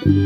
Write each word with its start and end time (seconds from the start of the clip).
Selamat 0.00 0.16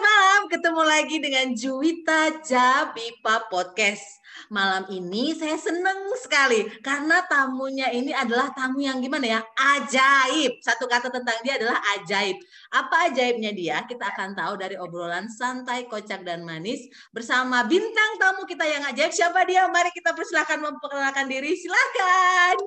malam, 0.00 0.48
ketemu 0.48 0.82
lagi 0.88 1.16
dengan 1.20 1.52
Juwita 1.52 2.40
Jabipa 2.40 3.52
Podcast. 3.52 4.19
Malam 4.50 4.82
ini 4.90 5.30
saya 5.38 5.54
seneng 5.54 6.10
sekali 6.18 6.66
karena 6.82 7.22
tamunya 7.30 7.86
ini 7.94 8.10
adalah 8.10 8.50
tamu 8.50 8.82
yang 8.82 8.98
gimana 8.98 9.38
ya? 9.38 9.40
Ajaib. 9.54 10.58
Satu 10.58 10.90
kata 10.90 11.06
tentang 11.06 11.38
dia 11.46 11.54
adalah 11.54 11.78
ajaib. 11.94 12.34
Apa 12.74 13.14
ajaibnya 13.14 13.54
dia? 13.54 13.86
Kita 13.86 14.10
akan 14.10 14.34
tahu 14.34 14.58
dari 14.58 14.74
obrolan 14.74 15.30
santai, 15.30 15.86
kocak 15.86 16.26
dan 16.26 16.42
manis 16.42 16.82
bersama 17.14 17.62
bintang 17.62 18.18
tamu 18.18 18.42
kita 18.42 18.66
yang 18.66 18.82
ajaib. 18.90 19.14
Siapa 19.14 19.46
dia? 19.46 19.70
Mari 19.70 19.94
kita 19.94 20.18
persilahkan 20.18 20.58
memperkenalkan 20.58 21.30
diri. 21.30 21.54
Silakan. 21.54 22.58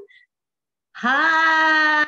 Hai, 0.95 2.07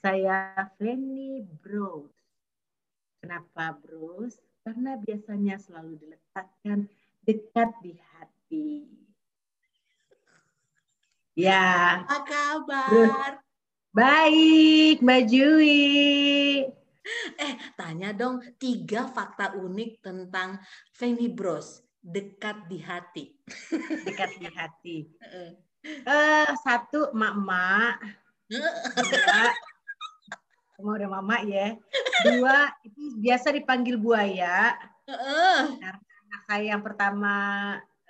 saya 0.00 0.64
Feni 0.80 1.44
Bros. 1.60 2.08
Kenapa 3.20 3.76
Bros? 3.76 4.32
Karena 4.64 4.96
biasanya 4.96 5.60
selalu 5.60 6.00
diletakkan 6.00 6.88
dekat 7.28 7.68
di 7.84 8.00
hati. 8.50 8.90
Ya, 11.38 12.02
Apa 12.02 12.18
kabar? 12.26 13.38
baik 13.94 14.98
Mbak 15.02 15.22
Jui. 15.30 16.66
Eh, 17.38 17.54
tanya 17.78 18.10
dong 18.12 18.42
tiga 18.58 19.06
fakta 19.08 19.54
unik 19.54 20.02
tentang 20.02 20.58
Feni 20.90 21.30
Bros. 21.30 21.86
Dekat 22.00 22.66
di 22.66 22.78
hati. 22.82 23.24
Dekat 24.04 24.30
di 24.42 24.46
hati. 24.50 24.96
Eh, 25.86 26.48
satu 26.60 27.14
emak-emak. 27.14 27.94
Semua 30.76 30.96
udah 30.96 31.10
mama 31.12 31.36
ya. 31.46 31.76
Dua, 32.24 32.72
itu 32.84 33.00
biasa 33.20 33.52
dipanggil 33.52 33.96
buaya. 34.00 34.76
Heeh. 35.08 35.76
Anak 35.82 36.40
saya 36.48 36.64
yang 36.76 36.82
pertama 36.84 37.34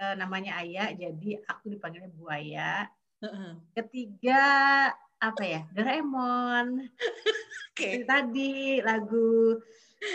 eh, 0.01 0.15
namanya 0.17 0.57
Ayah, 0.65 0.97
jadi 0.97 1.45
aku 1.45 1.77
dipanggilnya 1.77 2.09
buaya. 2.17 2.89
Heeh. 3.21 3.53
Ketiga 3.77 4.43
apa 5.21 5.43
ya? 5.45 5.61
Doraemon. 5.77 6.89
Oke. 7.71 8.01
Itu 8.01 8.09
tadi 8.09 8.81
lagu 8.81 9.61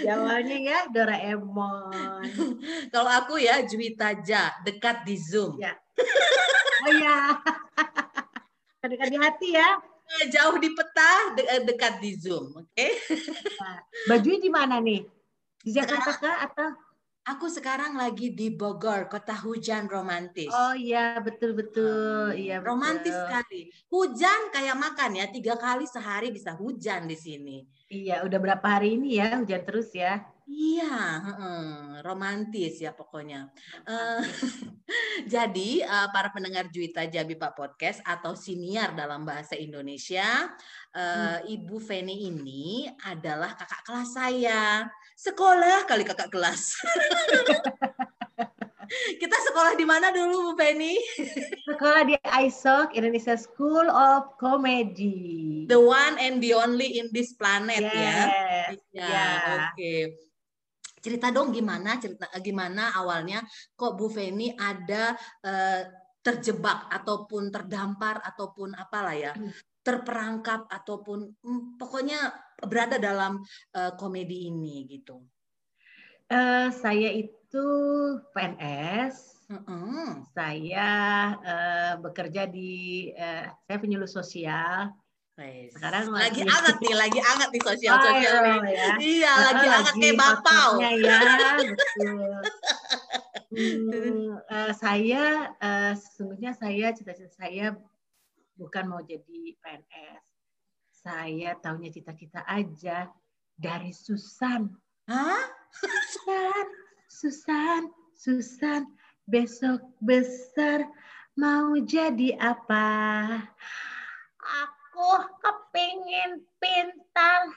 awalnya 0.10 0.58
ya 0.58 0.80
Doraemon. 0.90 2.26
Kalau 2.94 3.12
aku 3.14 3.38
ya 3.38 3.62
Juwita 3.62 4.18
Ja, 4.26 4.58
dekat 4.66 5.06
di 5.06 5.16
Zoom. 5.22 5.62
Ya. 5.62 5.78
Oh 6.86 6.94
ya. 6.98 7.18
Dekat 8.86 9.10
di 9.10 9.18
hati 9.18 9.50
ya. 9.58 9.82
Eh, 10.22 10.30
Jauh 10.30 10.62
di 10.62 10.70
peta, 10.70 11.34
de- 11.34 11.50
eh, 11.50 11.62
dekat 11.66 11.98
di 11.98 12.14
Zoom. 12.14 12.54
Oke. 12.54 12.88
Baju 14.06 14.30
di 14.38 14.50
mana 14.54 14.78
nih? 14.78 15.02
Di 15.66 15.74
Jakarta 15.74 16.14
kah 16.22 16.46
atau? 16.46 16.70
Aku 17.26 17.50
sekarang 17.50 17.98
lagi 17.98 18.38
di 18.38 18.54
Bogor, 18.54 19.10
kota 19.10 19.34
hujan 19.34 19.90
romantis. 19.90 20.54
Oh 20.54 20.78
iya 20.78 21.18
betul 21.18 21.58
betul. 21.58 22.38
Iya 22.38 22.62
betul. 22.62 22.70
romantis 22.70 23.18
sekali. 23.18 23.74
Hujan 23.90 24.54
kayak 24.54 24.78
makan 24.78 25.18
ya, 25.18 25.26
tiga 25.34 25.58
kali 25.58 25.90
sehari 25.90 26.30
bisa 26.30 26.54
hujan 26.54 27.10
di 27.10 27.18
sini. 27.18 27.66
Iya, 27.90 28.22
udah 28.30 28.38
berapa 28.38 28.68
hari 28.70 29.02
ini 29.02 29.18
ya 29.18 29.42
hujan 29.42 29.66
terus 29.66 29.90
ya. 29.98 30.22
Iya, 30.46 31.26
heeh, 31.26 32.06
romantis 32.06 32.78
ya 32.78 32.94
pokoknya. 32.94 33.50
Eh, 33.90 34.22
jadi 35.34 35.82
eh, 35.82 36.08
para 36.14 36.30
pendengar 36.30 36.70
Juwita 36.70 37.10
Jabipa 37.10 37.58
Podcast 37.58 38.06
atau 38.06 38.38
siniar 38.38 38.94
dalam 38.94 39.26
bahasa 39.26 39.58
Indonesia, 39.58 40.54
eh, 40.94 41.58
Ibu 41.58 41.82
Feni 41.82 42.30
ini 42.30 42.86
adalah 43.02 43.58
kakak 43.58 43.82
kelas 43.82 44.10
saya. 44.14 44.86
Sekolah 45.16 45.88
kali 45.88 46.04
kakak 46.04 46.28
kelas. 46.28 46.76
Kita 49.18 49.38
sekolah 49.50 49.74
di 49.74 49.82
mana 49.82 50.14
dulu 50.14 50.52
Bu 50.52 50.54
Feni? 50.54 50.94
Sekolah 51.66 52.06
di 52.06 52.14
ISOC 52.22 52.94
Indonesia 52.94 53.34
School 53.34 53.90
of 53.90 54.38
Comedy. 54.38 55.66
The 55.66 55.80
one 55.80 56.22
and 56.22 56.38
the 56.38 56.54
only 56.54 57.02
in 57.02 57.10
this 57.10 57.34
planet 57.34 57.82
ya. 57.82 57.90
Yes. 57.90 58.78
Ya, 58.94 59.10
Ya. 59.10 59.26
oke. 59.74 59.96
Cerita 61.02 61.34
dong 61.34 61.50
gimana 61.50 61.98
cerita 61.98 62.30
gimana 62.38 62.94
awalnya 62.94 63.42
kok 63.74 63.98
Bu 63.98 64.06
Feni 64.06 64.54
ada 64.54 65.18
eh, 65.42 65.82
terjebak 66.22 66.90
ataupun 66.90 67.50
terdampar 67.50 68.22
ataupun 68.22 68.74
apalah 68.74 69.14
ya, 69.14 69.34
Hmm. 69.34 69.54
Terperangkap 69.86 70.66
ataupun 70.66 71.30
hmm, 71.46 71.78
pokoknya 71.78 72.34
berada 72.66 72.98
dalam 72.98 73.46
eh, 73.78 73.94
komedi 73.94 74.50
ini 74.50 74.90
gitu. 74.90 75.22
Eh, 76.26 76.74
saya 76.74 77.14
itu 77.14 77.68
PNS. 78.34 79.46
Heeh. 79.46 80.26
Saya 80.34 80.90
eh, 81.46 81.94
bekerja 82.02 82.50
di 82.50 83.14
eh, 83.14 83.46
saya 83.70 83.78
penyuluh 83.78 84.10
sosial. 84.10 84.90
Sekarang 85.70 86.16
lagi 86.16 86.42
lagi- 86.42 86.48
hangat 86.48 86.76
nih, 86.80 86.96
lagi 86.96 87.20
hangat 87.20 87.50
nih 87.52 87.62
sosial 87.62 88.00
sosial 88.00 88.64
ya. 88.72 88.96
Iya, 88.98 89.34
lagi 89.52 89.66
Eh, 89.68 89.72
hangat 89.76 89.94
kayak 90.00 90.18
bapau. 90.18 90.70
ya, 90.82 91.20
betul. 91.62 92.36
Hmm, 93.56 94.36
eh, 94.52 94.72
saya 94.76 95.56
eh, 95.64 95.94
sesungguhnya 95.96 96.52
saya 96.58 96.92
cita-cita 96.92 97.32
saya 97.40 97.78
bukan 98.56 98.88
mau 98.88 99.02
jadi 99.04 99.56
PNS. 99.60 100.24
Saya 100.90 101.54
tahunya 101.60 101.92
cita-cita 101.94 102.42
aja 102.48 103.12
dari 103.56 103.92
Susan. 103.94 104.72
Hah? 105.06 105.46
Susan, 105.76 106.66
Susan, 107.12 107.82
Susan, 108.16 108.82
besok 109.28 109.84
besar 110.02 110.88
mau 111.36 111.76
jadi 111.84 112.40
apa? 112.40 112.88
Aku 114.40 115.12
kepingin 115.44 116.48
pintar 116.58 117.52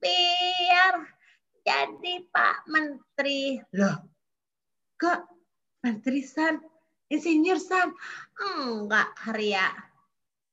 biar 0.00 1.06
jadi 1.60 2.24
Pak 2.32 2.56
Menteri. 2.72 3.60
Loh, 3.76 4.00
kok 4.96 5.28
Menteri 5.84 6.24
San? 6.24 6.56
Insinyur 7.12 7.60
San? 7.60 7.92
Enggak, 8.40 9.12
Karya. 9.14 9.70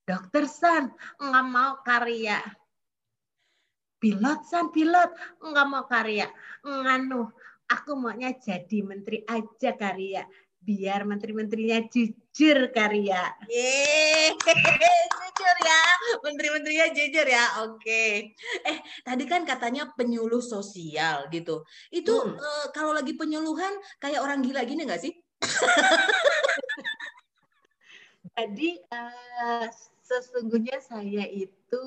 Dokter 0.03 0.43
San? 0.51 0.91
Enggak 1.15 1.45
mau 1.47 1.73
karya. 1.79 2.43
Pilot 4.03 4.39
San, 4.43 4.67
pilot? 4.75 5.15
Enggak 5.39 5.67
mau 5.71 5.87
karya. 5.87 6.27
Nganu, 6.59 7.31
aku 7.71 7.91
maunya 7.95 8.35
jadi 8.35 8.83
menteri 8.83 9.23
aja 9.23 9.71
karya. 9.79 10.27
Biar 10.63 11.07
menteri-menterinya 11.07 11.87
jujur 11.87 12.71
karya. 12.75 13.31
Yeay, 13.47 14.31
jujur 15.23 15.57
ya, 15.59 15.81
menteri-menterinya 16.23 16.87
jujur 16.91 17.27
ya. 17.27 17.45
Oke. 17.67 18.31
Eh, 18.63 18.77
tadi 19.03 19.23
kan 19.27 19.47
katanya 19.47 19.91
penyuluh 19.95 20.43
sosial 20.43 21.27
gitu. 21.31 21.63
Itu 21.91 22.15
Hmm. 22.15 22.35
eh, 22.39 22.67
kalau 22.75 22.91
lagi 22.91 23.15
penyuluhan 23.15 23.71
kayak 24.03 24.19
orang 24.23 24.43
gila 24.43 24.63
gini 24.67 24.83
nggak 24.83 25.03
sih? 25.03 25.15
Jadi 28.23 28.79
eh, 28.79 29.67
sesungguhnya 29.99 30.79
saya 30.79 31.27
itu 31.27 31.85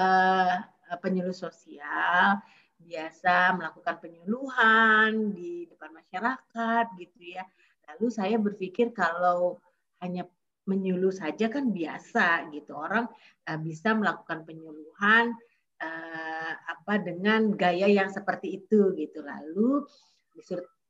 eh, 0.00 0.56
penyuluh 1.00 1.36
sosial, 1.36 2.40
biasa 2.80 3.56
melakukan 3.56 4.00
penyuluhan 4.00 5.32
di 5.36 5.68
depan 5.68 5.92
masyarakat 5.92 6.84
gitu 6.96 7.20
ya. 7.36 7.44
Lalu 7.92 8.06
saya 8.08 8.36
berpikir 8.40 8.96
kalau 8.96 9.60
hanya 10.00 10.24
menyuluh 10.64 11.12
saja 11.12 11.52
kan 11.52 11.68
biasa 11.68 12.48
gitu 12.56 12.72
orang 12.72 13.04
eh, 13.44 13.60
bisa 13.60 13.92
melakukan 13.92 14.48
penyuluhan 14.48 15.36
eh, 15.80 16.52
apa 16.56 16.94
dengan 17.00 17.52
gaya 17.52 17.88
yang 17.88 18.08
seperti 18.08 18.64
itu 18.64 18.96
gitu. 18.96 19.20
Lalu 19.20 19.84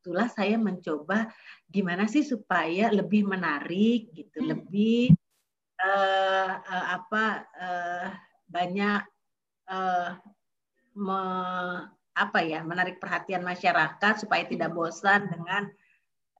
di 0.05 0.13
situlah 0.13 0.29
saya 0.29 0.61
mencoba 0.61 1.33
gimana 1.65 2.05
sih 2.05 2.21
supaya 2.21 2.93
lebih 2.93 3.25
menarik 3.25 4.13
gitu, 4.13 4.45
Hmm. 4.45 4.53
lebih 4.53 5.17
eh, 5.81 6.53
eh, 6.61 6.85
apa 6.93 7.25
eh, 7.57 8.09
banyak 8.45 9.01
eh, 9.73 10.09
me- 10.93 11.85
apa 12.15 12.39
ya 12.45 12.63
menarik 12.63 13.01
perhatian 13.01 13.43
masyarakat 13.43 14.23
supaya 14.23 14.45
tidak 14.47 14.71
bosan 14.77 15.27
dengan 15.27 15.67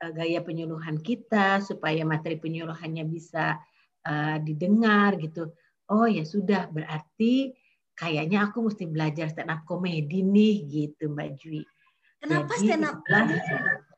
eh, 0.06 0.12
gaya 0.14 0.40
penyuluhan 0.46 1.02
kita, 1.02 1.60
supaya 1.66 2.06
materi 2.06 2.38
penyuluhannya 2.38 3.04
bisa 3.10 3.58
eh, 4.06 4.38
didengar 4.46 5.18
gitu. 5.18 5.50
oh 5.90 6.06
ya 6.10 6.26
sudah 6.26 6.70
berarti 6.74 7.54
kayaknya 7.98 8.50
aku 8.50 8.70
mesti 8.70 8.86
belajar 8.90 9.30
stand 9.34 9.54
up 9.54 9.66
comedy 9.70 10.22
nih 10.22 10.66
gitu 10.70 11.10
Mbak 11.10 11.30
Jui. 11.42 11.66
Kenapa 12.25 12.54
Jadi, 12.57 12.66
stand 12.66 12.83
up? 12.83 12.98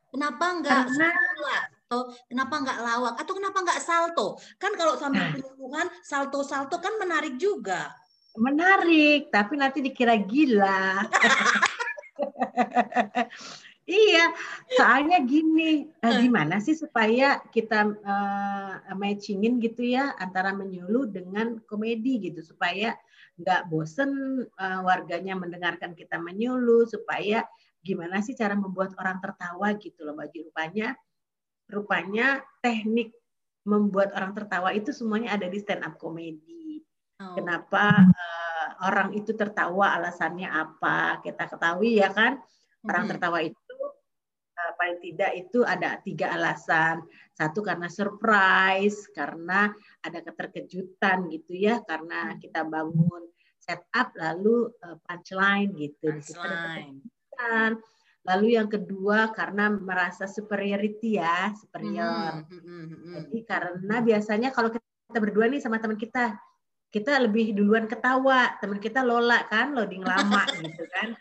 Kenapa 0.08 0.44
nggak 0.60 0.82
Karena- 0.84 1.16
salto? 1.16 1.56
Atau 1.88 2.00
kenapa 2.28 2.54
nggak 2.60 2.78
lawak? 2.84 3.14
Atau 3.16 3.32
kenapa 3.32 3.58
nggak 3.64 3.80
salto? 3.80 4.26
Kan 4.60 4.72
kalau 4.76 4.94
sambil 5.00 5.24
Nah. 5.72 5.88
salto-salto 6.04 6.76
kan 6.78 6.94
menarik 7.00 7.36
juga. 7.36 7.92
menarik, 8.38 9.34
tapi 9.34 9.58
nanti 9.58 9.82
dikira 9.82 10.14
gila. 10.14 11.02
iya, 13.82 14.30
soalnya 14.70 15.18
gini, 15.26 15.90
eh, 15.90 16.06
Hmm. 16.06 16.22
gimana 16.22 16.62
sih 16.62 16.78
supaya 16.78 17.42
kita 17.50 17.98
eh, 17.98 18.94
matchingin 18.94 19.58
gitu 19.58 19.82
ya 19.82 20.14
antara 20.16 20.54
menyuluh 20.54 21.10
dengan 21.10 21.58
komedi 21.66 22.30
gitu 22.30 22.38
supaya 22.46 22.94
nggak 23.42 23.66
bosen 23.66 24.10
eh, 24.46 24.80
warganya 24.86 25.34
mendengarkan 25.34 25.98
kita 25.98 26.22
menyuluh 26.22 26.86
supaya 26.86 27.42
gimana 27.88 28.20
sih 28.20 28.36
cara 28.36 28.52
membuat 28.52 28.92
orang 29.00 29.16
tertawa 29.24 29.72
gitu 29.80 30.04
loh 30.04 30.12
bagi 30.12 30.44
rupanya 30.44 30.92
rupanya 31.68 32.44
teknik 32.60 33.12
membuat 33.68 34.16
orang 34.16 34.32
tertawa 34.32 34.72
itu 34.72 34.92
semuanya 34.92 35.36
ada 35.36 35.44
di 35.44 35.60
stand 35.60 35.84
up 35.84 36.00
comedy. 36.00 36.80
Oh. 37.20 37.36
Kenapa 37.36 38.08
eh, 38.08 38.68
orang 38.88 39.12
itu 39.12 39.36
tertawa 39.36 40.00
alasannya 40.00 40.48
apa? 40.48 41.20
Kita 41.20 41.44
ketahui 41.44 42.00
ya 42.00 42.08
kan 42.08 42.40
orang 42.88 43.04
Mm-mm. 43.04 43.12
tertawa 43.12 43.38
itu 43.44 43.76
eh, 44.56 44.72
paling 44.80 44.98
tidak 45.04 45.30
itu 45.36 45.58
ada 45.68 46.00
tiga 46.00 46.32
alasan. 46.32 47.04
Satu 47.36 47.60
karena 47.60 47.92
surprise, 47.92 49.06
karena 49.12 49.70
ada 50.02 50.18
keterkejutan 50.24 51.28
gitu 51.30 51.52
ya, 51.54 51.84
karena 51.84 52.34
Hmm. 52.34 52.38
kita 52.40 52.66
bangun 52.66 53.28
setup 53.60 54.16
lalu 54.16 54.72
eh, 54.80 54.96
punchline 55.04 55.70
gitu. 55.76 56.08
Punchline. 56.08 57.04
Keterkejutan. 57.38 57.70
Lalu 58.26 58.60
yang 58.60 58.68
kedua 58.68 59.32
karena 59.32 59.72
merasa 59.72 60.28
superiority 60.28 61.16
ya, 61.16 61.54
superior. 61.56 62.44
Mm. 62.50 63.24
Jadi 63.24 63.38
karena 63.46 63.96
biasanya 64.04 64.52
kalau 64.52 64.68
kita 64.68 65.16
berdua 65.16 65.48
nih 65.48 65.62
sama 65.64 65.80
teman 65.80 65.96
kita, 65.96 66.36
kita 66.92 67.24
lebih 67.24 67.56
duluan 67.56 67.88
ketawa, 67.88 68.58
teman 68.60 68.82
kita 68.82 69.00
Lola 69.00 69.48
kan, 69.48 69.72
loading 69.72 70.04
lama 70.04 70.44
gitu 70.60 70.84
kan. 70.92 71.16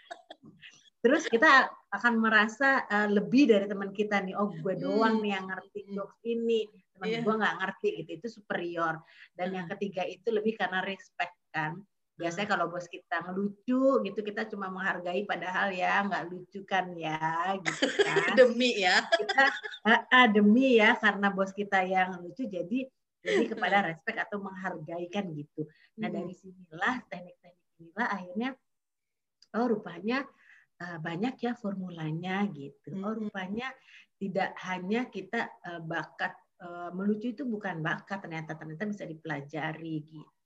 Terus 1.00 1.30
kita 1.32 1.72
akan 1.96 2.20
merasa 2.20 2.84
eh, 2.92 3.08
lebih 3.08 3.56
dari 3.56 3.72
teman 3.72 3.96
kita 3.96 4.20
nih, 4.28 4.36
oh 4.36 4.52
gue 4.52 4.76
doang 4.76 5.24
nih 5.24 5.40
yang 5.40 5.48
ngerti 5.48 5.88
jokes 5.96 6.20
ini, 6.28 6.68
teman 6.92 7.08
Iya. 7.08 7.20
gue 7.24 7.36
nggak 7.40 7.56
ngerti 7.64 7.90
gitu, 8.04 8.12
itu 8.20 8.28
superior. 8.42 9.00
Dan 9.32 9.56
yang 9.56 9.72
ketiga 9.72 10.04
itu 10.04 10.28
lebih 10.28 10.60
karena 10.60 10.84
respect 10.84 11.40
kan. 11.56 11.80
Biasanya 12.18 12.50
kalau 12.50 12.66
bos 12.74 12.90
kita 12.90 13.22
ngelucu 13.30 14.02
gitu, 14.02 14.20
kita 14.26 14.50
cuma 14.50 14.74
menghargai 14.74 15.22
padahal 15.30 15.70
ya 15.70 16.02
nggak 16.02 16.34
lucu 16.34 16.66
kan 16.66 16.90
ya, 16.98 17.54
gitu 17.62 17.86
kan 18.10 18.34
Demi 18.34 18.82
ya. 18.82 19.06
kita 19.06 19.44
ah, 19.86 20.02
ah, 20.10 20.26
demi 20.26 20.82
ya 20.82 20.98
karena 20.98 21.30
bos 21.30 21.54
kita 21.54 21.86
yang 21.86 22.18
lucu 22.18 22.50
jadi 22.50 22.90
jadi 23.22 23.44
kepada 23.54 23.86
respect 23.86 24.18
atau 24.18 24.42
menghargai 24.42 25.06
kan 25.14 25.30
gitu. 25.30 25.70
Nah 26.02 26.10
dari 26.10 26.34
sinilah 26.34 27.06
teknik-teknik 27.06 27.70
inilah 27.78 28.08
akhirnya 28.10 28.50
oh 29.54 29.66
rupanya 29.70 30.26
eh, 30.82 30.98
banyak 30.98 31.36
ya 31.38 31.54
formulanya 31.54 32.50
gitu. 32.50 32.98
Oh 33.06 33.14
Mm. 33.14 33.30
rupanya 33.30 33.68
tidak 34.18 34.58
hanya 34.66 35.06
kita 35.14 35.54
eh, 35.62 35.82
bakat 35.86 36.34
eh, 36.66 36.90
melucu 36.98 37.30
itu 37.38 37.46
bukan 37.46 37.86
bakat 37.86 38.26
ternyata 38.26 38.58
ternyata 38.58 38.90
bisa 38.90 39.06
dipelajari 39.06 39.96
gitu. 40.02 40.37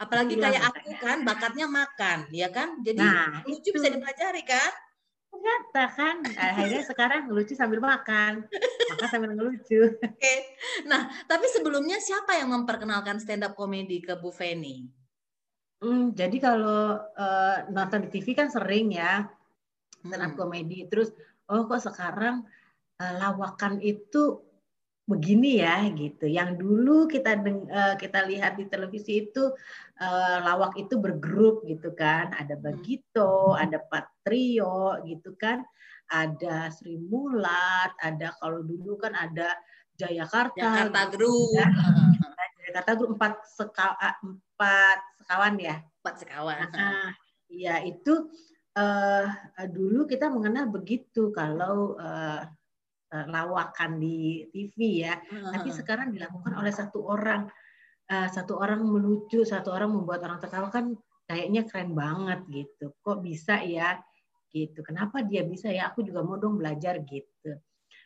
Apalagi 0.00 0.32
Itulah 0.32 0.48
kayak 0.48 0.62
aku 0.72 0.90
kan, 0.96 1.18
bakatnya 1.28 1.66
makan, 1.68 2.18
ya 2.32 2.48
kan? 2.48 2.80
Jadi 2.80 3.04
Nah, 3.04 3.44
lucu 3.44 3.68
itu. 3.68 3.76
bisa 3.76 3.92
dipelajari 3.92 4.42
kan? 4.48 4.72
Ternyata 5.30 5.82
kan 5.94 6.16
akhirnya 6.34 6.82
sekarang 6.82 7.20
ngelucu 7.30 7.54
sambil 7.54 7.78
makan, 7.78 8.50
makan 8.90 9.08
sambil 9.08 9.30
ngelucu. 9.36 9.94
Oke. 10.02 10.34
Nah, 10.90 11.06
tapi 11.30 11.46
sebelumnya 11.54 12.02
siapa 12.02 12.34
yang 12.34 12.50
memperkenalkan 12.50 13.22
stand 13.22 13.46
up 13.46 13.54
comedy 13.54 14.02
ke 14.02 14.18
Bu 14.18 14.34
Feni? 14.34 14.90
Hmm, 15.80 16.10
jadi 16.12 16.34
kalau 16.42 16.98
eh, 17.14 17.56
nonton 17.70 18.04
di 18.04 18.08
TV 18.10 18.34
kan 18.34 18.50
sering 18.50 18.90
ya 18.90 19.22
stand 20.02 20.18
up 20.18 20.32
Hmm. 20.34 20.38
comedy. 20.48 20.90
Terus 20.90 21.14
oh 21.46 21.62
kok 21.70 21.78
sekarang 21.78 22.42
eh, 22.98 23.14
lawakan 23.14 23.78
itu 23.78 24.49
begini 25.10 25.58
ya 25.58 25.82
gitu. 25.90 26.30
Yang 26.30 26.62
dulu 26.62 27.10
kita 27.10 27.34
eh, 27.42 27.94
kita 27.98 28.30
lihat 28.30 28.54
di 28.54 28.70
televisi 28.70 29.26
itu 29.26 29.50
eh, 29.98 30.38
lawak 30.46 30.78
itu 30.78 30.94
bergrup 31.02 31.66
gitu 31.66 31.90
kan. 31.98 32.30
Ada 32.38 32.54
Bagito, 32.54 33.58
ada 33.58 33.82
Patrio 33.82 35.02
gitu 35.02 35.34
kan. 35.34 35.66
Ada 36.10 36.70
Sri 36.70 36.94
Mulat, 36.98 37.94
ada 37.98 38.34
kalau 38.38 38.62
dulu 38.62 38.98
kan 38.98 39.14
ada 39.18 39.58
Jayakarta. 39.98 40.58
Jakarta 40.58 41.00
gitu 41.10 41.14
Group. 41.18 41.58
ya. 41.58 41.66
Heeh. 41.74 42.10
Jakarta 42.70 42.92
Group 42.94 43.10
empat 43.18 43.32
seka- 43.50 43.98
ah, 43.98 44.14
empat 44.22 44.98
sekawan 45.18 45.54
ya. 45.58 45.76
Empat 46.00 46.14
sekawan. 46.22 46.66
Nah, 46.70 47.10
ya 47.50 47.82
itu 47.82 48.30
eh, 48.78 49.26
dulu 49.66 50.06
kita 50.06 50.30
mengenal 50.30 50.70
begitu 50.70 51.34
kalau 51.34 51.98
eh, 51.98 52.42
eh, 52.46 52.59
lawakan 53.10 53.98
di 53.98 54.46
TV 54.54 55.02
ya. 55.02 55.18
Tapi 55.18 55.68
Heeh. 55.68 55.78
sekarang 55.82 56.14
dilakukan 56.14 56.54
oleh 56.54 56.70
satu 56.70 57.02
orang, 57.10 57.50
Eh, 58.10 58.26
satu 58.26 58.58
orang 58.58 58.82
melucu, 58.82 59.46
satu 59.46 59.70
orang 59.70 59.94
membuat 59.94 60.26
orang 60.26 60.42
tertawa 60.42 60.66
kan 60.66 60.98
kayaknya 61.30 61.62
keren 61.62 61.94
banget 61.94 62.42
gitu. 62.50 62.90
Kok 63.06 63.22
bisa 63.22 63.62
ya? 63.62 64.02
Gitu. 64.50 64.82
Kenapa 64.82 65.22
dia 65.22 65.46
bisa 65.46 65.70
ya? 65.70 65.94
Aku 65.94 66.02
juga 66.02 66.26
mau 66.26 66.34
dong 66.34 66.58
belajar 66.58 66.98
gitu. 67.06 67.54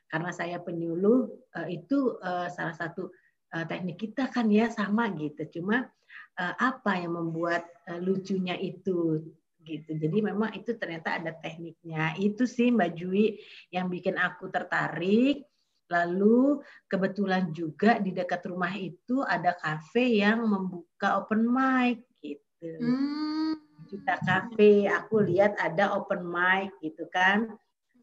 Karena 0.04 0.28
saya 0.28 0.60
penyuluh 0.60 1.32
eh, 1.56 1.80
itu 1.80 2.20
eh, 2.20 2.52
salah 2.52 2.76
satu 2.76 3.08
eh, 3.56 3.64
teknik 3.64 3.96
kita 3.96 4.28
kan 4.28 4.52
ya 4.52 4.68
sama 4.68 5.08
gitu. 5.16 5.40
Cuma 5.48 5.88
eh, 6.36 6.54
apa 6.60 7.00
yang 7.00 7.16
membuat 7.16 7.64
eh, 7.88 7.96
lucunya 7.96 8.60
itu 8.60 9.24
gitu. 9.64 9.96
Jadi 9.96 10.20
memang 10.20 10.52
itu 10.52 10.76
ternyata 10.76 11.16
ada 11.16 11.32
tekniknya. 11.32 12.14
Itu 12.20 12.44
sih 12.44 12.70
Mbak 12.70 12.90
Jui 12.94 13.40
yang 13.72 13.88
bikin 13.88 14.20
aku 14.20 14.52
tertarik. 14.52 15.48
Lalu 15.88 16.64
kebetulan 16.88 17.52
juga 17.52 18.00
di 18.00 18.12
dekat 18.12 18.44
rumah 18.48 18.72
itu 18.72 19.20
ada 19.20 19.52
kafe 19.52 20.20
yang 20.20 20.44
membuka 20.44 21.20
open 21.20 21.44
mic 21.44 22.04
gitu. 22.24 22.72
Hmm. 22.80 23.60
Juta 23.84 24.16
Cafe, 24.24 24.88
aku 24.88 25.20
lihat 25.20 25.60
ada 25.60 25.92
open 25.92 26.24
mic 26.24 26.72
gitu 26.80 27.04
kan. 27.12 27.52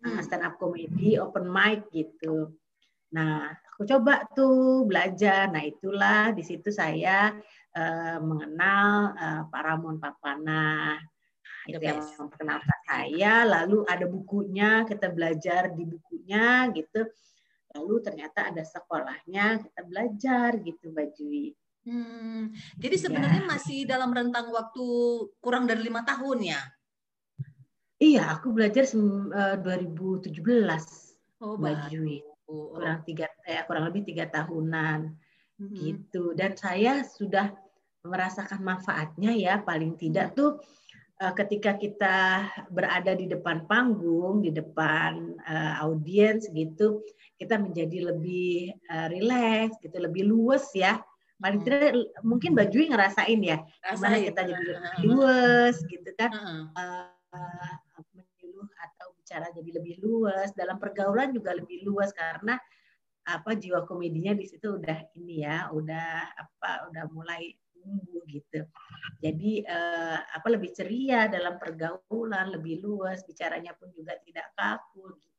Hmm. 0.02 0.18
stand 0.26 0.42
up 0.42 0.58
comedy 0.58 1.22
open 1.22 1.46
mic 1.46 1.86
gitu. 1.94 2.50
Nah, 3.14 3.54
aku 3.54 3.84
coba 3.86 4.26
tuh 4.34 4.88
belajar. 4.88 5.52
Nah, 5.52 5.62
itulah 5.62 6.32
di 6.32 6.42
situ 6.42 6.72
saya 6.72 7.36
eh, 7.76 8.18
mengenal 8.18 9.14
eh, 9.14 9.42
Pak 9.52 9.62
Ramon 9.62 10.00
Papana. 10.00 10.98
Itu 11.68 11.78
yang 11.78 12.02
memperkenalkan 12.02 12.80
saya. 12.84 13.34
Lalu 13.46 13.86
ada 13.86 14.06
bukunya, 14.06 14.82
kita 14.84 15.10
belajar 15.10 15.70
di 15.72 15.84
bukunya 15.86 16.70
gitu. 16.72 17.06
Lalu 17.72 17.96
ternyata 18.04 18.50
ada 18.52 18.64
sekolahnya, 18.64 19.62
kita 19.62 19.82
belajar 19.86 20.50
gitu 20.60 20.92
Mbak 20.92 21.10
Jui. 21.16 21.54
Hmm. 21.82 22.54
Jadi 22.78 22.96
Iya. 22.98 23.04
sebenarnya 23.10 23.44
masih 23.44 23.86
dalam 23.86 24.14
rentang 24.14 24.50
waktu 24.50 24.86
kurang 25.40 25.66
dari 25.66 25.82
lima 25.82 26.02
tahun 26.02 26.46
ya? 26.46 26.62
Iya, 27.98 28.34
aku 28.34 28.50
belajar 28.54 28.86
sem- 28.86 29.30
eh, 29.30 29.58
2017 29.62 31.14
Oh, 31.38 31.58
Mbak. 31.58 31.90
Jui. 31.90 32.22
Oh, 32.46 32.76
Kurang 32.76 33.02
tiga, 33.02 33.30
eh, 33.46 33.62
kurang 33.66 33.90
lebih 33.90 34.04
tiga 34.04 34.26
tahunan. 34.28 35.16
mhm. 35.62 35.78
gitu 35.78 36.34
dan 36.34 36.58
saya 36.58 37.06
sudah 37.06 37.54
merasakan 38.02 38.66
manfaatnya 38.66 39.30
ya 39.30 39.62
paling 39.62 39.94
tidak 39.94 40.34
tuh 40.34 40.58
eh, 40.58 40.81
ketika 41.38 41.78
kita 41.78 42.50
berada 42.74 43.14
di 43.14 43.30
depan 43.30 43.70
panggung 43.70 44.42
di 44.42 44.50
depan 44.50 45.38
eh, 45.38 45.74
audiens 45.86 46.50
gitu 46.50 47.06
kita 47.38 47.62
menjadi 47.62 48.14
lebih 48.14 48.74
eh, 48.74 49.08
rileks 49.14 49.78
gitu 49.86 49.98
lebih 50.02 50.26
luwes 50.26 50.74
ya. 50.74 50.98
Paling 51.42 51.62
Hmm. 51.62 51.74
tidak 51.74 52.14
mungkin 52.22 52.54
Mbak 52.54 52.68
Jui 52.70 52.86
ngerasain 52.90 53.42
ya 53.42 53.58
gimana 53.94 54.18
kita 54.22 54.42
jadi 54.46 54.64
lebih 54.78 55.02
luwes 55.10 55.78
gitu 55.86 56.10
kan. 56.18 56.30
Eh, 56.78 57.76
menyuluh 58.14 58.68
atau 58.78 59.14
bicara 59.16 59.48
jadi 59.56 59.70
lebih 59.80 60.04
luas 60.04 60.52
dalam 60.54 60.78
pergaulan 60.78 61.32
juga 61.32 61.56
lebih 61.56 61.86
luas 61.88 62.12
karena 62.12 62.60
apa 63.22 63.54
jiwa 63.54 63.86
komedinya 63.86 64.34
di 64.34 64.50
situ 64.50 64.82
udah 64.82 65.14
ini 65.16 65.46
ya 65.46 65.70
udah 65.70 66.34
apa 66.34 66.90
udah 66.90 67.06
mulai 67.14 67.54
tumbuh 67.82 68.24
gitu 68.30 68.62
jadi 69.18 69.52
eh, 69.66 70.20
apa 70.38 70.48
lebih 70.48 70.72
ceria 70.72 71.26
dalam 71.28 71.58
pergaulan 71.58 72.54
lebih 72.54 72.86
luas 72.86 73.26
bicaranya 73.26 73.74
pun 73.76 73.90
juga 73.92 74.16
tidak 74.22 74.54
kaku 74.54 75.18
gitu. 75.18 75.30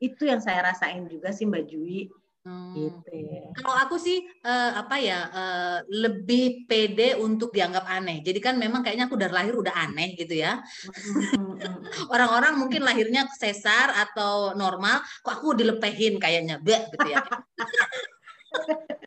itu 0.00 0.22
yang 0.26 0.40
saya 0.40 0.72
rasain 0.72 1.04
juga 1.06 1.30
sih 1.30 1.44
Mbak 1.44 1.64
Jui 1.68 2.08
Hmm. 2.44 2.76
gitu. 2.76 3.24
Kalau 3.56 3.72
aku 3.88 3.96
sih 3.96 4.20
eh, 4.20 4.72
apa 4.76 5.00
ya 5.00 5.32
eh, 5.32 5.78
lebih 5.88 6.68
pede 6.68 7.16
untuk 7.16 7.48
dianggap 7.56 7.88
aneh. 7.88 8.20
Jadi 8.20 8.36
kan 8.36 8.60
memang 8.60 8.84
kayaknya 8.84 9.08
aku 9.08 9.16
dari 9.16 9.32
lahir 9.32 9.56
udah 9.56 9.72
aneh 9.72 10.12
gitu 10.12 10.36
ya. 10.44 10.60
Orang-orang 12.12 12.60
mungkin 12.60 12.84
lahirnya 12.84 13.24
sesar 13.32 13.96
atau 13.96 14.52
normal, 14.52 15.00
kok 15.24 15.40
aku 15.40 15.56
dilepehin 15.56 16.20
kayaknya, 16.20 16.60
Bleh, 16.60 16.84
gitu 16.92 17.08
ya. 17.16 17.24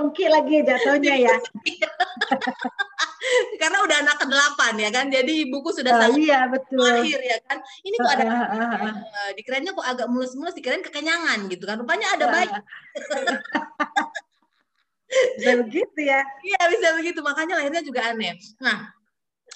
Dipengki 0.00 0.32
lagi 0.32 0.56
jatuhnya 0.64 1.14
ya. 1.20 1.36
Karena 3.60 3.84
udah 3.84 3.96
anak 4.00 4.16
ke-8 4.16 4.60
ya 4.80 4.88
kan. 4.88 5.12
Jadi 5.12 5.44
ibuku 5.44 5.76
sudah 5.76 5.92
Oh, 5.92 6.00
sangat 6.00 6.24
iya 6.24 6.48
betul. 6.48 6.80
lahir 6.80 7.20
ya 7.20 7.36
kan. 7.44 7.60
Ini 7.84 7.96
kok 8.00 8.12
ada 8.16 8.24
dikirainnya 9.36 9.76
kok 9.76 9.84
agak 9.84 10.08
mulus-mulus, 10.08 10.56
dikirain 10.56 10.80
kekenyangan 10.80 11.52
gitu 11.52 11.68
kan. 11.68 11.84
Rupanya 11.84 12.16
ada 12.16 12.32
bayi. 12.32 12.48
Bisa 15.36 15.52
begitu 15.68 16.00
ya. 16.00 16.24
Iya 16.40 16.60
bisa 16.72 16.96
begitu. 16.96 17.20
Makanya 17.20 17.60
lahirnya 17.60 17.84
juga 17.84 18.08
aneh. 18.08 18.40
Nah, 18.56 18.88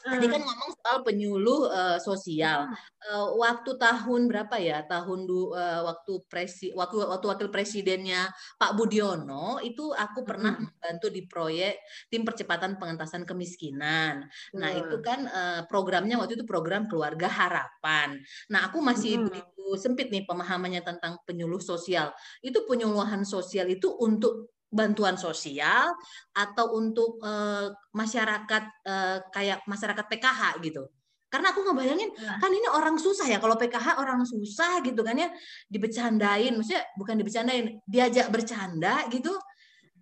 tadi 0.04 0.26
kan 0.28 0.40
ngomong 0.44 0.70
soal 0.76 0.98
penyuluh 1.00 1.72
eh, 1.72 1.98
sosial. 1.98 2.68
Eh, 3.00 3.28
waktu 3.40 3.80
tahun 3.80 4.28
berapa 4.28 4.56
ya? 4.60 4.84
Tahun 4.84 5.24
du, 5.24 5.56
eh, 5.56 5.80
waktu 5.80 6.12
presi 6.28 6.70
waktu 6.76 7.04
waktu 7.04 7.26
wakil 7.26 7.48
presidennya 7.48 8.28
Pak 8.60 8.76
Budiono 8.76 9.58
itu 9.64 9.96
aku 9.96 10.24
pernah 10.24 10.54
Mm-mm. 10.56 10.68
membantu 10.76 11.06
di 11.08 11.24
proyek 11.24 11.80
tim 12.12 12.22
percepatan 12.22 12.76
pengentasan 12.76 13.24
kemiskinan. 13.24 14.28
Nah, 14.56 14.70
itu 14.76 15.00
kan 15.00 15.24
eh, 15.24 15.60
programnya 15.64 16.20
waktu 16.20 16.36
itu 16.36 16.44
program 16.44 16.84
Keluarga 16.84 17.26
Harapan. 17.26 18.20
Nah, 18.52 18.68
aku 18.68 18.84
masih 18.84 19.18
Mm-mm. 19.20 19.26
begitu 19.32 19.66
sempit 19.80 20.12
nih 20.12 20.28
pemahamannya 20.28 20.84
tentang 20.84 21.16
penyuluh 21.24 21.60
sosial. 21.60 22.12
Itu 22.44 22.68
penyuluhan 22.68 23.24
sosial 23.24 23.72
itu 23.72 23.88
untuk 23.96 24.53
bantuan 24.74 25.14
sosial 25.14 25.94
atau 26.34 26.74
untuk 26.74 27.22
eh, 27.22 27.70
masyarakat 27.94 28.64
eh, 28.82 29.18
kayak 29.30 29.62
masyarakat 29.70 30.04
PKH 30.10 30.42
gitu. 30.66 30.90
Karena 31.30 31.50
aku 31.50 31.66
ngebayangin 31.66 32.10
Nah. 32.14 32.38
kan 32.38 32.50
ini 32.50 32.66
orang 32.70 32.94
susah 32.94 33.26
ya 33.26 33.42
kalau 33.42 33.58
PKH 33.58 33.98
orang 33.98 34.22
susah 34.22 34.78
gitu 34.86 35.02
kan 35.02 35.18
ya 35.18 35.30
dibecandain, 35.66 36.54
maksudnya 36.54 36.86
bukan 36.94 37.18
dibecandain, 37.18 37.82
diajak 37.90 38.30
bercanda 38.30 39.02
gitu, 39.10 39.34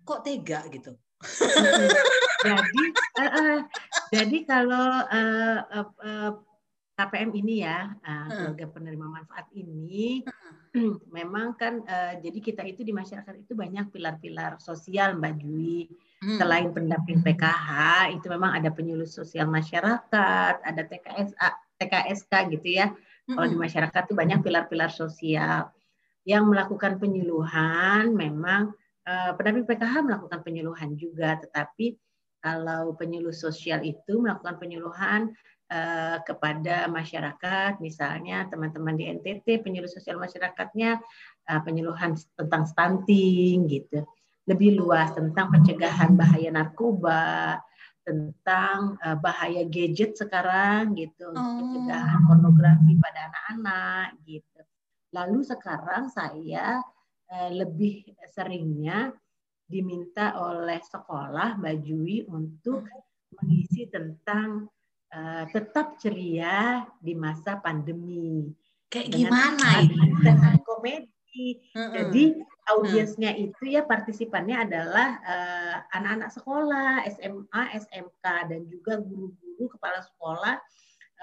kok 0.05 0.21
tega 0.21 0.61
gitu. 0.69 0.93
Jadi, 2.43 2.83
eh, 3.17 3.31
eh, 3.39 3.57
jadi 4.11 4.37
kalau 4.43 4.87
eh, 5.09 5.59
eh, 6.03 6.31
KPM 6.93 7.33
ini 7.33 7.65
ya, 7.65 7.89
eh, 8.05 8.27
keluarga 8.29 8.65
penerima 8.69 9.07
manfaat 9.09 9.49
ini, 9.57 10.21
memang 11.17 11.57
kan 11.57 11.81
eh, 11.89 12.21
jadi 12.21 12.39
kita 12.39 12.61
itu 12.69 12.85
di 12.85 12.93
masyarakat 12.93 13.33
itu 13.33 13.57
banyak 13.57 13.89
pilar-pilar 13.89 14.61
sosial 14.61 15.17
Mbak 15.17 15.33
Jui. 15.41 15.89
Hmm. 16.21 16.39
Selain 16.39 16.69
pendamping 16.71 17.19
PKH, 17.25 17.69
itu 18.15 18.29
memang 18.29 18.55
ada 18.55 18.69
penyuluh 18.69 19.09
sosial 19.09 19.49
masyarakat, 19.49 20.55
ada 20.61 20.81
TKSA, 20.87 21.49
TKSK 21.81 22.33
gitu 22.55 22.69
ya. 22.79 22.93
Kalau 23.23 23.47
di 23.47 23.57
masyarakat 23.57 24.01
itu 24.07 24.15
banyak 24.15 24.39
pilar-pilar 24.43 24.91
sosial 24.91 25.71
yang 26.23 26.47
melakukan 26.47 27.01
penyuluhan. 27.01 28.13
Memang 28.13 28.71
eh, 29.03 29.31
pendamping 29.33 29.65
PKH 29.65 30.05
melakukan 30.05 30.39
penyuluhan 30.45 30.93
juga, 30.93 31.41
tetapi 31.41 31.97
kalau 32.43 32.91
penyuluh 32.99 33.31
sosial 33.31 33.79
itu 33.87 34.19
melakukan 34.19 34.59
penyuluhan 34.59 35.31
eh, 35.73 36.17
kepada 36.21 36.85
masyarakat, 36.85 37.81
misalnya 37.81 38.45
teman-teman 38.45 38.93
di 38.93 39.09
NTT 39.09 39.65
penyuluh 39.65 39.89
sosial 39.89 40.21
masyarakatnya 40.21 41.01
eh, 41.49 41.61
penyuluhan 41.65 42.13
tentang 42.37 42.69
stunting 42.69 43.65
gitu, 43.65 44.05
lebih 44.45 44.77
luas 44.77 45.09
tentang 45.17 45.49
pencegahan 45.49 46.13
bahaya 46.13 46.53
narkoba, 46.53 47.57
tentang 48.05 49.01
eh, 49.01 49.17
bahaya 49.17 49.65
gadget 49.65 50.13
sekarang 50.13 50.93
gitu, 50.93 51.33
untuk 51.33 51.41
Oh. 51.41 51.57
pencegahan 51.57 52.21
pornografi 52.29 52.93
pada 53.01 53.19
anak-anak 53.33 54.07
gitu. 54.29 54.61
Lalu 55.17 55.39
sekarang 55.41 56.13
saya 56.13 56.81
lebih 57.49 58.13
seringnya 58.29 59.09
diminta 59.65 60.37
oleh 60.37 60.77
sekolah 60.85 61.57
Mbak 61.57 61.77
Jui 61.81 62.21
untuk 62.29 62.85
mengisi 63.41 63.89
tentang 63.89 64.69
eh, 65.13 65.43
tetap 65.53 66.01
ceria 66.01 66.83
di 66.97 67.13
masa 67.13 67.61
pandemi. 67.61 68.49
Kayak 68.89 69.09
Dengan 69.09 69.57
gimana 69.57 69.67
ini? 69.85 69.97
up 70.25 70.61
komedi. 70.65 71.47
Mm-mm. 71.73 71.93
Jadi 71.97 72.23
audiensnya 72.69 73.31
itu 73.35 73.63
ya 73.65 73.83
partisipannya 73.83 74.69
adalah 74.69 75.09
eh, 75.25 75.75
anak-anak 75.97 76.29
sekolah, 76.33 76.91
SMA, 77.13 77.63
SMK 77.77 78.25
dan 78.49 78.61
juga 78.69 79.01
guru-guru 79.01 79.65
kepala 79.73 79.99
sekolah, 80.01 80.55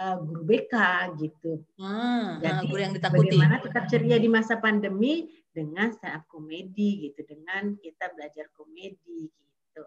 eh, 0.02 0.16
guru 0.18 0.42
BK 0.44 0.74
gitu. 1.22 1.62
Ah, 1.80 2.42
Jadi 2.42 2.66
guru 2.68 2.80
yang 2.80 2.94
ditakuti. 2.94 3.38
bagaimana 3.38 3.56
tetap 3.62 3.84
ceria 3.86 4.18
di 4.18 4.28
masa 4.28 4.58
pandemi 4.58 5.30
dengan 5.50 5.90
stand 5.94 6.22
up 6.22 6.24
komedi 6.30 7.10
gitu, 7.10 7.26
dengan 7.26 7.74
kita 7.78 8.10
belajar 8.14 8.46
komedi 8.54 9.30
gitu. 9.30 9.82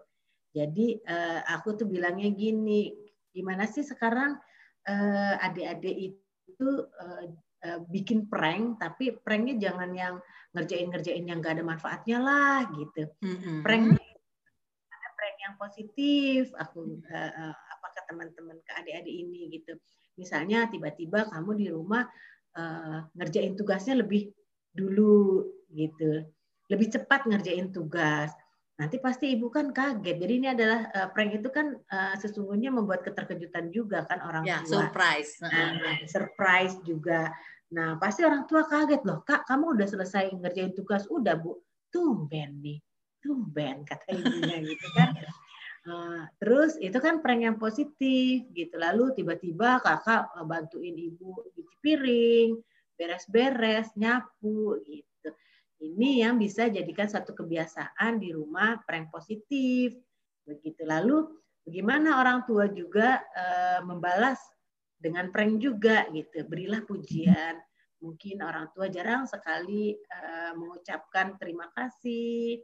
Jadi 0.56 0.86
eh, 1.04 1.40
aku 1.52 1.76
tuh 1.76 1.86
bilangnya 1.86 2.32
gini, 2.32 3.03
gimana 3.34 3.66
sih 3.66 3.82
sekarang 3.82 4.38
eh, 4.86 5.34
adik-adik 5.42 6.22
itu 6.46 6.68
eh, 6.86 7.24
eh, 7.66 7.78
bikin 7.90 8.30
prank, 8.30 8.78
tapi 8.78 9.18
pranknya 9.18 9.58
jangan 9.58 9.90
yang 9.90 10.14
ngerjain-ngerjain 10.54 11.26
yang 11.26 11.42
gak 11.42 11.58
ada 11.58 11.66
manfaatnya 11.66 12.22
lah 12.22 12.70
gitu. 12.78 13.10
Mm-mm. 13.26 13.66
Prank 13.66 13.98
ada 14.86 15.08
prank 15.18 15.36
yang 15.42 15.54
positif. 15.58 16.54
Aku 16.54 17.02
eh, 17.10 17.52
apa 17.52 17.86
ke 17.90 18.00
teman-teman 18.06 18.62
ke 18.62 18.72
adik-adik 18.78 19.14
ini 19.14 19.50
gitu. 19.50 19.74
Misalnya 20.14 20.70
tiba-tiba 20.70 21.26
kamu 21.26 21.50
di 21.58 21.66
rumah 21.74 22.06
ngerjain 23.18 23.58
tugasnya 23.58 23.98
lebih 23.98 24.30
dulu 24.70 25.42
gitu. 25.74 26.22
Lebih 26.70 26.86
cepat 26.94 27.26
ngerjain 27.26 27.74
tugas. 27.74 28.30
Nanti 28.74 28.98
pasti 28.98 29.30
ibu 29.38 29.46
kan 29.54 29.70
kaget. 29.70 30.16
Jadi 30.18 30.32
ini 30.34 30.48
adalah 30.50 30.90
eh, 30.90 31.08
prank 31.14 31.38
itu 31.38 31.48
kan 31.54 31.78
eh, 31.78 32.14
sesungguhnya 32.18 32.74
membuat 32.74 33.06
keterkejutan 33.06 33.70
juga 33.70 34.02
kan 34.10 34.18
orang 34.26 34.42
Ya, 34.42 34.66
tua. 34.66 34.90
surprise. 34.90 35.38
Ah. 35.46 35.50
Nah, 35.78 36.02
surprise 36.10 36.74
juga. 36.82 37.30
Nah, 37.70 37.98
pasti 38.02 38.26
orang 38.26 38.46
tua 38.50 38.66
kaget 38.66 39.02
loh, 39.06 39.22
Kak, 39.22 39.46
kamu 39.46 39.78
udah 39.78 39.86
selesai 39.86 40.30
ngerjain 40.34 40.74
tugas, 40.74 41.06
udah 41.06 41.38
Bu. 41.38 41.62
Tumben 41.94 42.58
nih, 42.58 42.78
tumben 43.22 43.86
kata 43.86 44.10
ibunya 44.10 44.58
gitu 44.66 44.86
kan. 44.98 45.10
Eh, 45.84 46.22
terus 46.42 46.74
itu 46.82 46.98
kan 46.98 47.22
prank 47.22 47.46
yang 47.46 47.58
positif 47.60 48.50
gitu. 48.50 48.74
Lalu 48.74 49.14
tiba-tiba 49.14 49.78
kakak 49.78 50.34
bantuin 50.50 50.98
ibu 50.98 51.46
cuci 51.54 51.74
piring, 51.78 52.58
beres-beres, 52.98 53.94
nyapu 53.94 54.82
gitu. 54.82 55.13
Ini 55.82 56.26
yang 56.26 56.38
bisa 56.38 56.70
jadikan 56.70 57.10
satu 57.10 57.34
kebiasaan 57.34 58.22
di 58.22 58.30
rumah 58.30 58.78
prank 58.86 59.10
positif. 59.10 59.98
Begitu. 60.46 60.86
Lalu 60.86 61.28
bagaimana 61.66 62.20
orang 62.20 62.46
tua 62.46 62.70
juga 62.70 63.20
eh, 63.34 63.80
membalas 63.82 64.38
dengan 64.94 65.28
prank 65.34 65.58
juga 65.58 66.06
gitu. 66.14 66.46
Berilah 66.46 66.84
pujian. 66.86 67.58
Mungkin 68.04 68.44
orang 68.44 68.68
tua 68.76 68.86
jarang 68.92 69.26
sekali 69.26 69.96
eh, 69.96 70.52
mengucapkan 70.54 71.36
terima 71.36 71.68
kasih, 71.74 72.60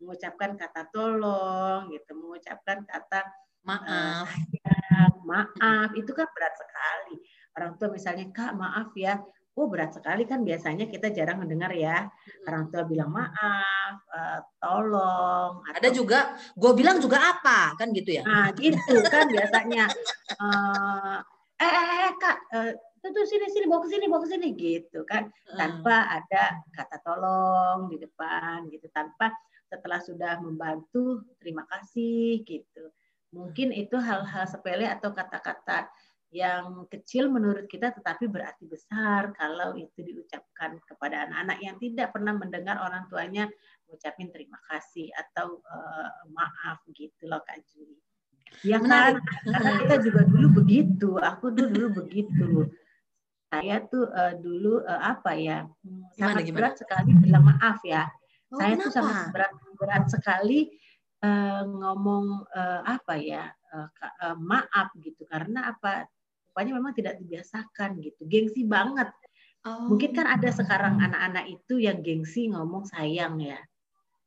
mengucapkan 0.00 0.54
kata 0.54 0.88
tolong 0.92 1.90
gitu, 1.90 2.12
mengucapkan 2.14 2.84
kata 2.86 3.24
Maaf. 3.64 4.28
sayang, 4.28 5.14
maaf. 5.24 5.88
Itu 5.96 6.12
kan 6.12 6.28
berat 6.36 6.52
sekali. 6.52 7.16
Orang 7.56 7.80
tua 7.80 7.88
misalnya, 7.88 8.28
"Kak, 8.28 8.52
maaf 8.52 8.92
ya." 8.92 9.16
Oh, 9.54 9.70
berat 9.70 9.94
sekali 9.94 10.26
kan 10.26 10.42
biasanya 10.42 10.90
kita 10.90 11.14
jarang 11.14 11.38
mendengar 11.38 11.70
ya. 11.70 12.10
Orang 12.42 12.74
tua 12.74 12.82
bilang 12.90 13.14
maaf, 13.14 14.02
eh, 14.10 14.40
tolong 14.58 15.62
Ada 15.70 15.94
juga, 15.94 16.34
gue 16.58 16.72
bilang 16.74 16.98
juga 16.98 17.22
apa, 17.22 17.78
kan 17.78 17.94
gitu 17.94 18.18
ya? 18.18 18.22
Nah, 18.26 18.50
gitu 18.58 18.98
kan 19.06 19.30
biasanya. 19.30 19.86
Eh, 21.54 21.70
eh, 21.70 22.10
eh, 22.10 22.12
Kak, 22.18 22.38
eh, 22.50 22.74
tuh, 23.04 23.14
tuh 23.14 23.24
sini 23.28 23.46
sini 23.46 23.70
bawa 23.70 23.86
ke 23.86 23.94
sini 23.94 24.10
bawa 24.10 24.24
ke 24.24 24.28
sini 24.32 24.48
gitu 24.56 25.04
kan 25.04 25.28
tanpa 25.54 26.08
ada 26.08 26.58
kata 26.72 26.96
tolong 27.04 27.92
di 27.92 28.00
depan 28.00 28.64
gitu 28.72 28.88
tanpa 28.90 29.28
setelah 29.68 30.00
sudah 30.00 30.40
membantu 30.40 31.20
terima 31.36 31.68
kasih 31.68 32.40
gitu 32.48 32.88
mungkin 33.30 33.76
itu 33.76 33.98
hal-hal 34.00 34.48
sepele 34.48 34.88
atau 34.88 35.12
kata-kata 35.12 35.90
yang 36.34 36.90
kecil 36.90 37.30
menurut 37.30 37.70
kita 37.70 37.94
tetapi 37.94 38.26
berarti 38.26 38.66
besar 38.66 39.30
kalau 39.38 39.78
itu 39.78 40.02
diucapkan 40.02 40.82
kepada 40.82 41.30
anak-anak 41.30 41.62
yang 41.62 41.78
tidak 41.78 42.10
pernah 42.10 42.34
mendengar 42.34 42.82
orang 42.82 43.06
tuanya 43.06 43.46
mengucapin 43.86 44.34
terima 44.34 44.58
kasih 44.66 45.14
atau 45.14 45.62
eh, 45.62 46.10
maaf 46.34 46.82
gitu 46.90 47.30
loh 47.30 47.38
Kak 47.46 47.62
Juli. 47.70 48.02
Ya 48.66 48.82
kan? 48.82 49.22
Menarik. 49.22 49.46
Karena 49.46 49.70
kita 49.86 49.96
juga 50.02 50.20
dulu 50.26 50.46
begitu. 50.58 51.10
Aku 51.22 51.54
tuh 51.54 51.70
dulu 51.70 52.02
begitu. 52.02 52.66
Saya 53.54 53.86
tuh 53.86 54.10
eh, 54.10 54.34
dulu 54.34 54.82
eh, 54.82 55.02
apa 55.06 55.38
ya? 55.38 55.62
hmm, 55.62 56.18
Gimana, 56.18 56.18
sangat 56.18 56.42
gimana? 56.42 56.56
berat 56.58 56.74
sekali 56.82 57.10
bilang 57.22 57.44
maaf 57.46 57.78
ya. 57.86 58.10
Oh, 58.50 58.58
saya 58.58 58.74
tuh 58.74 58.90
kenapa? 58.90 58.98
sangat 58.98 59.16
berat 59.30 59.52
berat 59.78 60.04
sekali 60.10 60.60
eh, 61.22 61.62
ngomong 61.62 62.42
eh, 62.50 62.80
apa 62.90 63.14
ya 63.22 63.54
ka- 63.70 64.16
eh, 64.18 64.36
maaf 64.38 64.90
gitu 64.98 65.22
karena 65.30 65.70
apa 65.70 66.10
rupanya 66.54 66.78
memang 66.78 66.94
tidak 66.94 67.18
dibiasakan 67.18 67.98
gitu 67.98 68.22
gengsi 68.30 68.62
banget 68.62 69.10
Oh. 69.64 69.88
mungkin 69.88 70.12
kan 70.12 70.28
ada 70.28 70.52
sekarang 70.52 71.00
anak-anak 71.00 71.48
itu 71.48 71.80
yang 71.80 72.04
gengsi 72.04 72.52
ngomong 72.52 72.84
sayang 72.84 73.40
ya 73.40 73.56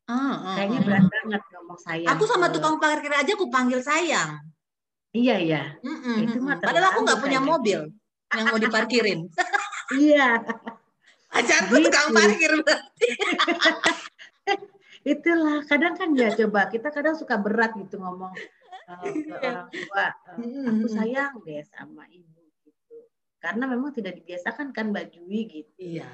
ah, 0.10 0.58
kayaknya 0.58 0.82
ah, 0.82 0.86
berat 0.90 1.04
ah. 1.06 1.10
banget 1.14 1.42
ngomong 1.54 1.78
sayang 1.78 2.10
Aku 2.10 2.26
sama 2.26 2.50
tukang 2.50 2.82
parkir 2.82 3.14
aja 3.14 3.38
aku 3.38 3.46
panggil 3.54 3.78
sayang. 3.78 4.42
iya 5.14 5.38
ya 5.38 5.78
Mm-mm, 5.86 6.26
Itu 6.26 6.42
mah 6.42 6.58
mm-mm. 6.58 6.66
Padahal 6.66 6.90
aku 6.90 7.00
nggak 7.06 7.22
punya 7.22 7.38
mobil 7.38 7.86
yang 8.34 8.46
mau 8.50 8.58
diparkirin. 8.58 9.30
iya 10.10 10.42
Pacarku 11.30 11.74
Gitu. 11.78 11.86
tukang 11.86 12.10
parkir. 12.18 12.52
itulah 15.14 15.62
kadang 15.70 15.94
kan 15.94 16.10
ya 16.18 16.34
coba 16.34 16.66
kita 16.66 16.90
kadang 16.90 17.14
suka 17.14 17.38
berat 17.38 17.78
gitu 17.78 18.02
ngomong 18.02 18.34
uh, 18.88 19.04
ke 19.04 19.20
Iya. 19.28 19.38
orang 19.38 19.68
tua 19.70 20.06
uh, 20.08 20.38
Mm-mm. 20.40 20.66
aku 20.72 20.88
sayang 20.88 21.34
deh 21.44 21.62
sama 21.64 22.04
ibu 22.08 22.42
gitu 22.64 22.98
karena 23.38 23.64
memang 23.70 23.92
tidak 23.94 24.18
dibiasakan 24.18 24.74
kan 24.74 24.90
Mbak 24.96 25.08
Jui 25.14 25.42
gitu 25.46 25.72
Iya. 25.78 26.10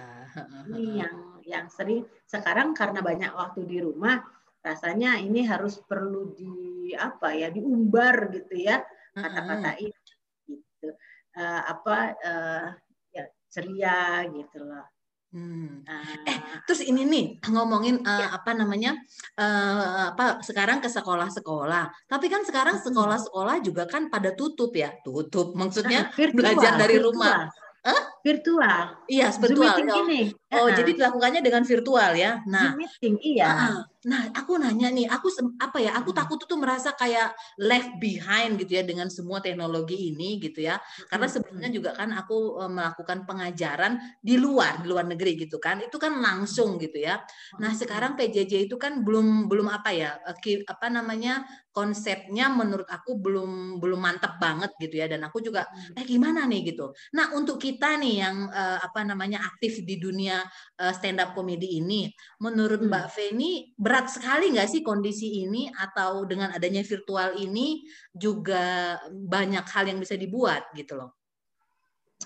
ini 0.70 1.00
yang 1.01 1.15
yang 1.44 1.65
sering 1.70 2.03
sekarang 2.25 2.74
karena 2.74 3.00
banyak 3.00 3.32
waktu 3.32 3.63
di 3.63 3.77
rumah 3.80 4.24
rasanya 4.63 5.20
ini 5.20 5.44
harus 5.44 5.77
perlu 5.84 6.32
di 6.34 6.51
apa 6.96 7.36
ya 7.36 7.51
diumbar 7.51 8.32
gitu 8.32 8.56
ya 8.58 8.82
kata-kata 9.13 9.77
ini 9.77 10.00
gitu 10.48 10.89
Eh, 11.34 11.62
apa 11.65 12.13
eh, 12.13 12.68
ya 13.10 13.25
ceria 13.50 14.22
gitu 14.30 14.70
loh 14.70 14.86
Hmm. 15.34 15.82
Eh, 16.30 16.38
Terus 16.70 16.86
ini 16.86 17.10
nih 17.10 17.25
ngomongin 17.50 18.06
eh, 18.06 18.22
Ya. 18.22 18.38
apa 18.38 18.54
namanya 18.54 18.94
eh, 19.34 20.13
apa 20.13 20.46
sekarang 20.46 20.78
ke 20.78 20.86
sekolah-sekolah. 20.94 22.06
Tapi 22.06 22.30
kan 22.30 22.46
sekarang 22.46 22.78
sekolah-sekolah 22.78 23.66
juga 23.66 23.90
kan 23.90 24.13
pada 24.13 24.38
tutup 24.38 24.70
ya. 24.78 24.94
Tutup 25.02 25.58
maksudnya 25.58 26.06
virtual, 26.13 26.38
belajar 26.38 26.78
dari 26.78 27.02
virtual. 27.02 27.18
rumah. 27.18 27.38
Hah? 27.82 28.02
Virtual 28.24 29.03
iya 29.12 29.27
Zoom 29.30 29.44
virtual. 29.51 29.75
meeting 29.75 29.89
Oh, 29.92 30.01
ini 30.08 30.22
oh, 30.56 30.65
Uh-uh. 30.65 30.75
jadi 30.80 30.92
dilakukannya 30.96 31.42
dengan 31.44 31.63
virtual 31.68 32.12
ya. 32.15 32.32
Nah, 32.48 32.72
Zoom 32.72 32.80
meeting 32.80 33.15
iya 33.22 33.50
Ah, 33.51 33.80
Nah, 34.03 34.27
aku 34.36 34.60
nanya 34.60 34.92
nih, 34.92 35.08
aku 35.08 35.32
apa 35.63 35.80
ya? 35.80 35.96
Aku 35.96 36.12
takut 36.12 36.36
tuh 36.44 36.60
merasa 36.60 36.92
kayak 36.92 37.32
left 37.56 37.96
behind 38.03 38.60
gitu 38.60 38.75
ya 38.75 38.84
dengan 38.84 39.08
semua 39.08 39.39
teknologi 39.39 40.12
ini 40.12 40.44
gitu 40.44 40.60
ya. 40.60 40.75
Karena 41.08 41.32
sebelumnya 41.32 41.72
juga 41.72 41.96
kan 41.96 42.12
aku 42.12 42.60
eh, 42.60 42.72
melakukan 42.72 43.24
pengajaran 43.24 43.96
di 44.20 44.36
luar, 44.36 44.84
di 44.84 44.88
luar 44.92 45.08
negeri 45.08 45.39
gitu 45.48 45.56
kan. 45.56 45.80
Itu 45.80 45.96
kan 46.03 46.20
langsung 46.20 46.75
gitu 46.84 47.00
ya. 47.00 47.24
Nah, 47.63 47.72
sekarang 47.72 48.20
PJJ 48.20 48.68
itu 48.68 48.75
kan 48.75 49.08
belum 49.08 49.48
belum 49.48 49.72
apa 49.72 49.96
ya? 49.96 50.20
eh, 50.20 50.63
apa 50.68 50.88
namanya? 50.92 51.48
konsepnya 51.74 52.53
menurut 52.53 52.86
aku 52.86 53.18
belum 53.18 53.82
belum 53.82 53.98
mantap 53.98 54.38
banget 54.38 54.70
gitu 54.77 55.01
ya 55.01 55.10
dan 55.10 55.25
aku 55.25 55.42
juga 55.42 55.65
eh 55.98 56.06
gimana 56.06 56.46
nih 56.46 56.70
gitu. 56.70 56.94
Nah, 57.18 57.34
untuk 57.34 57.58
kita 57.58 57.98
nih 57.98 58.12
yang 58.22 58.51
eh, 58.53 58.79
apa 58.84 59.01
namanya 59.01 59.41
aktif 59.41 59.82
di 59.82 59.98
dunia 59.98 60.46
stand 60.93 61.24
up 61.24 61.34
comedy 61.34 61.79
ini, 61.79 62.12
menurut 62.43 62.84
Hmm. 62.84 62.91
Mbak 62.91 63.08
Feni 63.15 63.72
berat 63.79 64.12
sekali 64.12 64.51
nggak 64.51 64.70
sih 64.70 64.82
kondisi 64.84 65.46
ini 65.46 65.72
atau 65.72 66.27
dengan 66.27 66.51
adanya 66.51 66.84
virtual 66.84 67.39
ini 67.39 67.86
juga 68.12 68.98
banyak 69.10 69.63
hal 69.63 69.88
yang 69.88 70.00
bisa 70.03 70.20
dibuat 70.20 70.70
gitu 70.75 71.00
loh. 71.00 71.15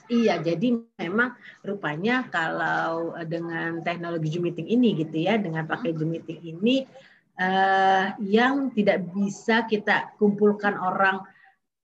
Iya, 0.08 0.40
jadi 0.40 0.78
memang 1.02 1.36
rupanya 1.66 2.30
kalau 2.32 3.18
eh, 3.18 3.28
dengan 3.28 3.84
teknologi 3.84 4.32
Zoom 4.32 4.48
meeting 4.48 4.70
ini 4.70 4.94
gitu 5.04 5.18
ya, 5.26 5.36
dengan 5.36 5.68
pakai 5.68 5.92
Zoom 5.98 6.16
meeting 6.16 6.40
ini 6.42 6.86
eh, 7.36 8.06
yang 8.24 8.72
tidak 8.72 9.04
bisa 9.12 9.68
kita 9.68 10.16
kumpulkan 10.16 10.78
orang 10.80 11.26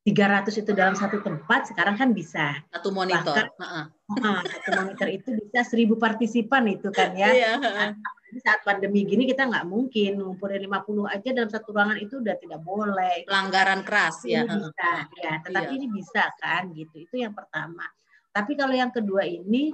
300 0.03 0.59
itu 0.59 0.71
dalam 0.75 0.93
satu 0.93 1.23
tempat, 1.23 1.71
sekarang 1.71 1.95
kan 1.95 2.11
bisa. 2.11 2.59
Satu 2.67 2.91
monitor. 2.91 3.31
Bahkan- 3.31 3.55
Heeh. 3.55 3.85
Ah, 4.19 4.43
satu 4.43 4.69
monitor 4.77 5.07
itu 5.07 5.29
bisa 5.31 5.63
1000 5.63 5.95
partisipan 5.95 6.67
itu 6.67 6.91
kan 6.91 7.15
ya. 7.15 7.31
Iya, 7.31 7.51
heeh. 7.55 7.89
Jadi 8.27 8.39
saat 8.43 8.61
pandemi 8.67 9.07
gini 9.07 9.23
kita 9.23 9.47
nggak 9.47 9.63
mungkin 9.63 10.19
ngumpulin 10.19 10.59
50 10.59 11.07
aja 11.07 11.29
dalam 11.31 11.47
satu 11.47 11.71
ruangan 11.71 11.95
itu 11.97 12.19
udah 12.19 12.35
tidak 12.35 12.59
boleh. 12.59 13.23
pelanggaran 13.23 13.81
keras 13.81 14.25
ya. 14.25 14.43
ini 14.43 14.49
heeh. 14.51 14.59
bisa 14.59 14.91
ya 15.21 15.33
tetapi 15.39 15.71
Iya. 15.71 15.77
ini 15.79 15.87
bisa 15.87 16.23
kan 16.35 16.63
gitu 16.73 16.95
itu 16.97 17.15
yang 17.15 17.31
pertama 17.31 17.85
tapi 18.33 18.57
kalau 18.57 18.73
yang 18.73 18.89
kedua 18.89 19.21
ini 19.21 19.69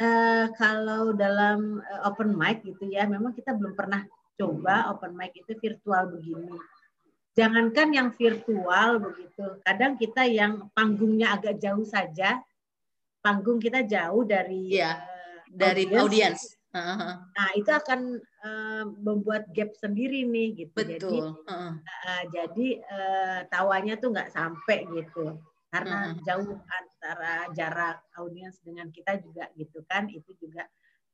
eh, 0.00 0.46
kalau 0.56 1.12
dalam 1.12 1.84
eh, 1.84 2.00
open 2.08 2.32
mic 2.32 2.64
gitu 2.64 2.88
ya 2.88 3.04
memang 3.04 3.36
kita 3.36 3.52
belum 3.52 3.76
pernah 3.76 4.00
coba 4.34 4.88
open 4.88 5.12
mic 5.12 5.36
itu 5.36 5.52
virtual 5.54 6.08
begini 6.08 6.56
jangankan 7.38 7.88
yang 7.94 8.08
virtual 8.18 8.98
begitu 8.98 9.44
kadang 9.62 9.94
kita 9.94 10.26
yang 10.26 10.66
panggungnya 10.74 11.38
agak 11.38 11.62
jauh 11.62 11.86
saja 11.86 12.42
panggung 13.22 13.62
kita 13.62 13.86
jauh 13.86 14.26
dari 14.26 14.74
Iya, 14.74 14.98
eh, 14.98 15.38
Dari 15.48 15.84
audiens. 15.94 16.58
Nah 16.74 17.50
itu 17.56 17.70
akan 17.70 18.18
eh, 18.18 18.84
membuat 19.02 19.48
gap 19.54 19.72
sendiri 19.78 20.26
nih 20.26 20.66
gitu 20.66 20.78
jadi 20.82 20.98
Betul. 20.98 21.46
heeh. 21.46 21.72
Uh, 22.08 22.24
jadi 22.30 22.68
uh, 22.86 23.40
tawanya 23.50 23.98
tuh 23.98 24.14
nggak 24.14 24.30
sampai 24.30 24.86
gitu 24.94 25.38
karena 25.68 26.14
Mhm. 26.14 26.22
jauh 26.24 26.54
antara 26.70 27.34
jarak 27.52 27.98
audiens 28.16 28.56
dengan 28.64 28.88
kita 28.94 29.18
juga 29.20 29.50
gitu 29.58 29.82
kan 29.90 30.06
itu 30.08 30.32
juga 30.38 30.64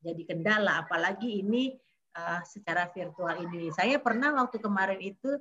jadi 0.04 0.22
kendala 0.28 0.84
apalagi 0.84 1.42
ini 1.42 1.74
uh, 2.14 2.44
secara 2.44 2.86
virtual 2.92 3.34
ini 3.40 3.72
saya 3.74 3.98
pernah 3.98 4.30
waktu 4.36 4.60
kemarin 4.62 5.00
itu 5.00 5.40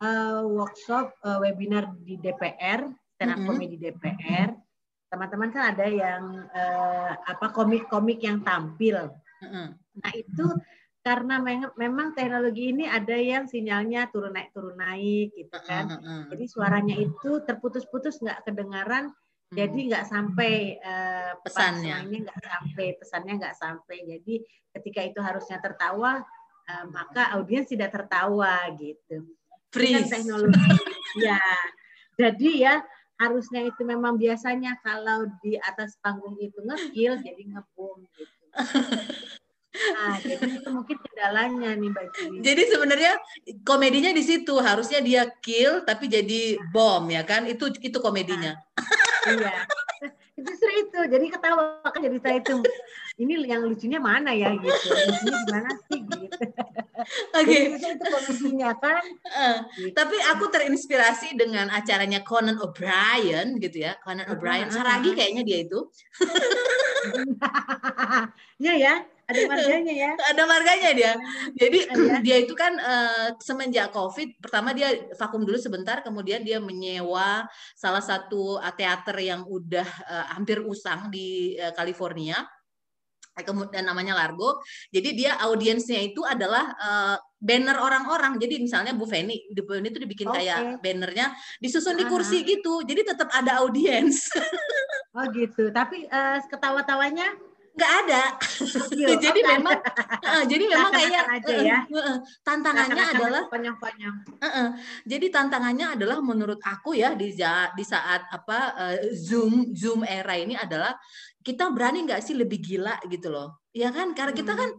uh, 0.00 0.42
workshop 0.44 1.14
uh, 1.22 1.38
webinar 1.38 1.92
di 1.96 2.16
DPR 2.16 2.88
stand 3.14 3.30
up 3.30 3.38
Mhm. 3.38 3.46
comedy 3.46 3.76
DPR 3.76 4.50
teman-teman 5.10 5.50
kan 5.50 5.74
ada 5.74 5.86
yang 5.86 6.22
uh, 6.50 7.12
apa 7.26 7.50
komik-komik 7.50 8.22
yang 8.22 8.40
tampil 8.40 9.10
Heeh. 9.40 9.68
Nah 9.74 10.12
itu 10.14 10.46
karena 11.00 11.40
meng- 11.40 11.72
memang 11.74 12.12
teknologi 12.12 12.70
ini 12.70 12.84
ada 12.84 13.16
yang 13.16 13.48
sinyalnya 13.48 14.12
turun 14.12 14.36
naik 14.36 14.52
turun 14.52 14.76
naik 14.76 15.32
gitu 15.32 15.56
kan. 15.64 15.88
Heeh, 15.88 15.98
heeh. 15.98 16.22
Jadi 16.28 16.44
suaranya 16.44 16.94
itu 16.94 17.40
terputus-putus 17.42 18.20
nggak 18.20 18.44
kedengaran. 18.44 19.08
Hmm. 19.08 19.56
Jadi 19.56 19.88
nggak 19.88 20.04
sampai 20.06 20.52
eh, 20.76 21.32
Pesannya. 21.40 22.04
nggak 22.04 22.38
sampai 22.38 22.86
pesannya 23.00 23.32
nggak 23.40 23.56
sampai. 23.56 23.96
Jadi 24.06 24.34
ketika 24.70 25.00
itu 25.02 25.18
harusnya 25.24 25.56
tertawa 25.58 26.20
eh, 26.68 26.84
maka 26.92 27.32
audiens 27.34 27.66
tidak 27.66 27.90
tertawa 27.90 28.68
gitu. 28.76 29.24
Dengan 29.70 30.02
freeze. 30.06 30.10
teknologi. 30.10 30.66
ya. 31.22 31.42
Jadi 32.20 32.48
ya 32.60 32.74
harusnya 33.20 33.60
itu 33.68 33.82
memang 33.84 34.16
biasanya 34.16 34.80
kalau 34.80 35.28
di 35.44 35.56
atas 35.60 35.96
panggung 36.00 36.36
itu 36.40 36.56
ngekill 36.64 37.20
jadi 37.20 37.42
ngebom 37.52 38.04
gitu. 38.16 38.44
Nah, 39.70 40.18
jadi 40.18 40.58
itu 40.58 40.68
mungkin 40.74 40.98
kendalanya 40.98 41.70
nih 41.78 41.88
Mbak 41.94 42.06
Jui. 42.16 42.38
Jadi 42.42 42.62
sebenarnya 42.66 43.12
komedinya 43.62 44.10
di 44.10 44.22
situ 44.26 44.58
harusnya 44.58 44.98
dia 44.98 45.30
kill 45.40 45.86
tapi 45.86 46.10
jadi 46.10 46.58
bom 46.74 47.06
ya 47.06 47.22
kan 47.22 47.46
itu 47.46 47.70
itu 47.78 47.98
komedinya. 48.02 48.58
Iya. 49.30 49.68
Justru 50.40 50.70
itu, 50.72 51.00
jadi 51.12 51.26
ketawa 51.28 51.84
kan 51.84 52.00
jadi 52.00 52.16
saya 52.24 52.40
itu. 52.40 52.64
Ini 53.20 53.44
yang 53.44 53.62
lucunya 53.68 54.00
mana 54.00 54.32
ya 54.32 54.56
gitu. 54.56 54.88
Lucunya 54.88 55.36
di 55.36 55.48
mana 55.52 55.70
sih 55.86 56.00
gitu. 56.00 56.40
Oke. 57.34 57.50
Jadi 57.50 57.66
justru 57.76 57.90
itu 57.96 58.04
komedinya 58.06 58.70
kan. 58.76 59.02
Gitu. 59.76 59.94
tapi 59.96 60.16
aku 60.30 60.44
terinspirasi 60.50 61.34
dengan 61.38 61.70
acaranya 61.72 62.20
Conan 62.26 62.58
O'Brien 62.60 63.56
gitu 63.58 63.86
ya. 63.86 63.96
Conan 64.02 64.26
Ah, 64.26 64.32
O'Brien 64.36 64.68
ah, 64.68 64.74
Saragi 64.74 65.10
ah. 65.12 65.16
kayaknya 65.16 65.42
dia 65.46 65.58
itu. 65.64 65.80
Iya 68.60 68.74
ya, 68.76 68.94
ada 69.24 69.40
marganya 69.46 69.94
ya. 69.94 70.10
Ada 70.34 70.42
marganya 70.44 70.90
dia. 70.92 71.12
Jadi 71.56 71.78
Iya. 71.88 72.16
dia 72.20 72.36
itu 72.44 72.52
kan 72.52 72.76
eh, 72.76 73.28
semenjak 73.40 73.88
Covid 73.94 74.36
pertama 74.42 74.76
dia 74.76 74.92
vakum 75.16 75.46
dulu 75.46 75.56
sebentar 75.56 76.02
kemudian 76.04 76.42
dia 76.44 76.58
menyewa 76.60 77.48
salah 77.72 78.04
satu 78.04 78.60
teater 78.76 79.16
yang 79.22 79.46
udah 79.46 79.86
eh, 79.86 80.26
hampir 80.36 80.60
usang 80.60 81.08
di 81.08 81.56
eh, 81.56 81.72
California. 81.72 82.42
Eh, 83.40 83.44
Kemudian 83.44 83.82
namanya 83.82 84.12
Largo. 84.14 84.60
Jadi 84.88 85.16
dia 85.16 85.40
audiensnya 85.40 85.98
itu 85.98 86.20
adalah 86.22 86.70
eh, 86.76 87.16
banner 87.40 87.80
orang-orang. 87.80 88.36
Jadi 88.36 88.60
misalnya 88.60 88.92
Bu 88.92 89.08
Feni, 89.08 89.48
di 89.48 89.60
Bu 89.64 89.72
Feni 89.72 89.88
itu 89.88 89.98
dibikin 89.98 90.28
Oke. 90.28 90.36
kayak 90.38 90.78
bannernya 90.78 91.32
disusun 91.56 91.96
di 91.96 92.04
Aha. 92.04 92.12
kursi 92.12 92.44
gitu. 92.44 92.84
Jadi 92.84 93.00
tetap 93.02 93.32
ada 93.32 93.64
audiens. 93.64 94.28
Oh 95.10 95.26
gitu. 95.34 95.74
Tapi 95.74 96.06
eh, 96.06 96.38
ketawa-tawanya 96.46 97.34
nggak 97.74 97.92
ada. 98.06 98.22
Jadi 98.94 99.10
Oh, 99.10 99.18
nggak 99.18 99.58
memang, 99.58 99.78
eh, 100.22 100.42
jadi 100.46 100.64
memang 100.70 100.90
Seakan-akan 100.90 101.10
kayak 101.10 101.24
aja 101.34 101.54
ya. 101.66 101.78
eh, 101.82 101.98
eh, 101.98 102.16
tantangannya 102.42 103.04
adalah 103.14 103.42
konyol-konyol. 103.50 104.14
Heeh. 104.38 104.68
Jadi 105.06 105.26
tantangannya 105.30 105.86
adalah 105.98 106.18
menurut 106.22 106.62
aku 106.62 106.94
ya 106.94 107.14
di 107.14 107.34
ja- 107.34 107.74
di 107.74 107.82
saat 107.82 108.22
apa 108.28 108.58
eh, 108.78 109.14
Zoom 109.14 109.74
Zoom 109.74 110.06
era 110.06 110.38
ini 110.38 110.54
adalah 110.54 110.94
kita 111.40 111.72
berani 111.72 112.04
nggak 112.04 112.20
sih 112.20 112.36
lebih 112.36 112.60
gila 112.60 113.00
gitu 113.08 113.32
loh. 113.32 113.56
Ya 113.72 113.88
kan? 113.90 114.12
Karena 114.12 114.32
kita 114.36 114.52
Hmm. 114.52 114.60
kan 114.60 114.70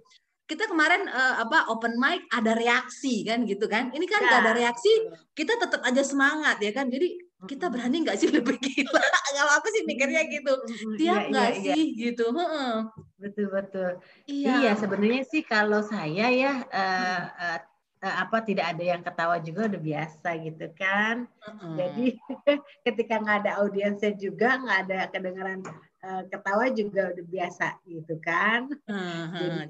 kita 0.46 0.68
kemarin 0.68 1.08
eh, 1.08 1.36
apa 1.48 1.72
open 1.72 1.96
mic 1.96 2.28
ada 2.28 2.52
reaksi 2.52 3.24
kan 3.24 3.48
gitu 3.48 3.66
kan. 3.72 3.88
Ini 3.96 4.04
kan 4.04 4.20
nggak 4.20 4.40
Ya. 4.40 4.44
ada 4.46 4.54
reaksi, 4.54 4.92
kita 5.32 5.56
tetap 5.56 5.80
aja 5.82 6.04
semangat 6.04 6.60
ya 6.60 6.76
kan. 6.76 6.92
Jadi 6.92 7.16
kita 7.48 7.72
berani 7.74 8.04
nggak 8.04 8.18
sih 8.20 8.28
lebih 8.36 8.60
gila? 8.60 9.02
Kalau 9.32 9.52
aku 9.58 9.68
sih 9.72 9.84
mikirnya 9.88 10.28
gitu. 10.28 10.52
Mm-mm, 10.54 10.94
Tiap 11.00 11.22
iya, 11.24 11.30
nggak 11.32 11.50
iya, 11.50 11.58
iya. 11.58 11.74
sih 11.74 11.84
gitu. 11.96 12.26
Heeh. 12.36 12.74
Betul 13.18 13.48
betul. 13.50 13.92
Iya. 14.28 14.50
Iya, 14.60 14.72
sebenarnya 14.76 15.24
sih 15.26 15.42
kalau 15.42 15.82
saya 15.82 16.28
ya 16.30 16.54
eh, 16.68 17.22
eh, 17.48 17.60
apa 18.04 18.42
tidak 18.44 18.76
ada 18.76 18.84
yang 18.84 19.02
ketawa 19.08 19.38
juga 19.40 19.72
udah 19.72 19.82
biasa 19.82 20.30
gitu 20.42 20.68
kan. 20.76 21.32
Heeh. 21.48 21.74
Jadi 21.80 22.06
ketika 22.86 23.24
nggak 23.24 23.38
ada 23.48 23.52
audiensnya 23.64 24.12
juga 24.20 24.60
nggak 24.60 24.80
ada 24.90 25.00
kedengaran 25.10 25.64
eh, 26.02 26.24
ketawa 26.28 26.66
juga 26.72 27.14
udah 27.14 27.26
biasa 27.26 27.68
gitu 27.86 28.16
kan. 28.20 28.68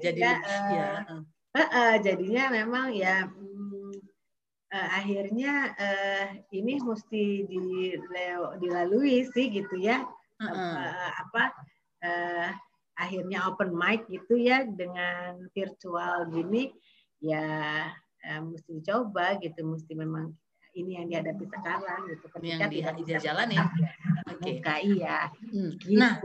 jadi 0.00 0.20
ya, 0.20 0.34
ya. 0.68 0.90
Eh, 1.52 1.68
eh, 1.68 1.94
jadinya 2.00 2.44
memang 2.50 2.86
ya 2.90 3.28
mm, 3.28 3.92
eh, 4.68 4.88
akhirnya 4.96 5.54
eh, 5.76 6.24
ini 6.50 6.80
mesti 6.80 7.44
dilalui 8.58 9.28
sih 9.28 9.46
gitu 9.48 9.76
ya. 9.76 10.04
Eh, 10.42 11.08
apa 11.22 11.54
eh, 12.02 12.50
akhirnya 12.98 13.46
open 13.46 13.70
mic 13.72 14.04
gitu 14.10 14.34
ya 14.34 14.66
dengan 14.66 15.38
virtual 15.54 16.26
gini 16.28 16.74
ya 17.22 17.86
eh, 18.20 18.40
mesti 18.42 18.82
dicoba 18.82 19.38
gitu 19.38 19.62
mesti 19.62 19.94
memang 19.94 20.34
ini 20.72 20.96
yang 20.98 21.06
dihadapi 21.06 21.44
sekarang 21.46 22.00
gitu 22.10 22.24
Ini 22.42 22.48
yang 22.58 22.70
di- 22.72 22.80
tidak 22.80 22.94
bisa 22.98 23.08
dijalanin. 23.20 23.60
bertatap 23.60 24.11
Oke. 24.28 24.62
muka 24.62 24.74
iya 24.82 25.26
Hmm. 25.52 25.76
gitu 25.76 25.98
Nah, 26.00 26.16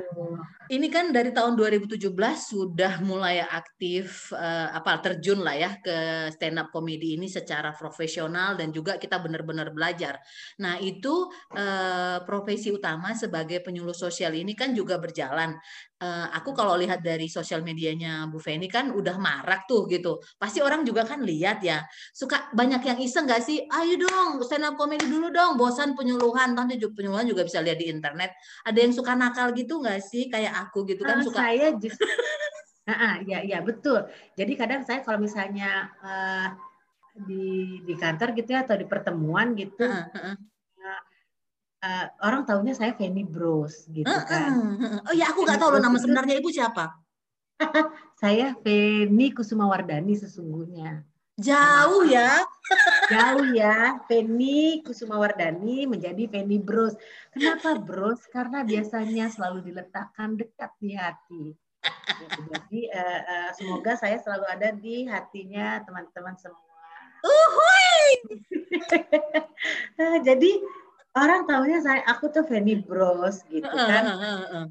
ini 0.71 0.87
kan 0.87 1.11
dari 1.11 1.31
tahun 1.35 1.55
2017 1.59 2.47
sudah 2.47 2.99
mulai 3.03 3.43
aktif 3.43 4.31
eh, 4.31 4.67
apa 4.71 4.99
terjun 5.03 5.43
lah 5.43 5.55
ya 5.55 5.71
ke 5.79 6.27
stand 6.31 6.59
up 6.59 6.71
comedy 6.71 7.15
ini 7.19 7.27
secara 7.27 7.71
profesional 7.75 8.55
dan 8.59 8.71
juga 8.71 8.95
kita 8.95 9.19
benar-benar 9.19 9.71
belajar. 9.75 10.19
Nah, 10.63 10.79
itu 10.79 11.27
eh, 11.55 12.19
profesi 12.23 12.71
utama 12.71 13.15
sebagai 13.15 13.59
penyuluh 13.63 13.95
sosial 13.95 14.35
ini 14.35 14.55
kan 14.55 14.71
juga 14.71 14.95
berjalan. 14.99 15.55
Eh, 15.97 16.27
aku 16.29 16.53
kalau 16.53 16.77
lihat 16.77 17.01
dari 17.01 17.25
sosial 17.25 17.65
medianya 17.65 18.29
Bu 18.29 18.37
Feni 18.37 18.69
kan 18.69 18.93
udah 18.93 19.17
marak 19.17 19.65
tuh 19.65 19.89
gitu. 19.89 20.21
Pasti 20.37 20.61
orang 20.61 20.85
juga 20.85 21.01
kan 21.09 21.25
lihat 21.25 21.57
ya. 21.65 21.81
Suka 22.13 22.53
banyak 22.53 22.85
yang 22.85 22.99
iseng 23.01 23.25
nggak 23.25 23.41
sih? 23.41 23.65
Ayo 23.65 23.97
dong 24.05 24.37
stand 24.45 24.61
up 24.67 24.77
comedy 24.77 25.09
dulu 25.09 25.33
dong. 25.33 25.57
Bosan 25.57 25.97
penyuluhan. 25.97 26.53
Nanti 26.53 26.77
penyuluhan 26.77 27.25
juga 27.25 27.41
bisa 27.47 27.65
lihat 27.65 27.81
di 27.81 27.86
internet 27.87 28.35
ada 28.67 28.77
yang 28.77 28.93
suka 28.93 29.15
nakal 29.15 29.51
gitu 29.55 29.79
nggak 29.79 30.03
sih? 30.03 30.27
Kayak 30.27 30.67
aku 30.67 30.83
gitu 30.85 31.07
kan 31.07 31.19
Ah, 31.19 31.25
suka 31.25 31.39
saya 31.47 31.67
justru 31.79 32.03
Ah, 32.87 32.95
ah, 32.95 33.15
ya 33.27 33.43
ya 33.43 33.59
betul. 33.59 34.07
Jadi 34.39 34.55
kadang 34.55 34.79
saya 34.87 35.03
kalau 35.03 35.19
misalnya 35.19 35.91
eh, 35.99 36.47
di 37.27 37.83
di 37.83 37.93
kantor 37.99 38.31
gitu 38.37 38.55
ya 38.55 38.63
atau 38.63 38.79
di 38.79 38.87
pertemuan 38.87 39.51
gitu 39.57 39.83
Heeh, 39.83 40.07
heeh. 40.13 40.35
eh, 41.83 42.05
orang 42.23 42.45
tahunya 42.47 42.73
saya 42.77 42.95
Feni 42.95 43.27
Bros 43.27 43.89
gitu 43.91 44.07
kan. 44.07 44.51
Heeh, 44.55 44.71
heeh. 44.87 44.99
oh 45.03 45.13
ya 45.17 45.25
aku 45.35 45.43
nggak 45.43 45.59
tahu 45.59 45.69
loh 45.75 45.81
nama 45.83 45.97
sebenarnya 45.99 46.35
ibu 46.39 46.47
siapa? 46.47 46.95
Saya 48.21 48.53
Feni 48.61 49.33
Kusumawardani 49.33 50.13
sesungguhnya 50.13 51.03
jauh 51.37 52.03
ya. 52.09 52.41
Jauh 53.07 53.45
ya. 53.53 54.01
Feni 54.09 54.81
Kusumawardani 54.81 55.85
menjadi 55.85 56.25
Feni 56.27 56.57
Bros. 56.57 56.97
Kenapa 57.31 57.77
Bros? 57.77 58.25
Karena 58.33 58.65
biasanya 58.65 59.29
selalu 59.29 59.71
diletakkan 59.71 60.35
dekat 60.35 60.73
di 60.81 60.97
hati. 60.97 61.53
Jadi 62.51 62.89
eh, 62.89 63.21
eh, 63.21 63.49
semoga 63.53 63.93
saya 63.95 64.17
selalu 64.17 64.45
ada 64.49 64.69
di 64.73 65.05
hatinya 65.05 65.85
teman-teman 65.85 66.35
semua. 66.35 66.65
Uhui 67.21 67.87
Eh, 69.97 70.17
jadi 70.27 70.51
orang 71.17 71.45
tahunya 71.49 71.79
saya 71.81 72.01
aku 72.09 72.29
tuh 72.33 72.45
Feni 72.45 72.81
Bros 72.81 73.45
gitu 73.49 73.69
kan. 73.69 74.03
heeh, 74.05 74.37
heeh. 74.49 74.65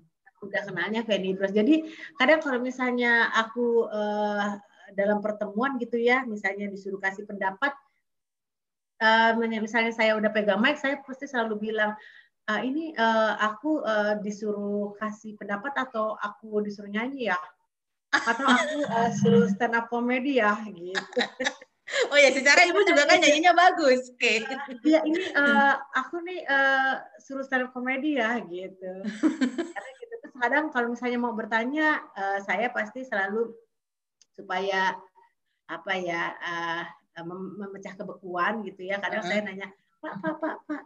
udah 0.44 0.62
kenalnya 0.68 1.02
Feni 1.06 1.32
Bros. 1.32 1.54
Jadi 1.54 1.86
kadang 2.18 2.42
kalau 2.42 2.60
misalnya 2.60 3.30
aku 3.32 3.88
eh, 3.88 4.60
dalam 4.96 5.20
pertemuan 5.20 5.76
gitu 5.76 6.00
ya, 6.00 6.24
misalnya 6.24 6.66
disuruh 6.72 6.96
kasih 6.96 7.28
pendapat, 7.28 7.76
eh, 9.04 9.30
misalnya 9.60 9.92
saya 9.92 10.16
udah 10.16 10.30
pegang 10.32 10.60
mic, 10.60 10.80
saya 10.80 10.96
pasti 11.04 11.28
selalu 11.28 11.70
bilang, 11.70 11.92
"Ah, 12.48 12.64
ini 12.64 12.96
eh, 12.96 13.32
aku 13.36 13.84
eh, 13.84 14.14
disuruh 14.24 14.96
kasih 14.96 15.36
pendapat 15.36 15.76
atau 15.76 16.16
aku 16.16 16.64
disuruh 16.64 16.88
nyanyi 16.88 17.28
ya? 17.30 17.38
Atau 18.10 18.46
aku 18.48 18.78
eh, 18.88 19.10
suruh 19.20 19.44
stand 19.52 19.76
up 19.76 19.92
comedy 19.92 20.40
ya? 20.40 20.56
Gitu. 20.64 20.96
oh 22.10 22.18
ya 22.18 22.30
secara 22.34 22.66
ibu 22.66 22.82
juga 22.82 23.06
kan 23.06 23.22
nyanyinya 23.22 23.54
bagus 23.54 24.10
oke 24.10 24.32
Iya 24.82 25.00
ini 25.08 25.22
eh, 25.22 25.74
aku 25.94 26.16
nih 26.26 26.40
eh, 26.42 26.94
suruh 27.22 27.44
stand 27.46 27.68
up 27.68 27.70
comedy 27.70 28.18
ya 28.18 28.42
gitu. 28.42 28.92
Karena 29.74 29.90
gitu 30.02 30.14
terus 30.22 30.34
kadang 30.36 30.64
kalau 30.74 30.90
misalnya 30.90 31.18
mau 31.20 31.34
bertanya 31.34 32.02
eh, 32.16 32.38
saya 32.42 32.72
pasti 32.74 33.06
selalu 33.06 33.54
supaya 34.36 34.94
apa 35.66 35.92
ya 35.98 36.36
mem- 37.24 37.56
memecah 37.58 37.96
kebekuan 37.96 38.62
gitu 38.62 38.86
ya. 38.86 39.00
Kadang 39.00 39.24
Heeh. 39.24 39.40
saya 39.42 39.48
nanya 39.48 39.68
pak 39.98 40.14
pak 40.20 40.34
pak 40.38 40.56
pak 40.68 40.82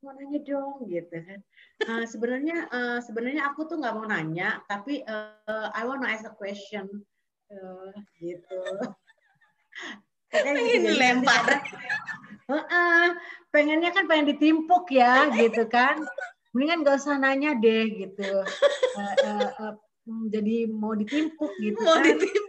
mau 0.00 0.14
nanya 0.14 0.38
dong 0.46 0.86
gitu 0.86 1.18
kan. 1.18 1.40
Eh, 1.82 2.04
sebenarnya 2.06 2.70
eh, 2.70 2.98
sebenarnya 3.02 3.42
aku 3.50 3.66
tuh 3.66 3.82
nggak 3.82 3.94
mau 3.98 4.06
nanya 4.06 4.62
tapi 4.70 5.02
eh, 5.02 5.68
I 5.74 5.82
want 5.82 6.06
to 6.06 6.08
ask 6.08 6.22
a 6.22 6.32
question 6.32 7.04
Eh, 7.46 7.94
gitu. 8.18 8.58
Pengen 10.34 10.54
Jadi 10.58 10.82
dilempar. 10.82 11.62
Heeh, 12.50 13.04
pengennya 13.54 13.90
kan 13.94 14.10
pengen 14.10 14.34
ditimpuk 14.34 14.90
ya 14.90 15.30
gitu 15.30 15.70
kan. 15.70 16.02
Mendingan 16.50 16.82
gak 16.82 16.98
usah 16.98 17.22
nanya 17.22 17.54
deh 17.54 17.86
gitu. 17.86 18.42
Eh, 18.98 19.14
eh, 19.22 19.48
eh, 19.62 19.74
hmm, 20.10 20.24
jadi 20.34 20.56
mau 20.66 20.98
ditimpuk 20.98 21.54
gitu 21.62 21.78
mau 21.78 22.02
kan. 22.02 22.18
ditimpuk 22.18 22.45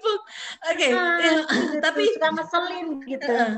oke 0.65 0.87
Ah, 0.93 1.17
Eh, 1.21 1.41
gitu, 1.45 1.77
tapi 1.83 2.03
suka 2.13 2.29
ngeselin 2.33 2.87
gitu. 3.05 3.27
Heeh. 3.29 3.55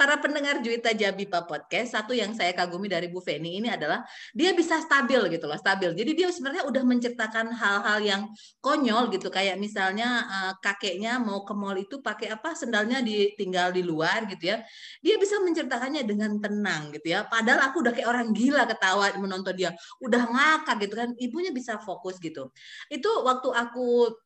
para 0.00 0.16
pendengar 0.16 0.64
Juwita 0.64 0.96
Jabipa 0.96 1.44
podcast 1.44 1.92
satu 1.92 2.16
yang 2.16 2.32
saya 2.32 2.56
kagumi 2.56 2.88
dari 2.88 3.12
Bu 3.12 3.20
Feni 3.20 3.60
ini 3.60 3.68
adalah 3.68 4.00
dia 4.32 4.56
bisa 4.56 4.80
stabil 4.80 5.20
gitu 5.28 5.44
loh 5.44 5.60
stabil. 5.60 5.92
Jadi 5.92 6.16
dia 6.16 6.32
sebenarnya 6.32 6.64
udah 6.64 6.80
menciptakan 6.88 7.52
hal-hal 7.52 8.00
yang 8.00 8.22
konyol 8.64 9.12
gitu 9.12 9.28
kayak 9.28 9.60
misalnya 9.60 10.24
eh, 10.24 10.52
kakeknya 10.64 11.20
mau 11.20 11.44
ke 11.44 11.52
mall 11.52 11.76
itu 11.76 12.00
pakai 12.00 12.32
apa 12.32 12.56
sendalnya 12.56 13.04
ditinggal 13.04 13.76
di 13.76 13.84
luar 13.84 14.24
gitu 14.24 14.48
ya. 14.56 14.64
Dia 15.04 15.20
bisa 15.20 15.36
menceritakannya 15.36 16.00
dengan 16.08 16.32
tenang 16.40 16.96
gitu 16.96 17.12
ya. 17.12 17.28
Padahal 17.28 17.68
aku 17.68 17.84
udah 17.84 17.92
kayak 17.92 18.08
orang 18.08 18.32
gila 18.32 18.64
ketawa 18.64 19.12
menonton 19.20 19.52
dia. 19.52 19.76
Udah 20.00 20.22
ngakak 20.32 20.80
gitu 20.88 20.96
kan 20.96 21.12
ibunya 21.20 21.52
bisa 21.52 21.76
fokus 21.76 22.16
gitu. 22.24 22.48
Itu 22.88 23.10
waktu 23.20 23.52
aku 23.52 24.16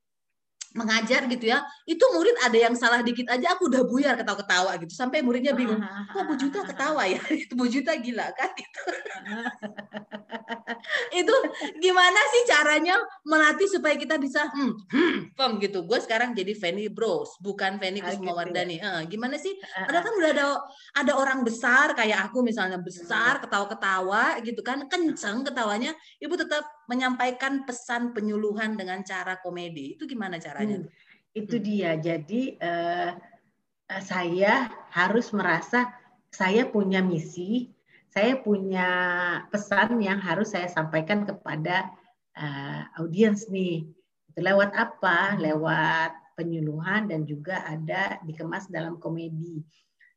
mengajar 0.74 1.30
gitu 1.30 1.46
ya 1.46 1.62
itu 1.86 2.02
murid 2.10 2.34
ada 2.42 2.58
yang 2.58 2.74
salah 2.74 3.00
dikit 3.00 3.30
aja 3.30 3.54
aku 3.54 3.70
udah 3.70 3.86
buyar 3.86 4.18
ketawa-ketawa 4.18 4.74
gitu. 4.82 4.92
Sampai 4.92 5.22
muridnya 5.22 5.54
bingung 5.54 5.78
kok 6.10 6.22
Bu 6.26 6.34
Juta 6.34 6.66
ketawa 6.66 7.06
ya? 7.06 7.22
Itu 7.46 7.54
Bu 7.54 7.70
Juta 7.70 7.94
gila 7.94 8.26
kan? 8.34 8.50
Gitu. 8.52 8.80
Itu 11.24 11.34
gimana 11.78 12.20
sih 12.34 12.42
caranya 12.50 12.98
melatih 13.22 13.70
supaya 13.70 13.94
kita 13.94 14.18
bisa 14.18 14.50
hmm, 14.50 14.72
hmm, 14.90 15.16
pem 15.38 15.50
gitu. 15.62 15.86
Gue 15.86 16.02
sekarang 16.02 16.34
jadi 16.34 16.52
Fanny 16.58 16.90
Bros 16.90 17.38
bukan 17.38 17.78
Fanny 17.78 18.02
Ah, 18.02 18.10
gitu 18.10 18.20
Kusumawardani 18.20 18.76
Eh, 18.82 19.02
gimana 19.06 19.38
sih? 19.38 19.54
Heeh. 19.54 19.86
Padahal 19.86 20.04
kan 20.04 20.14
udah 20.18 20.30
ada 20.34 20.46
ada 20.98 21.12
orang 21.14 21.40
besar 21.46 21.94
kayak 21.94 22.28
aku 22.28 22.42
misalnya 22.42 22.82
besar 22.82 23.38
ketawa-ketawa 23.38 24.42
gitu 24.42 24.60
kan 24.66 24.90
kenceng 24.90 25.46
ketawanya 25.46 25.94
ibu 26.18 26.34
tetap 26.34 26.66
menyampaikan 26.90 27.64
pesan 27.64 28.12
penyuluhan 28.12 28.76
dengan 28.76 29.00
cara 29.02 29.40
komedi 29.40 29.96
itu 29.96 30.04
gimana 30.04 30.36
caranya? 30.36 30.84
Hmm, 30.84 30.90
Itu 31.34 31.56
dia. 31.58 31.96
Jadi 31.96 32.56
eh, 32.60 33.10
saya 34.00 34.68
harus 34.92 35.30
merasa 35.34 35.92
saya 36.34 36.66
punya 36.66 36.98
misi, 36.98 37.70
saya 38.10 38.38
punya 38.42 38.88
pesan 39.50 40.02
yang 40.02 40.18
harus 40.18 40.54
saya 40.54 40.66
sampaikan 40.66 41.22
kepada 41.26 41.90
eh, 42.34 42.82
audiens 42.98 43.46
nih. 43.50 43.86
Lewat 44.34 44.74
apa? 44.74 45.38
Lewat 45.38 46.34
penyuluhan 46.34 47.06
dan 47.06 47.22
juga 47.22 47.62
ada 47.62 48.18
dikemas 48.26 48.66
dalam 48.66 48.98
komedi. 48.98 49.62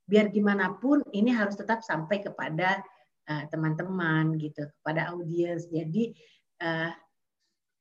Biar 0.09 0.33
gimana 0.33 0.73
pun 0.73 1.05
ini 1.13 1.29
harus 1.29 1.53
tetap 1.53 1.85
sampai 1.85 2.25
kepada 2.25 2.81
eh, 3.29 3.43
teman-teman 3.53 4.37
gitu, 4.41 4.65
kepada 4.81 5.13
audiens. 5.13 5.69
Jadi 5.69 6.17
eh, 6.61 6.91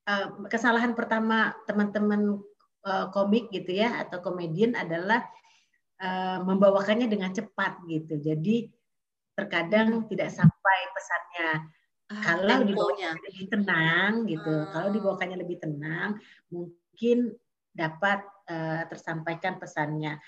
eh, 0.06 0.26
kesalahan 0.52 0.92
pertama 0.92 1.52
teman-teman 1.68 2.40
eh, 2.86 3.06
komik 3.12 3.50
gitu 3.50 3.72
ya 3.76 4.02
atau 4.06 4.22
komedian 4.22 4.76
adalah 4.78 5.24
eh, 6.00 6.38
membawakannya 6.44 7.08
dengan 7.08 7.32
cepat 7.32 7.82
gitu. 7.88 8.20
Jadi 8.20 8.68
terkadang 9.36 10.08
tidak 10.08 10.32
sampai 10.32 10.78
pesannya. 10.96 11.50
Ah, 12.06 12.22
Kalau 12.22 12.62
dibawakannya 12.62 13.18
lebih 13.18 13.44
tenang 13.50 14.12
gitu, 14.30 14.52
Ah. 14.54 14.70
kalau 14.70 14.88
dibawakannya 14.94 15.38
lebih 15.42 15.58
tenang, 15.58 16.16
mungkin 16.48 17.34
dapat 17.74 18.22
eh, 18.46 18.86
tersampaikan 18.86 19.58
pesannya. 19.58 20.22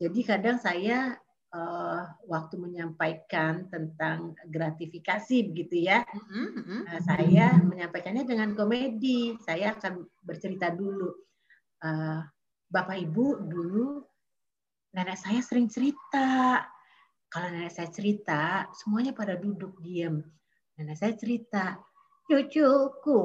Jadi 0.00 0.20
kadang 0.24 0.56
saya 0.56 1.20
eh, 1.54 2.02
waktu 2.28 2.54
menyampaikan 2.60 3.68
tentang 3.72 4.36
gratifikasi 4.48 5.48
begitu 5.52 5.88
ya, 5.88 6.04
mm-mm. 6.04 6.84
eh, 6.88 7.00
saya 7.04 7.56
menyampaikannya 7.60 8.24
dengan 8.28 8.52
komedi. 8.52 9.36
Saya 9.40 9.76
akan 9.76 10.04
bercerita 10.24 10.72
dulu. 10.72 11.10
Eh, 11.84 12.20
Bapak 12.68 13.00
Ibu 13.00 13.48
dulu 13.48 14.04
nenek 14.92 15.16
saya 15.16 15.40
sering 15.40 15.68
cerita. 15.72 16.60
Kalau 17.28 17.48
nenek 17.52 17.72
saya 17.72 17.88
cerita, 17.92 18.68
semuanya 18.72 19.12
pada 19.12 19.36
duduk 19.36 19.80
diam. 19.84 20.24
Nenek 20.80 20.96
saya 20.96 21.12
cerita, 21.12 21.76
cucuku, 22.24 23.22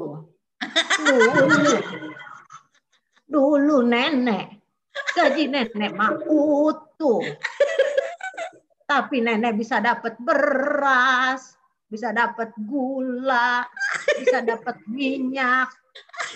dulu, 1.04 1.74
dulu 3.24 3.76
nenek, 3.84 4.60
gaji 5.16 5.44
nenek 5.48 5.92
mah 5.96 6.20
utuh. 6.26 7.22
Tapi 8.84 9.24
nenek 9.24 9.56
bisa 9.56 9.80
dapat 9.80 10.20
beras, 10.20 11.56
bisa 11.88 12.12
dapat 12.12 12.52
gula, 12.60 13.64
bisa 14.20 14.44
dapat 14.44 14.76
minyak. 14.84 15.72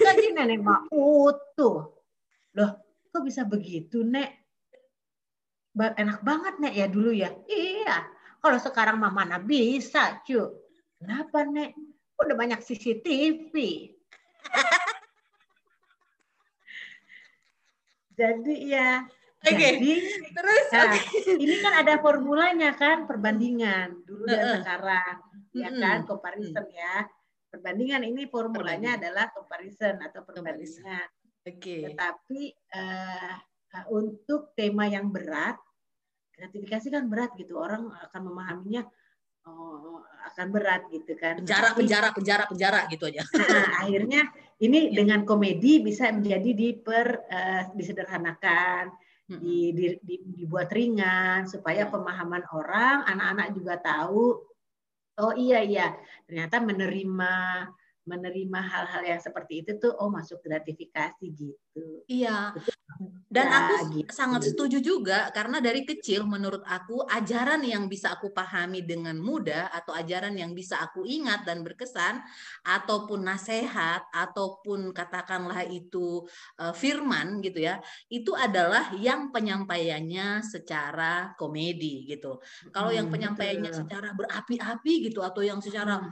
Gaji 0.01 0.33
nenek 0.33 0.65
mah 0.65 0.89
utuh. 0.89 1.93
Loh, 2.57 2.71
kok 3.13 3.25
bisa 3.27 3.45
begitu, 3.45 4.01
Nek? 4.01 4.31
Enak 5.77 6.25
banget, 6.25 6.55
Nek, 6.59 6.75
ya 6.75 6.87
dulu 6.89 7.13
ya? 7.13 7.31
Iya. 7.47 8.07
Kalau 8.39 8.59
sekarang 8.59 8.97
mah 8.97 9.13
mana 9.13 9.37
bisa, 9.43 10.23
cu. 10.25 10.57
Kenapa, 10.99 11.45
Nek? 11.45 11.77
Udah 12.19 12.35
banyak 12.35 12.65
CCTV. 12.65 13.55
Jadi 18.19 18.55
ya, 18.67 19.07
Oke. 19.39 19.55
jadi 19.55 19.93
Terus 20.35 20.65
Nah, 20.75 20.83
oke. 20.91 20.99
ini 21.39 21.55
kan 21.63 21.73
ada 21.79 21.95
formulanya 21.99 22.71
kan 22.75 23.07
perbandingan 23.07 24.03
dulu 24.03 24.27
dan 24.27 24.39
Heeh. 24.39 24.57
sekarang 24.63 25.15
ya 25.55 25.71
kan 25.73 25.99
comparison 26.05 26.67
ya 26.69 27.07
perbandingan 27.49 28.03
ini 28.05 28.27
formulanya 28.27 28.95
Perbandingan. 28.95 28.99
adalah 29.01 29.27
comparison 29.33 29.95
atau 30.03 30.21
perbandingan 30.23 31.07
Oke. 31.43 31.77
tetapi 31.89 32.41
eh, 32.53 33.35
eh, 33.73 33.85
untuk 33.89 34.53
tema 34.53 34.85
yang 34.87 35.09
berat 35.09 35.57
gratifikasi 36.35 36.87
kan 36.89 37.07
berat 37.07 37.33
gitu 37.35 37.59
orang 37.59 37.89
akan 37.91 38.21
memahaminya 38.29 38.83
oh, 39.49 40.03
akan 40.29 40.47
berat 40.53 40.87
gitu 40.93 41.17
kan 41.17 41.41
Penjara, 41.41 41.73
Tetapi, 41.73 41.79
penjara, 41.83 42.09
penjara, 42.13 42.45
penjara 42.47 42.81
gitu 42.93 43.05
aja. 43.09 43.23
nah, 43.35 43.67
akhirnya 43.83 44.23
ini 44.61 44.79
Ya. 44.93 45.03
dengan 45.03 45.23
komedi 45.25 45.81
bisa 45.81 46.11
menjadi 46.13 46.51
diper 46.53 47.07
eh, 47.27 47.63
disederhanakan. 47.73 48.91
Di, 49.29 49.77
di, 49.77 49.87
di- 50.01 50.25
dibuat 50.41 50.73
ringan 50.73 51.45
supaya 51.45 51.85
Ya. 51.85 51.93
pemahaman 51.93 52.45
orang 52.49 53.05
anak-anak 53.05 53.49
juga 53.53 53.75
tahu 53.77 54.41
oh 55.21 55.35
iya 55.37 55.61
iya 55.61 55.93
ternyata 56.25 56.65
menerima 56.65 57.35
menerima 58.09 58.61
hal-hal 58.73 59.03
yang 59.13 59.21
seperti 59.27 59.53
itu 59.63 59.71
tuh 59.83 59.93
oh 60.01 60.09
masuk 60.09 60.39
gratifikasi 60.47 61.27
gitu 61.37 61.87
Iya. 62.09 62.57
Dan 63.29 63.47
Ya, 63.47 63.53
aku 63.53 63.85
gitu. 63.93 64.09
sangat 64.09 64.43
setuju 64.49 64.81
juga 64.81 65.29
karena 65.37 65.61
dari 65.61 65.85
kecil 65.85 66.25
menurut 66.25 66.65
aku 66.65 67.05
ajaran 67.05 67.61
yang 67.61 67.85
bisa 67.93 68.17
aku 68.17 68.33
pahami 68.33 68.81
dengan 68.83 69.21
mudah 69.21 69.69
atau 69.69 69.93
ajaran 69.93 70.33
yang 70.33 70.57
bisa 70.57 70.81
aku 70.81 71.05
ingat 71.05 71.45
dan 71.45 71.61
berkesan 71.61 72.25
ataupun 72.65 73.21
nasihat 73.29 74.03
ataupun 74.17 74.97
katakanlah 74.97 75.61
itu 75.69 76.25
eh, 76.61 76.73
firman 76.73 77.45
gitu 77.45 77.61
ya, 77.69 77.85
itu 78.09 78.33
adalah 78.33 78.97
yang 78.97 79.29
penyampaiannya 79.29 80.41
secara 80.43 81.37
komedi 81.37 82.09
gitu. 82.09 82.41
Kalau 82.73 82.89
yang 82.91 83.07
Hmm, 83.07 83.13
penyampaiannya 83.13 83.71
betul. 83.71 83.77
secara 83.77 84.17
berapi-api 84.17 85.13
gitu 85.13 85.21
atau 85.21 85.45
yang 85.45 85.61
secara 85.61 86.01
Hmm, 86.01 86.11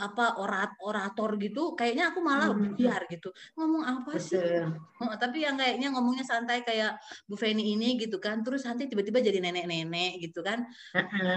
apa 0.00 0.36
orat 0.40 0.70
orator 0.82 1.30
gitu 1.40 1.72
kayaknya 1.78 2.10
aku 2.12 2.20
malah 2.20 2.52
Hmm. 2.52 2.74
biar 2.76 3.06
gitu. 3.08 3.30
Ngomong 3.56 3.82
apa 3.84 4.12
sih? 4.20 4.36
betul 4.40 4.76
Oh, 5.00 5.14
tapi 5.16 5.40
yang 5.48 5.56
kayaknya 5.56 5.88
ngomongnya 5.96 6.24
santai 6.28 6.60
kayak 6.60 7.00
Bu 7.24 7.32
Feni 7.32 7.72
ini 7.72 7.96
gitu 7.96 8.20
kan, 8.20 8.44
terus 8.44 8.68
nanti 8.68 8.84
tiba-tiba 8.84 9.24
jadi 9.24 9.40
nenek-nenek 9.40 10.20
gitu 10.28 10.44
kan. 10.44 10.68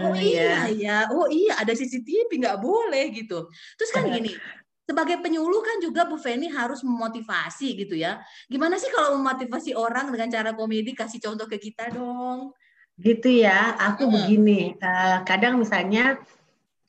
Oh 0.03 0.11
Heeh, 0.11 0.35
iya 0.35 0.67
ya. 0.67 0.75
ya, 0.75 0.97
oh 1.15 1.31
iya 1.31 1.55
ada 1.63 1.71
CCTV 1.71 2.27
nggak 2.27 2.59
boleh 2.59 3.07
gitu. 3.15 3.47
Terus 3.79 3.91
kan 3.95 4.03
gini, 4.11 4.35
sebagai 4.83 5.23
penyuluh 5.23 5.63
kan 5.63 5.79
juga 5.79 6.03
Bu 6.03 6.19
Feni 6.19 6.51
harus 6.51 6.83
memotivasi 6.83 7.79
gitu 7.87 7.95
ya. 7.95 8.19
Gimana 8.51 8.75
sih 8.75 8.91
kalau 8.91 9.15
memotivasi 9.15 9.71
orang 9.79 10.11
dengan 10.11 10.27
cara 10.27 10.51
komedi? 10.51 10.91
Kasih 10.91 11.23
contoh 11.23 11.47
ke 11.47 11.55
kita 11.55 11.87
dong. 11.95 12.51
gitu 12.93 13.25
ya 13.25 13.73
aku 13.73 14.05
begini 14.05 14.77
eh, 14.77 15.17
kadang 15.25 15.57
misalnya 15.57 16.21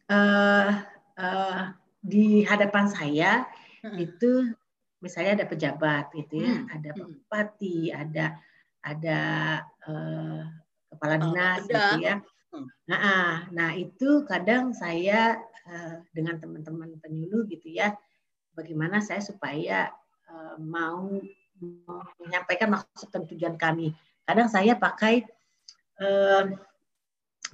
eh, 0.04 0.68
eh, 1.18 1.62
di 2.04 2.44
hadapan 2.44 2.86
saya 2.90 3.46
Heeh. 3.82 4.08
itu 4.10 4.52
misalnya 5.00 5.42
ada 5.42 5.46
pejabat 5.48 6.04
gitu 6.16 6.40
ya, 6.40 6.52
Hmm, 6.52 6.66
ada 6.72 6.90
hmm. 6.92 7.00
bupati, 7.00 7.78
ada 7.92 8.24
ada 8.84 9.20
eh, 9.88 10.42
kepala 10.92 11.14
dinas 11.20 11.64
Bapeda. 11.64 11.72
gitu 11.72 11.96
ya. 12.04 12.14
Hmm. 12.54 12.66
Nah, 12.88 13.34
nah 13.50 13.70
itu 13.74 14.24
kadang 14.28 14.72
saya 14.76 15.40
eh, 15.66 15.94
dengan 16.12 16.40
teman-teman 16.40 16.96
penyuluh 17.00 17.44
gitu 17.48 17.72
ya, 17.72 17.92
bagaimana 18.56 19.00
saya 19.04 19.20
supaya 19.20 19.90
mau 20.58 21.14
menyampaikan 22.18 22.74
maksud 22.74 23.06
dan 23.14 23.22
tujuan 23.30 23.54
kami. 23.54 23.94
Kadang 24.26 24.50
saya 24.50 24.74
pakai 24.74 25.22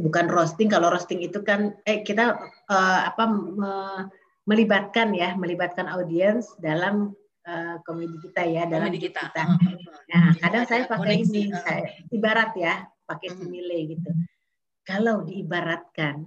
bukan 0.01 0.27
roasting, 0.33 0.73
kalau 0.73 0.89
roasting 0.89 1.21
itu 1.21 1.45
kan 1.45 1.77
eh 1.85 2.01
kita 2.01 2.41
eh, 2.73 3.01
apa 3.05 3.25
me- 3.29 4.09
melibatkan 4.49 5.13
ya, 5.13 5.37
melibatkan 5.37 5.87
audiens 5.87 6.49
dalam 6.59 7.13
eh, 7.45 7.77
komedi 7.85 8.17
kita 8.25 8.43
ya, 8.49 8.65
dalam 8.65 8.89
Komedi 8.89 9.13
kita. 9.13 9.29
kita. 9.29 9.43
Heeh. 9.45 9.75
Nah, 10.11 10.25
Jadi 10.33 10.41
kadang 10.43 10.65
ada 10.65 10.71
saya 10.73 10.83
pakai 10.89 11.15
ini, 11.23 11.43
heeh. 11.53 11.61
saya 11.63 11.83
ibarat 12.11 12.51
ya, 12.57 12.75
pakai 13.05 13.29
simile 13.37 13.79
gitu. 13.95 14.11
Kalau 14.83 15.23
diibaratkan. 15.23 16.25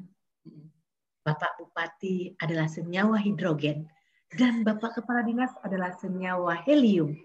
Bapak 1.23 1.55
Bupati 1.55 2.35
adalah 2.35 2.67
senyawa 2.67 3.15
hidrogen 3.15 3.87
dan 4.35 4.67
Bapak 4.67 4.99
Kepala 4.99 5.23
Dinas 5.23 5.55
adalah 5.63 5.95
senyawa 5.95 6.59
helium, 6.67 7.15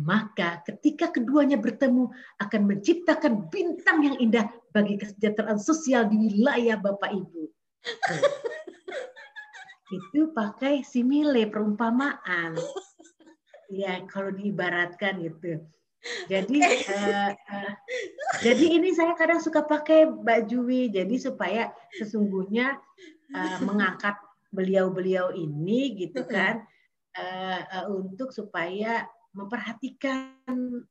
maka 0.00 0.64
ketika 0.64 1.12
keduanya 1.12 1.60
bertemu 1.60 2.08
akan 2.40 2.62
menciptakan 2.64 3.52
bintang 3.52 4.00
yang 4.00 4.16
indah 4.16 4.48
bagi 4.74 4.98
kesejahteraan 4.98 5.62
sosial 5.62 6.10
di 6.10 6.18
wilayah 6.18 6.74
Bapak 6.74 7.14
Ibu. 7.14 7.46
Itu 10.02 10.34
pakai 10.34 10.82
simile 10.82 11.46
perumpamaan. 11.46 12.58
Ya, 13.70 14.02
kalau 14.10 14.34
diibaratkan 14.34 15.22
gitu. 15.22 15.62
Jadi 16.28 16.60
eh, 16.60 17.32
eh, 17.32 17.72
jadi 18.44 18.76
ini 18.76 18.92
saya 18.92 19.16
kadang 19.16 19.40
suka 19.40 19.64
pakai 19.64 20.04
Mbak 20.04 20.52
Jui 20.52 20.92
jadi 20.92 21.16
supaya 21.16 21.72
sesungguhnya 21.96 22.76
eh, 23.32 23.58
mengangkat 23.64 24.12
beliau-beliau 24.52 25.32
ini 25.32 25.96
gitu 25.96 26.28
kan 26.28 26.60
eh, 27.16 27.60
eh, 27.64 27.86
untuk 27.88 28.36
supaya 28.36 29.08
memperhatikan 29.32 30.36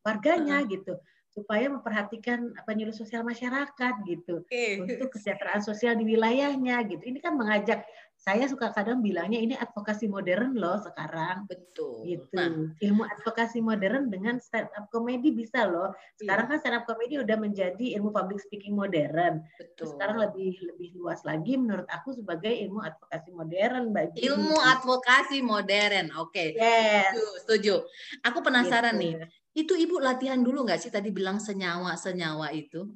warganya 0.01 0.65
gitu 0.65 0.97
supaya 1.33 1.65
memperhatikan 1.65 2.53
penyuluh 2.69 2.93
sosial 2.93 3.25
masyarakat 3.25 3.93
gitu 4.05 4.45
Oke. 4.45 4.85
untuk 4.85 5.09
kesejahteraan 5.17 5.65
sosial 5.65 5.97
di 5.97 6.05
wilayahnya 6.05 6.85
gitu 6.85 7.01
ini 7.09 7.17
kan 7.17 7.33
mengajak 7.33 7.81
saya 8.13 8.45
suka 8.47 8.71
kadang 8.71 9.01
bilangnya 9.01 9.41
ini 9.41 9.57
advokasi 9.57 10.05
modern 10.05 10.53
loh 10.55 10.77
sekarang 10.79 11.49
Betul. 11.49 12.05
gitu 12.05 12.37
Nah, 12.37 12.71
ilmu 12.77 13.03
advokasi 13.03 13.59
modern 13.65 14.13
dengan 14.13 14.37
stand 14.37 14.69
up 14.77 14.87
comedy 14.93 15.33
bisa 15.33 15.65
loh 15.65 15.91
sekarang 16.21 16.53
kan 16.53 16.57
stand 16.61 16.77
up 16.77 16.85
comedy 16.85 17.17
udah 17.17 17.35
menjadi 17.35 17.97
ilmu 17.97 18.13
public 18.13 18.37
speaking 18.37 18.77
modern 18.77 19.41
betul. 19.57 19.89
sekarang 19.89 20.21
lebih 20.21 20.53
lebih 20.69 20.93
luas 21.01 21.25
lagi 21.25 21.57
menurut 21.57 21.89
aku 21.89 22.13
sebagai 22.13 22.53
ilmu 22.53 22.79
advokasi 22.85 23.33
modern 23.33 23.89
Juni. 24.13 24.29
Ilmu 24.29 24.57
advokasi 24.61 25.41
modern. 25.41 26.13
Oke. 26.21 26.53
yes 26.53 27.09
Setuju, 27.09 27.25
setuju. 27.41 27.75
Aku 28.21 28.45
penasaran 28.45 28.93
gitu. 28.99 29.01
nih. 29.01 29.42
Itu 29.53 29.77
ibu 29.77 30.01
latihan 30.01 30.41
dulu 30.41 30.65
nggak 30.65 30.81
sih 30.81 30.89
tadi 30.89 31.13
bilang 31.13 31.37
senyawa 31.37 31.93
senyawa 31.93 32.49
itu? 32.49 32.89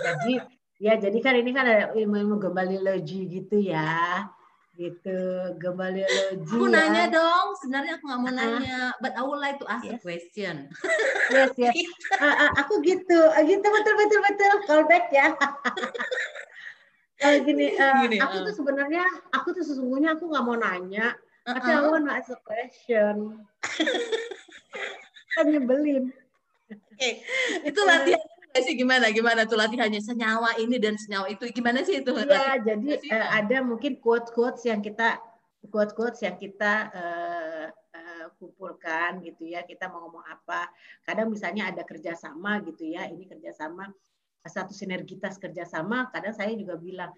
jadi 0.00 0.32
ya 0.80 0.96
jadi 0.96 1.18
kan 1.20 1.36
ini 1.36 1.52
kan 1.52 1.68
ada 1.68 1.92
ilmu-ilmu 1.92 2.40
gembaliologi 2.40 3.28
gitu 3.28 3.60
ya 3.60 4.24
gitu 4.72 5.20
gembaliologi 5.60 6.56
Aku 6.56 6.64
ya. 6.64 6.72
nanya 6.72 7.04
dong. 7.12 7.52
Sebenarnya 7.60 8.00
aku 8.00 8.04
nggak 8.08 8.20
mau 8.24 8.32
nanya, 8.32 8.96
but 9.04 9.12
I 9.12 9.20
would 9.20 9.36
like 9.36 9.60
to 9.60 9.68
ask 9.68 9.84
a 9.84 9.92
Yes. 9.92 10.00
question. 10.00 10.72
yes 11.28 11.52
yes 11.60 11.76
Ah, 12.24 12.48
ah, 12.48 12.50
aku 12.64 12.80
gitu 12.80 13.20
Ah, 13.36 13.44
gitu 13.44 13.60
betul 13.60 13.94
betul 14.00 14.20
betul 14.24 14.52
callback 14.64 15.12
ya 15.12 15.36
Kalau 17.20 17.36
gini, 17.44 17.68
eh, 17.76 17.92
Gini, 18.00 18.16
aku 18.16 18.36
ah. 18.40 18.44
tuh 18.48 18.54
sebenarnya, 18.56 19.04
aku 19.36 19.52
tuh 19.52 19.60
sesungguhnya 19.60 20.16
aku 20.16 20.24
nggak 20.32 20.40
mau 20.40 20.56
nanya, 20.56 21.12
tapi 21.44 21.68
I 21.68 21.76
Uh-uh. 21.76 21.92
want 21.92 22.08
to 22.08 22.12
ask 22.16 22.32
a 22.32 22.40
question. 22.40 23.44
kan 25.40 25.46
nyebelin. 25.48 26.04
Oke, 26.70 27.10
itu 27.64 27.80
latihan 27.80 28.20
sih 28.60 28.76
gimana? 28.76 29.08
Gimana 29.08 29.48
tuh 29.48 29.56
latihannya 29.56 30.04
senyawa 30.04 30.60
ini 30.60 30.76
dan 30.76 31.00
senyawa 31.00 31.32
itu 31.32 31.48
gimana 31.48 31.80
sih 31.80 32.04
itu? 32.04 32.12
Iya, 32.12 32.60
jadi 32.60 32.88
sih? 33.00 33.08
eh, 33.08 33.26
ada 33.40 33.64
mungkin 33.64 33.96
quote-quotes 34.04 34.68
yang 34.68 34.84
kita 34.84 35.16
quote-quotes 35.72 36.20
yang 36.20 36.36
kita 36.36 36.72
eh, 36.92 37.66
kumpulkan 38.36 39.24
gitu 39.24 39.48
ya. 39.48 39.64
Kita 39.64 39.88
mau 39.88 40.04
ngomong 40.06 40.28
apa? 40.28 40.68
Kadang 41.08 41.32
misalnya 41.32 41.72
ada 41.72 41.82
kerjasama 41.88 42.60
gitu 42.68 42.84
ya. 42.84 43.08
Ini 43.08 43.24
kerjasama 43.24 43.88
satu 44.44 44.76
sinergitas 44.76 45.40
kerjasama. 45.40 46.12
Kadang 46.12 46.36
saya 46.36 46.52
juga 46.52 46.76
bilang 46.76 47.12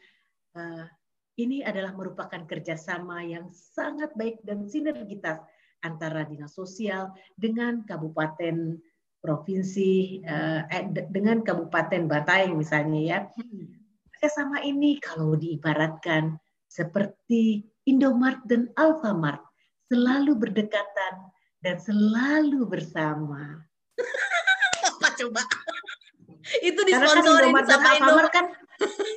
ini 1.41 1.65
adalah 1.65 1.97
merupakan 1.97 2.45
kerjasama 2.45 3.25
yang 3.25 3.49
sangat 3.53 4.13
baik 4.13 4.45
dan 4.45 4.69
sinergitas 4.69 5.41
antara 5.83 6.25
dinas 6.27 6.55
sosial 6.55 7.11
dengan 7.35 7.83
kabupaten 7.83 8.79
provinsi 9.23 10.23
eh, 10.23 10.61
eh, 10.66 10.85
de- 10.90 11.07
dengan 11.11 11.42
kabupaten 11.47 12.11
Bataeng 12.11 12.59
misalnya 12.59 13.01
ya 13.03 13.18
kerjasama 14.18 14.62
ini 14.62 14.99
kalau 15.03 15.38
diibaratkan 15.38 16.38
seperti 16.71 17.66
Indomart 17.87 18.42
dan 18.47 18.71
Alfamart 18.79 19.42
selalu 19.90 20.38
berdekatan 20.38 21.14
dan 21.61 21.77
selalu 21.79 22.64
bersama. 22.64 23.61
Apa 24.88 25.09
coba? 25.18 25.42
itu 26.59 26.75
Karena 26.75 27.07
kan 27.07 27.23
disponsorin 27.23 27.51
Indomart 27.51 27.66
sama 27.66 27.83
Indomart. 27.83 28.03
Alfamart 28.03 28.31
kan 28.31 28.47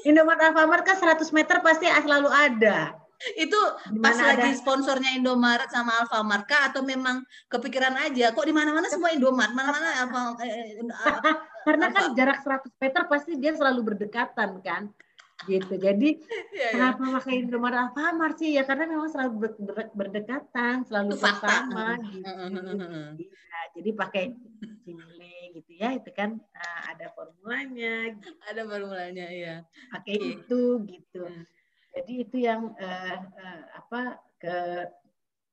Indomart 0.05 0.41
Alfamart 0.41 0.83
kan 0.85 0.97
100 0.97 1.37
meter 1.37 1.57
pasti 1.61 1.85
selalu 1.89 2.29
ada. 2.29 2.97
Itu 3.39 3.57
pas 4.03 4.15
mana 4.15 4.35
lagi 4.35 4.49
ada- 4.51 4.59
sponsornya 4.59 5.15
Indomaret 5.15 5.71
sama 5.71 6.03
Alfamart 6.03 6.45
kah 6.45 6.69
atau 6.71 6.83
memang 6.83 7.23
kepikiran 7.47 7.95
aja 7.95 8.35
kok 8.35 8.45
di 8.45 8.51
mana-mana 8.51 8.87
semua 8.91 9.15
Indomart, 9.15 9.55
mana-mana 9.55 9.89
apa 10.03 10.19
eh, 10.43 10.79
eh, 10.79 10.83
Karena 11.65 11.89
kan 11.89 12.13
jarak 12.13 12.43
100 12.45 12.69
meter 12.77 13.01
pasti 13.09 13.31
dia 13.39 13.55
selalu 13.55 13.93
berdekatan 13.93 14.61
kan. 14.61 14.91
Gitu. 15.43 15.75
Jadi 15.75 16.09
iya, 16.55 16.67
iya. 16.69 16.69
kenapa 16.71 17.19
pakai 17.19 17.43
Indomart 17.43 17.75
Alfamart 17.75 18.35
sih? 18.39 18.55
Ya 18.55 18.63
karena 18.63 18.87
memang 18.87 19.09
selalu 19.11 19.31
ber- 19.35 19.59
ber- 19.59 19.93
berdekatan, 19.95 20.85
selalu 20.87 21.15
Itu 21.15 21.23
fakta. 21.23 21.47
bersama 21.47 21.85
gitu. 22.07 22.29
Iya, 23.25 23.59
jadi 23.75 23.89
pakai 23.91 24.23
simile 24.85 25.51
gitu 25.57 25.71
ya, 25.75 25.91
itu 25.91 26.07
kan 26.15 26.39
uh, 26.39 26.81
ada 26.91 27.11
formulanya, 27.11 28.15
gitu. 28.15 28.31
Ada 28.47 28.61
formulanya 28.63 29.27
ya. 29.27 29.55
pakai 29.91 30.15
Oke. 30.15 30.27
itu 30.39 30.61
gitu. 30.87 31.23
Hmm. 31.27 31.43
Jadi 31.95 32.13
itu 32.27 32.37
yang 32.43 32.75
uh, 32.75 33.17
uh, 33.23 33.61
apa 33.79 34.19
ke 34.35 34.55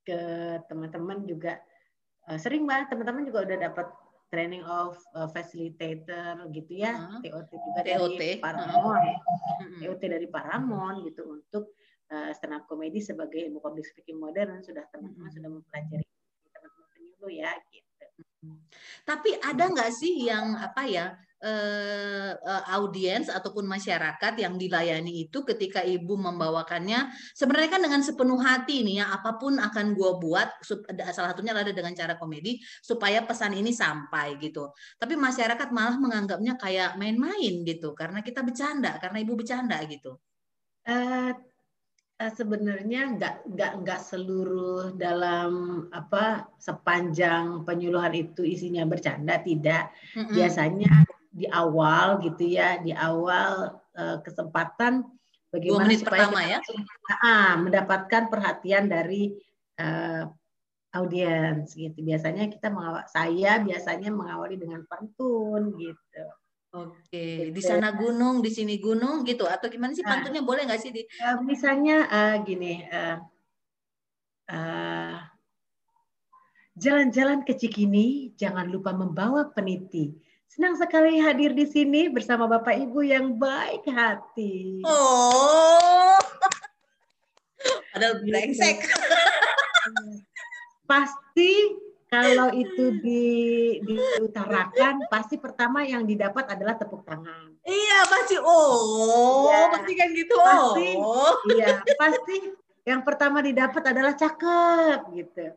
ke 0.02 0.18
teman-teman 0.66 1.22
juga 1.22 1.62
uh, 2.26 2.38
sering 2.38 2.66
banget 2.66 2.90
teman-teman 2.90 3.22
juga 3.22 3.46
udah 3.46 3.58
dapat 3.70 3.86
training 4.32 4.64
of 4.64 4.96
uh, 5.12 5.28
facilitator 5.28 6.40
gitu 6.56 6.72
ya, 6.80 6.96
Hmm. 6.96 7.20
TOT 7.20 7.52
juga 7.52 7.80
TOT, 7.84 8.16
dari. 8.16 8.40
Paramon, 8.40 9.02
Mm-mm. 9.60 9.80
TOT 9.84 10.02
dari 10.08 10.26
Paramon 10.26 10.94
gitu 11.04 11.22
untuk 11.28 11.76
uh, 12.08 12.32
stand 12.32 12.56
up 12.56 12.64
comedy 12.64 12.98
sebagai 13.04 13.44
ilmu 13.44 13.60
public 13.60 13.84
speaking 13.84 14.16
modern 14.16 14.64
sudah 14.64 14.88
teman-teman 14.88 15.28
sudah 15.30 15.50
mempelajari 15.52 16.06
teman-teman 16.48 16.84
penyuluh 16.96 17.32
ya 17.32 17.52
gitu. 17.70 18.04
Tapi 19.04 19.30
ada 19.44 19.64
nggak 19.68 19.92
sih 19.92 20.26
yang 20.26 20.56
apa 20.56 20.82
ya 20.88 21.12
eh, 21.42 22.32
eh, 22.38 22.64
audiens 22.72 23.26
ataupun 23.26 23.66
masyarakat 23.66 24.32
yang 24.38 24.54
dilayani 24.54 25.26
itu 25.26 25.42
ketika 25.42 25.82
ibu 25.82 26.14
membawakannya 26.14 27.10
sebenarnya 27.34 27.70
kan 27.74 27.82
dengan 27.82 28.00
sepenuh 28.00 28.38
hati 28.38 28.86
nih 28.86 29.02
ya 29.02 29.10
apa 29.10 29.36
pun 29.36 29.58
akan 29.58 29.98
gua 29.98 30.22
buat 30.22 30.48
salah 31.10 31.34
satunya 31.34 31.50
ada 31.50 31.74
dengan 31.74 31.92
cara 31.98 32.14
komedi 32.14 32.62
supaya 32.80 33.26
pesan 33.26 33.58
ini 33.58 33.74
sampai 33.74 34.38
gitu. 34.38 34.70
Tapi 34.96 35.18
masyarakat 35.18 35.68
malah 35.74 35.98
menganggapnya 35.98 36.54
kayak 36.56 36.94
main-main 36.94 37.66
gitu 37.66 37.92
karena 37.92 38.22
kita 38.22 38.46
bercanda 38.46 38.96
karena 39.02 39.18
ibu 39.18 39.34
bercanda 39.34 39.82
gitu. 39.90 40.16
Eh, 40.86 41.34
sebenarnya 42.30 43.18
nggak 43.18 43.34
nggak 43.50 43.72
nggak 43.82 44.00
seluruh 44.06 44.94
dalam 44.94 45.82
apa 45.90 46.46
sepanjang 46.54 47.66
penyuluhan 47.66 48.14
itu 48.14 48.46
isinya 48.46 48.86
bercanda 48.86 49.42
tidak 49.42 49.90
Mm-mm. 50.14 50.30
biasanya 50.30 51.02
di 51.32 51.48
awal 51.48 52.20
gitu 52.20 52.44
ya 52.44 52.76
di 52.84 52.92
awal 52.92 53.80
eh, 53.96 54.20
kesempatan 54.20 55.02
bagaimana 55.48 55.88
menit 55.88 56.04
supaya 56.04 56.28
pertama 56.28 56.40
ya. 56.44 56.58
kita 56.60 57.14
ah, 57.24 57.52
mendapatkan 57.56 58.22
perhatian 58.28 58.84
dari 58.92 59.32
eh, 59.80 60.22
audiens 60.92 61.72
gitu 61.72 61.98
biasanya 62.04 62.52
kita 62.52 62.68
mengawal 62.68 63.04
saya 63.08 63.56
biasanya 63.64 64.12
mengawali 64.12 64.60
dengan 64.60 64.84
pantun 64.84 65.72
gitu 65.80 66.24
Oke, 66.72 67.52
di 67.52 67.60
Gitu. 67.60 67.68
sana 67.68 67.92
gunung, 67.92 68.40
di 68.40 68.48
sini 68.48 68.80
gunung 68.80 69.28
gitu 69.28 69.44
atau 69.44 69.68
gimana 69.68 69.92
sih 69.92 70.00
Nah. 70.00 70.16
pantunnya 70.16 70.40
boleh 70.40 70.64
nggak 70.64 70.80
sih 70.80 70.88
di 70.88 71.04
Eh, 71.04 71.36
misalnya 71.44 72.08
eh, 72.08 72.34
gini, 72.48 72.80
eh, 72.88 73.16
eh, 74.48 75.16
jalan-jalan 76.72 77.44
ke 77.44 77.52
Cikini, 77.60 78.32
jangan 78.40 78.72
lupa 78.72 78.96
membawa 78.96 79.52
peniti. 79.52 80.16
Senang 80.52 80.76
sekali 80.76 81.16
hadir 81.16 81.56
di 81.56 81.64
sini 81.64 82.12
bersama 82.12 82.44
Bapak 82.44 82.76
Ibu 82.76 83.00
yang 83.00 83.40
baik 83.40 83.88
hati. 83.88 84.84
Oh. 84.84 86.20
Padahal 87.96 88.20
Gitu. 88.20 88.28
brengsek. 88.28 88.84
Pasti 90.84 91.72
kalau 92.12 92.52
itu 92.52 93.00
di, 93.00 93.24
diutarakan, 93.80 95.08
pasti 95.08 95.40
pertama 95.40 95.88
yang 95.88 96.04
didapat 96.04 96.44
adalah 96.52 96.76
tepuk 96.76 97.00
tangan. 97.08 97.56
Iya, 97.64 97.98
pasti. 98.12 98.36
Oh, 98.36 99.48
Iya. 99.48 99.72
pasti 99.72 99.92
kan 99.96 100.08
gitu. 100.12 100.36
Pasti. 100.36 100.88
Oh. 101.00 101.32
Iya, 101.48 101.80
pasti 101.96 102.36
yang 102.84 103.00
pertama 103.00 103.40
didapat 103.40 103.88
adalah 103.88 104.12
cakep 104.12 105.00
gitu. 105.16 105.56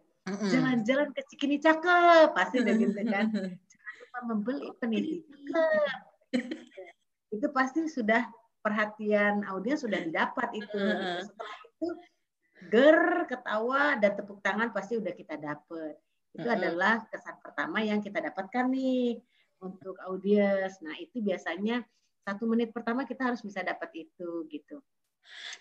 Jalan-jalan 0.55 1.11
ke 1.11 1.19
Cikini 1.27 1.59
cakep, 1.59 2.31
pasti 2.31 2.63
udah 2.63 2.73
gitu 2.79 2.95
kan. 3.11 3.27
membeli 4.25 4.69
peniti 4.81 5.21
cakep. 5.21 5.99
itu 7.35 7.47
pasti 7.51 7.85
sudah 7.87 8.25
perhatian 8.65 9.45
audiens 9.45 9.85
sudah 9.85 10.01
didapat 10.01 10.49
itu. 10.57 10.73
Heeh. 10.73 11.21
Setelah 11.21 11.57
itu 11.69 11.87
ger, 12.73 13.01
ketawa 13.29 13.83
dan 14.01 14.11
tepuk 14.17 14.41
tangan 14.41 14.73
pasti 14.73 14.97
udah 14.97 15.13
kita 15.13 15.37
dapet. 15.37 16.01
Itu 16.35 16.49
adalah 16.49 17.05
kesan 17.07 17.39
pertama 17.39 17.79
yang 17.79 18.03
kita 18.03 18.19
dapatkan 18.19 18.67
nih 18.73 19.21
untuk 19.63 19.95
audiens. 20.03 20.81
Nah 20.83 20.97
itu 20.99 21.21
biasanya 21.23 21.85
satu 22.25 22.49
menit 22.49 22.73
pertama 22.73 23.05
kita 23.05 23.31
harus 23.31 23.45
bisa 23.45 23.61
dapat 23.61 24.09
itu 24.09 24.49
gitu. 24.49 24.81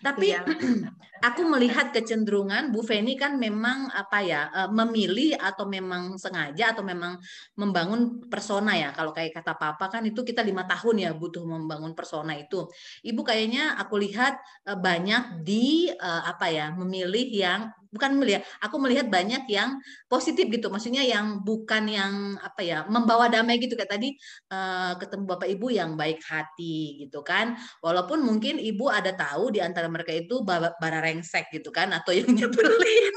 Tapi 0.03 0.25
Itu 0.29 0.33
yang- 0.35 0.45
aku 1.27 1.41
melihat 1.47 1.89
kecenderungan 1.95 2.69
Bu 2.69 2.85
Feni 2.85 3.15
kan 3.15 3.39
memang 3.39 3.89
apa 3.89 4.19
ya 4.21 4.41
eh, 4.51 4.69
memilih 4.69 5.33
atau 5.39 5.65
memang 5.65 6.19
sengaja 6.19 6.75
atau 6.75 6.83
memang 6.85 7.17
membangun 7.57 8.25
persona 8.29 8.75
ya. 8.77 8.91
Kalau 8.93 9.11
kayak 9.15 9.33
kata 9.41 9.53
Papa 9.57 9.87
kan 9.89 10.03
itu 10.05 10.21
kita 10.21 10.45
lima 10.45 10.67
tahun 10.67 10.95
ya 11.01 11.11
butuh 11.15 11.43
membangun 11.47 11.95
persona 11.97 12.35
itu. 12.37 12.67
Ibu 13.01 13.21
kayaknya 13.25 13.79
aku 13.79 13.95
lihat 14.01 14.37
eh, 14.67 14.77
banyak 14.77 15.41
di 15.41 15.89
eh, 15.89 16.23
apa 16.25 16.51
ya 16.51 16.69
memilih 16.75 17.27
yang 17.31 17.61
bukan 17.95 18.19
memilih 18.19 18.37
ya 18.37 18.41
aku 18.59 18.75
melihat 18.83 19.07
banyak 19.07 19.47
yang 19.47 19.79
positif 20.11 20.51
gitu 20.51 20.67
maksudnya 20.67 21.07
yang 21.07 21.39
bukan 21.47 21.87
yang 21.87 22.35
apa 22.43 22.59
ya 22.59 22.83
membawa 22.91 23.31
damai 23.31 23.55
gitu 23.63 23.79
kayak 23.79 23.95
tadi 23.95 24.19
eh, 24.51 24.93
ketemu 24.99 25.23
Bapak 25.23 25.47
Ibu 25.47 25.67
yang 25.71 25.95
baik 25.95 26.19
hati 26.27 27.07
gitu 27.07 27.23
kan 27.23 27.55
walaupun 27.79 28.19
mungkin 28.19 28.59
ibu 28.59 28.91
ada 28.91 29.15
tahu 29.15 29.55
di 29.55 29.63
antara 29.63 29.87
mereka 29.87 30.11
itu 30.11 30.43
bara, 30.43 30.75
rengsek 30.99 31.47
gitu 31.55 31.71
kan 31.71 31.95
atau 31.95 32.11
yang 32.11 32.27
nyebelin 32.35 33.15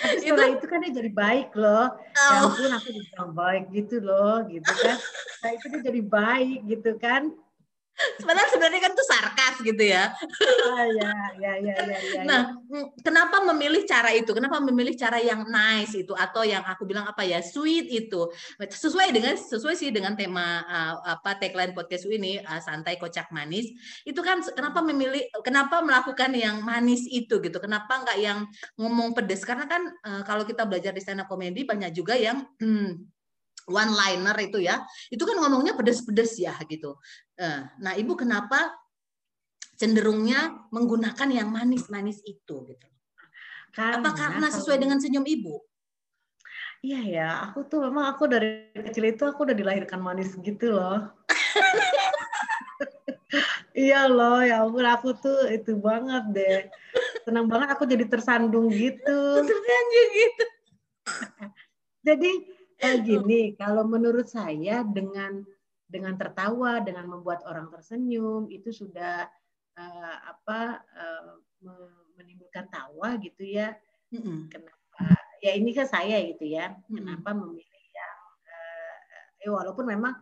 Tapi 0.00 0.16
setelah 0.24 0.56
itu 0.56 0.64
kan 0.64 0.80
dia 0.80 0.92
jadi 0.96 1.10
baik 1.12 1.52
loh. 1.60 1.92
Ya 2.16 2.40
Oh, 2.40 2.48
ampun 2.48 2.72
aku 2.72 2.88
dibilang 2.88 3.32
baik 3.36 3.64
gitu 3.68 4.00
loh, 4.00 4.40
gitu 4.48 4.72
kan. 4.80 4.96
Nah 5.44 5.50
itu 5.52 5.66
dia 5.68 5.80
jadi 5.92 6.00
baik 6.00 6.58
gitu 6.72 6.90
kan. 6.96 7.22
Sebenarnya 8.20 8.50
sebenarnya 8.52 8.80
kan 8.80 8.92
itu 8.92 9.04
sarkas 9.04 9.54
gitu 9.62 9.82
ya. 9.84 10.04
Ah, 10.70 10.86
ya, 10.88 11.12
ya, 11.36 11.52
ya, 11.60 11.74
ya, 11.84 11.98
ya. 11.98 12.22
nah 12.24 12.40
mm, 12.56 13.00
kenapa 13.04 13.42
memilih 13.52 13.82
cara 13.84 14.10
itu? 14.14 14.30
Kenapa 14.32 14.60
memilih 14.62 14.94
cara 14.96 15.18
yang 15.20 15.46
nice 15.48 15.94
itu? 15.96 16.12
Atau 16.16 16.44
yang 16.44 16.64
aku 16.64 16.88
bilang 16.88 17.06
apa 17.08 17.24
ya 17.24 17.40
sweet 17.44 17.88
itu? 17.88 18.30
Sesuai 18.60 19.12
dengan 19.12 19.34
sesuai 19.36 19.74
sih 19.76 19.90
dengan 19.92 20.16
tema 20.16 20.64
uh, 20.64 21.18
apa 21.18 21.36
tagline 21.36 21.76
podcast 21.76 22.08
ini 22.08 22.40
uh, 22.40 22.60
santai 22.60 22.96
kocak 22.96 23.28
manis. 23.34 23.70
Itu 24.04 24.24
kan 24.24 24.40
kenapa 24.42 24.80
memilih 24.80 25.26
kenapa 25.44 25.80
melakukan 25.84 26.32
yang 26.36 26.64
manis 26.64 27.04
itu 27.08 27.40
gitu? 27.40 27.58
Kenapa 27.60 28.04
nggak 28.04 28.18
yang 28.20 28.48
ngomong 28.80 29.12
pedes? 29.12 29.44
Karena 29.44 29.68
kan 29.68 29.82
uh, 30.06 30.22
kalau 30.24 30.44
kita 30.44 30.64
belajar 30.64 30.92
di 30.96 31.02
stand 31.02 31.22
up 31.22 31.28
comedy 31.28 31.64
banyak 31.64 31.92
juga 31.92 32.16
yang 32.16 32.44
hmm, 32.60 33.06
one 33.68 33.92
liner 33.92 34.36
itu 34.40 34.62
ya 34.62 34.80
itu 35.12 35.20
kan 35.20 35.36
ngomongnya 35.40 35.76
pedes-pedes 35.76 36.40
ya 36.40 36.56
gitu 36.64 36.96
Eh, 37.40 37.60
nah 37.80 37.96
ibu 37.96 38.12
kenapa 38.20 38.68
cenderungnya 39.80 40.68
menggunakan 40.68 41.24
yang 41.32 41.48
manis-manis 41.48 42.20
itu 42.28 42.68
gitu 42.68 42.88
karena, 43.72 43.96
apa 43.96 44.10
karena 44.12 44.46
sesuai 44.52 44.76
dengan 44.76 45.00
senyum 45.00 45.24
ibu 45.24 45.64
Iya 46.80 47.00
ya, 47.04 47.28
aku 47.44 47.68
tuh 47.68 47.84
memang 47.84 48.08
aku 48.08 48.24
dari 48.24 48.72
kecil 48.72 49.12
itu 49.12 49.20
aku 49.28 49.44
udah 49.44 49.52
dilahirkan 49.52 50.00
manis 50.00 50.32
gitu 50.40 50.72
loh. 50.72 51.12
iya 53.76 54.08
loh, 54.08 54.40
ya 54.40 54.64
ampun 54.64 54.88
aku 54.88 55.12
tuh 55.12 55.44
itu 55.52 55.76
banget 55.76 56.24
deh. 56.32 56.60
Senang 57.28 57.52
banget 57.52 57.76
aku 57.76 57.84
jadi 57.84 58.08
tersandung 58.08 58.72
gitu. 58.72 59.20
Tersanjung 59.44 60.08
gitu. 60.16 60.44
Jadi 62.00 62.32
eh, 62.80 62.96
gini, 63.04 63.54
kalau 63.54 63.84
menurut 63.84 64.26
saya 64.26 64.80
dengan 64.82 65.44
dengan 65.90 66.14
tertawa, 66.16 66.80
dengan 66.80 67.06
membuat 67.10 67.44
orang 67.44 67.68
tersenyum 67.68 68.48
itu 68.48 68.70
sudah 68.72 69.28
eh, 69.76 70.16
apa 70.24 70.80
me- 71.60 72.08
menimbulkan 72.16 72.68
tawa 72.72 73.16
gitu 73.20 73.44
ya. 73.44 73.76
Mm-mm. 74.12 74.48
Kenapa? 74.50 75.06
Ya 75.40 75.56
ini 75.56 75.70
kan 75.72 75.88
saya 75.88 76.20
gitu 76.24 76.44
ya. 76.48 76.74
Mm-mm. 76.88 76.96
Kenapa 77.00 77.30
memilih 77.36 77.84
yang 77.92 78.16
eh, 78.48 78.96
eh, 79.46 79.50
walaupun 79.50 79.86
memang 79.88 80.14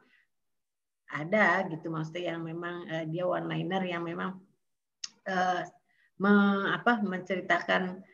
ada 1.09 1.65
gitu 1.73 1.89
maksudnya 1.89 2.37
yang 2.37 2.45
memang 2.45 2.85
eh, 2.85 3.05
dia 3.09 3.25
one 3.25 3.49
liner 3.49 3.83
yang 3.85 4.05
memang 4.05 4.37
eh, 5.25 5.63
me- 6.21 6.69
apa 6.75 7.01
menceritakan 7.01 8.05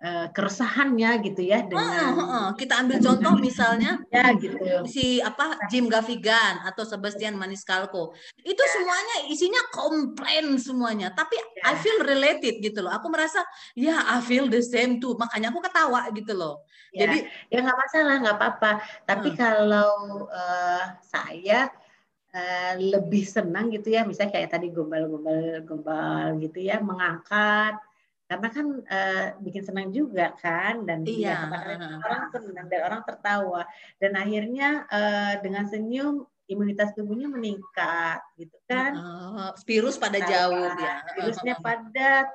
keresahannya 0.00 1.10
gitu 1.28 1.44
ya 1.44 1.60
dengan 1.60 2.16
heeh. 2.16 2.46
Kita 2.56 2.80
ambil 2.80 3.04
contoh 3.04 3.36
misalnya 3.36 4.00
ya 4.16 4.32
gitu. 4.32 4.88
si 4.88 5.20
apa 5.20 5.60
Jim 5.68 5.92
Gaffigan 5.92 6.64
atau 6.64 6.88
Sebastian 6.88 7.36
Maniscalco 7.36 8.16
itu 8.40 8.62
semuanya 8.72 9.28
isinya 9.28 9.60
komplain 9.68 10.56
semuanya 10.56 11.12
tapi 11.12 11.36
I 11.60 11.76
Ya. 11.76 11.76
feel 11.76 12.00
related 12.00 12.64
gitu 12.64 12.80
loh 12.80 12.88
aku 12.88 13.12
merasa 13.12 13.44
ya 13.76 14.00
I 14.08 14.24
feel 14.24 14.48
the 14.48 14.64
same 14.64 14.96
too 14.96 15.20
makanya 15.20 15.52
aku 15.52 15.60
ketawa 15.60 16.08
gitu 16.16 16.32
loh 16.32 16.64
Ya, 16.90 17.06
jadi 17.06 17.18
ya 17.52 17.58
nggak 17.62 17.78
masalah 17.78 18.14
nggak 18.18 18.36
apa-apa 18.40 18.72
tapi 19.06 19.28
Hmm. 19.30 19.38
kalau 19.38 19.92
eh, 20.32 20.84
saya 21.06 21.70
eh, 22.32 22.72
lebih 22.78 23.22
senang 23.28 23.68
gitu 23.70 23.92
ya 23.92 24.02
misalnya 24.08 24.32
kayak 24.32 24.50
tadi 24.56 24.72
gombal-gombal 24.72 25.60
gombal 25.68 26.40
gitu 26.40 26.58
ya 26.58 26.80
mengangkat 26.80 27.76
karena 28.30 28.48
kan 28.54 28.66
eh, 28.86 29.26
bikin 29.42 29.62
senang 29.66 29.90
juga 29.90 30.30
kan 30.38 30.86
dan 30.86 31.02
Iya, 31.02 31.50
ya, 31.50 31.98
orang 31.98 32.22
senang 32.30 32.66
dan 32.70 32.80
orang 32.86 33.02
tertawa. 33.02 33.66
Dan 33.98 34.14
akhirnya 34.14 34.86
eh, 34.86 35.34
dengan 35.42 35.66
senyum 35.66 36.22
imunitas 36.46 36.94
tubuhnya 36.94 37.26
meningkat 37.26 38.22
gitu 38.38 38.54
kan? 38.70 38.94
Eh, 38.94 39.50
virus 39.66 39.98
pada 39.98 40.22
jauh 40.22 40.62
ya. 40.78 41.02
Virusnya 41.18 41.58
pada 41.58 42.30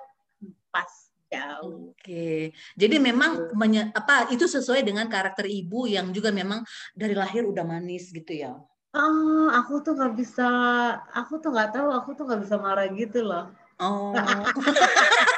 pas 0.68 0.92
jauh. 1.32 1.96
Oke, 1.96 2.52
jadi 2.76 2.96
memang 3.00 3.56
menye- 3.56 3.88
apa 3.96 4.28
itu 4.36 4.52
sesuai 4.52 4.84
dengan 4.84 5.08
karakter 5.08 5.48
ibu 5.48 5.88
yang 5.88 6.12
juga 6.12 6.28
memang 6.28 6.60
dari 6.92 7.16
lahir 7.16 7.48
udah 7.48 7.64
manis 7.64 8.12
gitu 8.12 8.36
ya. 8.36 8.60
Oh, 8.92 9.48
aku 9.48 9.80
tuh 9.80 9.96
nggak 9.96 10.12
bisa, 10.16 10.48
aku 11.16 11.40
tuh 11.40 11.56
nggak 11.56 11.72
tahu, 11.72 11.88
aku 11.92 12.16
tuh 12.20 12.28
nggak 12.28 12.42
bisa 12.44 12.56
marah 12.60 12.88
gitu 12.92 13.24
loh. 13.24 13.48
Oh, 13.80 14.16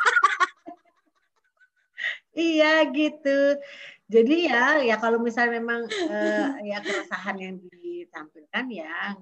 Iya 2.38 2.86
gitu. 2.94 3.58
Jadi 4.08 4.48
ya, 4.48 4.80
ya 4.86 4.96
kalau 5.02 5.20
misalnya 5.20 5.60
memang 5.60 5.90
eh, 5.90 6.48
ya 6.70 6.80
keresahan 6.80 7.36
yang 7.42 7.60
ditampilkan 7.60 8.66
ya, 8.72 9.18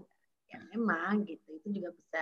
ya 0.45 0.57
memang 0.75 1.25
gitu, 1.25 1.57
itu 1.57 1.81
juga 1.81 1.89
bisa 1.95 2.21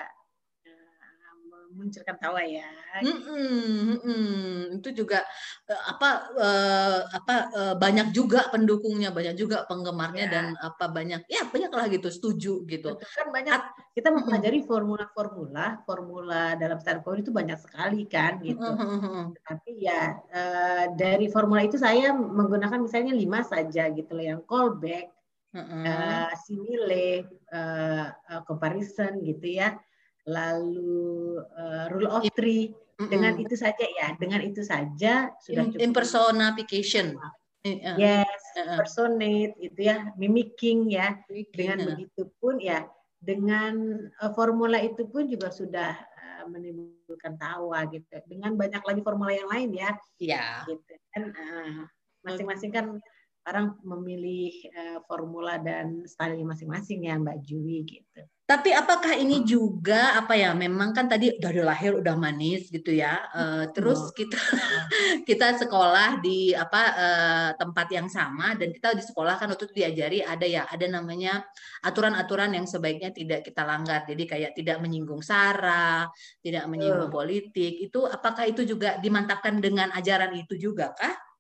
memunculkan 1.74 2.16
tawa 2.22 2.46
ya. 2.46 2.70
Mm-mm, 3.02 3.98
mm-mm. 3.98 4.78
Itu 4.78 4.94
juga 4.94 5.26
eh, 5.66 5.84
apa 5.90 6.30
eh, 6.38 7.00
apa 7.18 7.36
eh, 7.50 7.76
banyak 7.76 8.14
juga 8.14 8.54
pendukungnya, 8.54 9.10
banyak 9.10 9.34
juga 9.34 9.66
penggemarnya 9.66 10.26
Ya. 10.30 10.32
dan 10.32 10.46
apa 10.62 10.86
banyak 10.88 11.26
ya 11.26 11.50
banyak 11.50 11.74
lah 11.74 11.86
gitu 11.90 12.08
setuju 12.14 12.54
gitu. 12.70 12.94
Betul 12.94 13.10
kan 13.18 13.28
banyak 13.34 13.62
kita 13.98 14.14
mempelajari 14.14 14.62
formula-formula, 14.64 15.82
formula 15.84 16.54
dalam 16.62 16.78
stand 16.78 17.02
point 17.02 17.26
itu 17.26 17.34
banyak 17.34 17.58
sekali 17.58 18.06
kan 18.06 18.38
gitu. 18.46 18.62
Mm-mm. 18.62 19.34
Tapi 19.42 19.72
ya 19.82 20.22
eh, 20.30 20.86
dari 20.94 21.26
formula 21.34 21.66
itu 21.66 21.82
saya 21.82 22.14
menggunakan 22.14 22.78
misalnya 22.78 23.18
lima 23.18 23.42
saja 23.42 23.90
gitu 23.90 24.14
loh 24.14 24.26
yang 24.38 24.42
callback, 24.46 25.10
Mm-mm. 25.58 25.84
eh, 25.84 26.32
simile, 26.46 27.10
eh, 27.50 28.08
eh, 28.10 28.42
comparison 28.46 29.18
gitu 29.26 29.48
ya, 29.50 29.74
lalu 30.28 31.40
eh, 31.44 31.86
rule 31.92 32.10
of 32.10 32.24
three. 32.36 32.72
Dengan 32.94 33.36
itu 33.36 33.58
saja 33.58 33.84
ya, 33.84 34.16
dengan 34.16 34.40
itu 34.46 34.62
saja 34.64 35.34
sudah 35.42 35.66
cukup. 35.68 35.82
impersonification. 35.82 37.18
Iya. 37.64 37.96
Yes, 37.96 38.44
Heeh. 38.60 38.78
personate 38.80 39.56
gitu 39.60 39.80
ya, 39.82 40.14
mimicking 40.16 40.88
ya. 40.94 41.18
Dengan 41.28 41.84
begitu 41.84 42.30
pun 42.40 42.62
ya, 42.62 42.88
dengan 43.20 44.08
eh, 44.08 44.32
formula 44.38 44.80
itu 44.80 45.04
pun 45.10 45.28
juga 45.28 45.52
sudah 45.52 45.96
eh, 45.98 46.44
menimbulkan 46.48 47.36
tawa 47.36 47.84
gitu. 47.92 48.08
Dengan 48.30 48.56
banyak 48.56 48.84
lagi 48.86 49.02
formula 49.04 49.32
yang 49.36 49.50
lain 49.52 49.70
ya. 49.76 49.92
Iya. 50.22 50.46
gitu 50.70 50.94
kan 51.12 51.24
eh, 51.34 51.84
masing-masing 52.24 52.72
kan 52.72 52.86
orang 53.44 53.76
memilih 53.84 54.54
eh, 54.72 55.00
formula 55.04 55.60
dan 55.60 56.08
style 56.08 56.40
masing-masing 56.48 57.08
ya 57.08 57.20
Mbak 57.20 57.38
Jui 57.44 57.84
gitu. 57.84 58.22
Tapi 58.44 58.76
apakah 58.76 59.16
ini 59.16 59.48
juga 59.48 60.20
apa 60.20 60.36
ya? 60.36 60.52
Memang 60.52 60.92
kan 60.92 61.08
tadi 61.08 61.32
dari 61.40 61.64
lahir 61.64 61.96
udah 61.96 62.12
manis 62.20 62.68
gitu 62.68 62.92
ya. 62.92 63.24
Eh, 63.32 63.66
terus 63.72 64.12
kita 64.12 64.36
kita 65.28 65.56
sekolah 65.64 66.20
di 66.20 66.52
apa 66.52 66.82
eh, 66.92 67.50
tempat 67.56 67.88
yang 67.96 68.12
sama 68.12 68.56
dan 68.60 68.76
kita 68.76 69.00
di 69.00 69.04
sekolah 69.04 69.40
kan 69.40 69.48
waktu 69.48 69.72
itu 69.72 69.76
diajari 69.80 70.20
ada 70.28 70.44
ya 70.44 70.68
ada 70.68 70.86
namanya 70.92 71.40
aturan-aturan 71.88 72.52
yang 72.52 72.68
sebaiknya 72.68 73.16
tidak 73.16 73.48
kita 73.48 73.64
langgar. 73.64 74.04
Jadi 74.04 74.24
kayak 74.28 74.52
tidak 74.60 74.78
menyinggung 74.84 75.24
sara, 75.24 76.12
tidak 76.44 76.68
menyinggung 76.68 77.12
politik. 77.12 77.80
Itu 77.80 78.12
apakah 78.12 78.44
itu 78.44 78.68
juga 78.68 79.00
dimantapkan 79.00 79.56
dengan 79.64 79.88
ajaran 79.96 80.36
itu 80.36 80.60
juga 80.60 80.92
kah? 80.92 81.33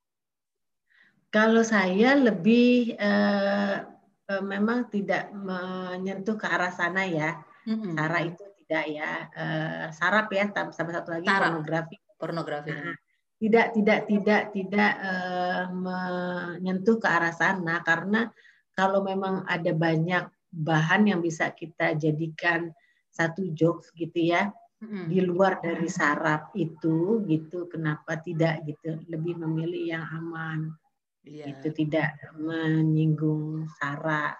Kalau 1.33 1.65
saya 1.65 2.13
lebih 2.13 2.93
eh, 2.93 3.77
eh, 4.29 4.43
memang 4.45 4.85
tidak 4.93 5.33
menyentuh 5.33 6.37
ke 6.37 6.45
arah 6.45 6.69
sana 6.69 7.09
ya. 7.09 7.41
Sara 7.65 8.19
itu 8.21 8.43
tidak 8.61 8.85
ya. 8.85 9.11
Eh, 9.33 9.85
sarap 9.97 10.29
ya, 10.29 10.53
sama 10.53 10.93
satu 10.93 11.09
lagi 11.17 11.25
Sarap. 11.25 11.57
pornografi. 11.57 11.95
Pornografi. 12.21 12.69
Nah, 12.69 12.93
tidak 13.41 13.65
tidak 13.73 13.99
tidak 14.05 14.41
tidak 14.53 14.91
eh, 15.01 15.65
menyentuh 15.73 17.01
ke 17.01 17.07
arah 17.09 17.33
sana 17.33 17.81
karena 17.81 18.29
kalau 18.77 19.01
memang 19.01 19.41
ada 19.49 19.73
banyak 19.73 20.29
bahan 20.53 21.09
yang 21.09 21.19
bisa 21.19 21.49
kita 21.49 21.97
jadikan 21.97 22.69
satu 23.09 23.49
jokes 23.53 23.89
gitu 23.97 24.33
ya 24.33 24.53
Mm-mm. 24.81 25.09
di 25.09 25.19
luar 25.21 25.61
dari 25.61 25.89
saraf 25.89 26.53
itu 26.53 27.25
gitu 27.25 27.65
kenapa 27.69 28.21
tidak 28.21 28.61
gitu 28.65 29.01
lebih 29.09 29.37
memilih 29.37 29.97
yang 29.97 30.05
aman 30.13 30.73
Iya. 31.23 31.55
itu 31.55 31.67
tidak 31.71 32.19
menyinggung 32.35 33.63
sara 33.79 34.35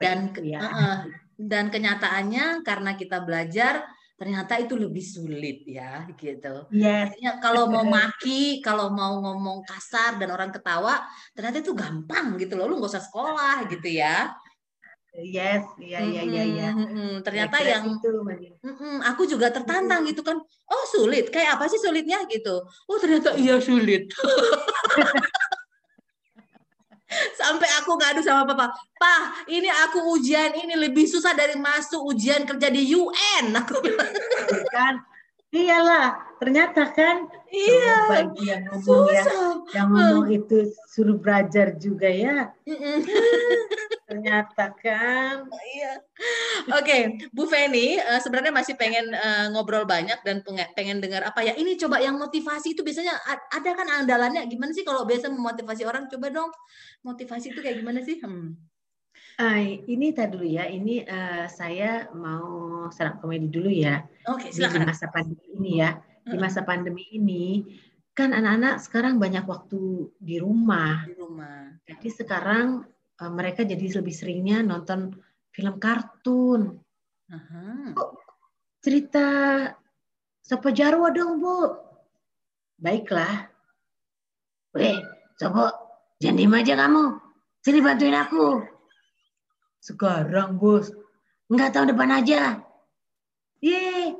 Dan 0.00 0.32
ya 0.40 0.62
Heeh. 0.62 0.96
dan 1.36 1.68
kenyataannya 1.68 2.64
karena 2.64 2.96
kita 2.96 3.20
belajar 3.20 3.84
ternyata 4.16 4.56
itu 4.56 4.72
lebih 4.80 5.04
sulit 5.04 5.68
ya 5.68 6.08
gitu. 6.16 6.72
yes 6.72 7.12
Artinya 7.12 7.32
kalau 7.36 7.68
mau 7.68 7.84
maki, 7.84 8.64
kalau 8.64 8.88
mau 8.88 9.20
ngomong 9.20 9.60
kasar 9.68 10.16
dan 10.16 10.32
orang 10.32 10.48
ketawa, 10.48 11.04
ternyata 11.36 11.60
itu 11.60 11.76
gampang 11.76 12.40
gitu 12.40 12.56
loh. 12.56 12.64
Lu 12.64 12.80
nggak 12.80 12.96
usah 12.96 13.04
sekolah 13.04 13.68
gitu 13.68 13.92
ya. 13.92 14.32
yes 15.16 15.64
iya 15.76 16.00
iya 16.00 16.22
iya 16.24 16.42
iya. 16.48 16.68
Ternyata 17.20 17.60
Kira-kira 17.60 17.74
yang 17.76 17.84
itu 17.92 18.10
mm-mm, 18.64 18.96
aku 19.04 19.22
juga 19.28 19.52
tertantang 19.52 20.08
gitu 20.08 20.24
kan. 20.24 20.40
Oh 20.64 20.84
sulit, 20.88 21.28
kayak 21.28 21.60
apa 21.60 21.68
sih 21.68 21.76
sulitnya 21.76 22.24
gitu? 22.32 22.64
Oh 22.88 22.96
ternyata 22.96 23.36
iya 23.36 23.60
sulit. 23.60 24.08
Sampai 27.34 27.68
aku 27.80 27.96
ngadu 27.96 28.20
sama 28.24 28.48
papa, 28.48 28.72
Pak, 28.96 29.48
ini 29.48 29.68
aku 29.68 30.16
ujian 30.16 30.52
ini 30.56 30.74
lebih 30.76 31.06
susah 31.08 31.32
dari 31.32 31.56
masuk 31.56 32.02
ujian 32.12 32.44
kerja 32.44 32.68
di 32.70 32.88
UN. 32.92 33.54
Aku 33.56 33.80
bilang, 33.84 34.12
kan? 34.72 34.94
Iyalah 35.56 36.36
ternyata 36.36 36.90
kan? 36.92 37.32
Iya, 37.48 37.96
Coba 38.04 38.20
dia 38.36 38.56
ngomong 38.66 39.08
ya 39.08 39.24
yang 39.72 39.88
ngomong 39.94 40.26
itu 40.28 40.68
suruh 40.90 41.16
belajar 41.16 41.78
juga 41.78 42.10
ya. 42.10 42.52
Ternyata 44.10 44.74
kan? 44.76 45.46
Iya. 45.48 45.92
Oke, 46.72 47.20
Bu 47.30 47.44
Feni, 47.44 48.00
eh, 48.00 48.20
sebenarnya 48.22 48.52
masih 48.54 48.74
pengen 48.74 49.12
eh, 49.12 49.46
ngobrol 49.52 49.84
banyak 49.84 50.18
dan 50.24 50.40
penge- 50.40 50.72
pengen 50.72 50.98
dengar 50.98 51.22
apa 51.28 51.44
ya? 51.44 51.52
Ini 51.54 51.76
coba 51.76 52.00
yang 52.00 52.16
motivasi 52.16 52.72
itu 52.74 52.80
biasanya 52.80 53.14
ada 53.52 53.70
kan 53.76 53.88
andalannya 54.02 54.42
gimana 54.48 54.72
sih 54.72 54.82
kalau 54.82 55.04
biasa 55.04 55.28
memotivasi 55.28 55.82
orang? 55.84 56.08
Coba 56.08 56.32
dong, 56.32 56.50
motivasi 57.04 57.52
itu 57.52 57.60
kayak 57.60 57.80
gimana 57.84 58.00
sih? 58.02 58.18
Hmm. 58.24 58.56
Ah, 59.36 59.60
ini 59.60 60.16
tadi 60.16 60.32
dulu 60.32 60.48
ya 60.48 60.64
ini 60.64 61.04
eh, 61.04 61.44
saya 61.52 62.08
mau 62.16 62.88
serang 62.88 63.20
komedi 63.20 63.52
dulu 63.52 63.68
ya 63.68 64.00
Oke, 64.32 64.48
di 64.48 64.56
silakan. 64.56 64.88
masa 64.88 65.12
pandemi 65.12 65.44
ini 65.52 65.72
ya 65.84 65.90
di 66.24 66.32
Heeh. 66.32 66.40
masa 66.40 66.60
pandemi 66.64 67.04
ini 67.12 67.44
kan 68.16 68.32
anak-anak 68.32 68.80
sekarang 68.80 69.20
banyak 69.20 69.44
waktu 69.44 70.08
di 70.16 70.40
rumah. 70.40 71.04
di 71.04 71.12
rumah. 71.20 71.68
Jadi 71.84 72.08
sekarang 72.16 72.88
mereka 73.28 73.60
jadi 73.64 74.00
lebih 74.00 74.12
seringnya 74.12 74.64
nonton 74.64 75.12
film 75.56 75.80
kartun. 75.80 76.76
Aha. 77.32 77.96
Cerita 78.84 79.26
Sopo 80.44 80.68
Jarwo 80.68 81.08
dong, 81.08 81.40
Bu. 81.40 81.72
Baiklah. 82.76 83.48
Weh, 84.76 85.00
Sopo, 85.40 85.72
jangan 86.20 86.36
diem 86.36 86.54
aja 86.60 86.76
kamu. 86.76 87.04
Sini 87.64 87.80
bantuin 87.80 88.14
aku. 88.14 88.62
Sekarang, 89.80 90.60
Bos. 90.60 90.92
Enggak 91.48 91.72
tahun 91.72 91.96
depan 91.96 92.12
aja. 92.20 92.60
Ye, 93.64 94.12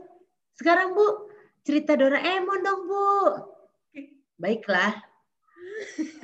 sekarang, 0.57 0.97
Bu. 0.97 1.29
Cerita 1.63 1.95
Doraemon 2.01 2.65
dong, 2.65 2.83
Bu. 2.89 3.13
Baiklah. 4.41 5.05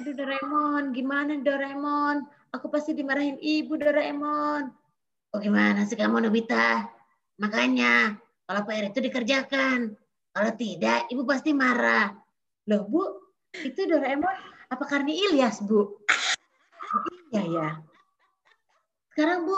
Aduh, 0.01 0.15
Doraemon. 0.17 0.97
Gimana, 0.97 1.37
Doraemon? 1.37 2.25
Aku 2.57 2.73
pasti 2.73 2.97
dimarahin 2.97 3.37
ibu, 3.39 3.77
Doraemon. 3.77 4.82
Oh, 5.33 5.41
gimana 5.41 5.89
sih 5.89 5.97
kamu, 5.97 6.29
Nobita? 6.29 6.93
Makanya, 7.41 8.21
kalau 8.45 8.69
PR 8.69 8.93
itu 8.93 9.01
dikerjakan. 9.01 9.97
Kalau 10.29 10.53
tidak, 10.61 11.09
ibu 11.09 11.25
pasti 11.25 11.57
marah. 11.57 12.13
Loh, 12.69 12.85
Bu, 12.85 13.03
itu 13.57 13.89
Doraemon 13.89 14.37
apa 14.69 14.85
Karni 14.85 15.17
Ilyas, 15.17 15.65
Bu? 15.65 15.81
Oh, 15.81 17.05
iya 17.33 17.43
ya. 17.49 17.69
Sekarang, 19.13 19.49
Bu, 19.49 19.57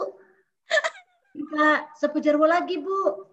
kita 1.35 1.91
sepu 1.99 2.22
jarwo 2.22 2.47
lagi, 2.47 2.79
Bu. 2.79 3.27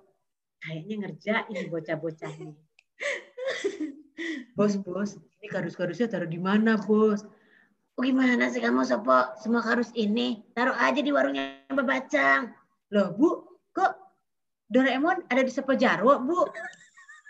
Kayaknya 0.66 0.96
ngerjain 1.06 1.70
bocah-bocah 1.70 2.32
nih. 2.42 2.58
Bos, 4.58 4.82
bos, 4.82 5.18
ini 5.42 5.46
kardus-kardusnya 5.46 6.10
taruh 6.10 6.30
di 6.30 6.42
mana, 6.42 6.74
bos? 6.78 7.22
Oh, 8.00 8.04
gimana 8.08 8.48
sih 8.48 8.64
kamu, 8.64 8.88
Sopo? 8.88 9.36
Semua 9.44 9.60
kardus 9.60 9.92
ini 10.00 10.39
taruh 10.56 10.76
aja 10.80 11.00
di 11.04 11.12
warungnya 11.12 11.60
Mbak 11.68 11.86
Bacang. 11.86 12.56
Loh, 12.96 13.12
Bu, 13.16 13.30
kok 13.76 13.94
Doraemon 14.72 15.28
ada 15.28 15.42
di 15.44 15.52
Sopo 15.52 15.76
Jarwo, 15.76 16.16
Bu? 16.24 16.48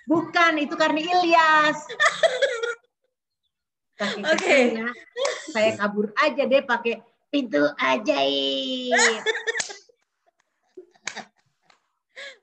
Bukan, 0.06 0.62
itu 0.62 0.78
Karni 0.78 1.06
Ilyas. 1.06 1.90
Oke. 4.02 4.82
Saya 5.54 5.78
kabur 5.78 6.10
aja 6.18 6.44
deh 6.46 6.62
pakai 6.66 7.02
pintu 7.30 7.62
ajaib. 7.78 9.22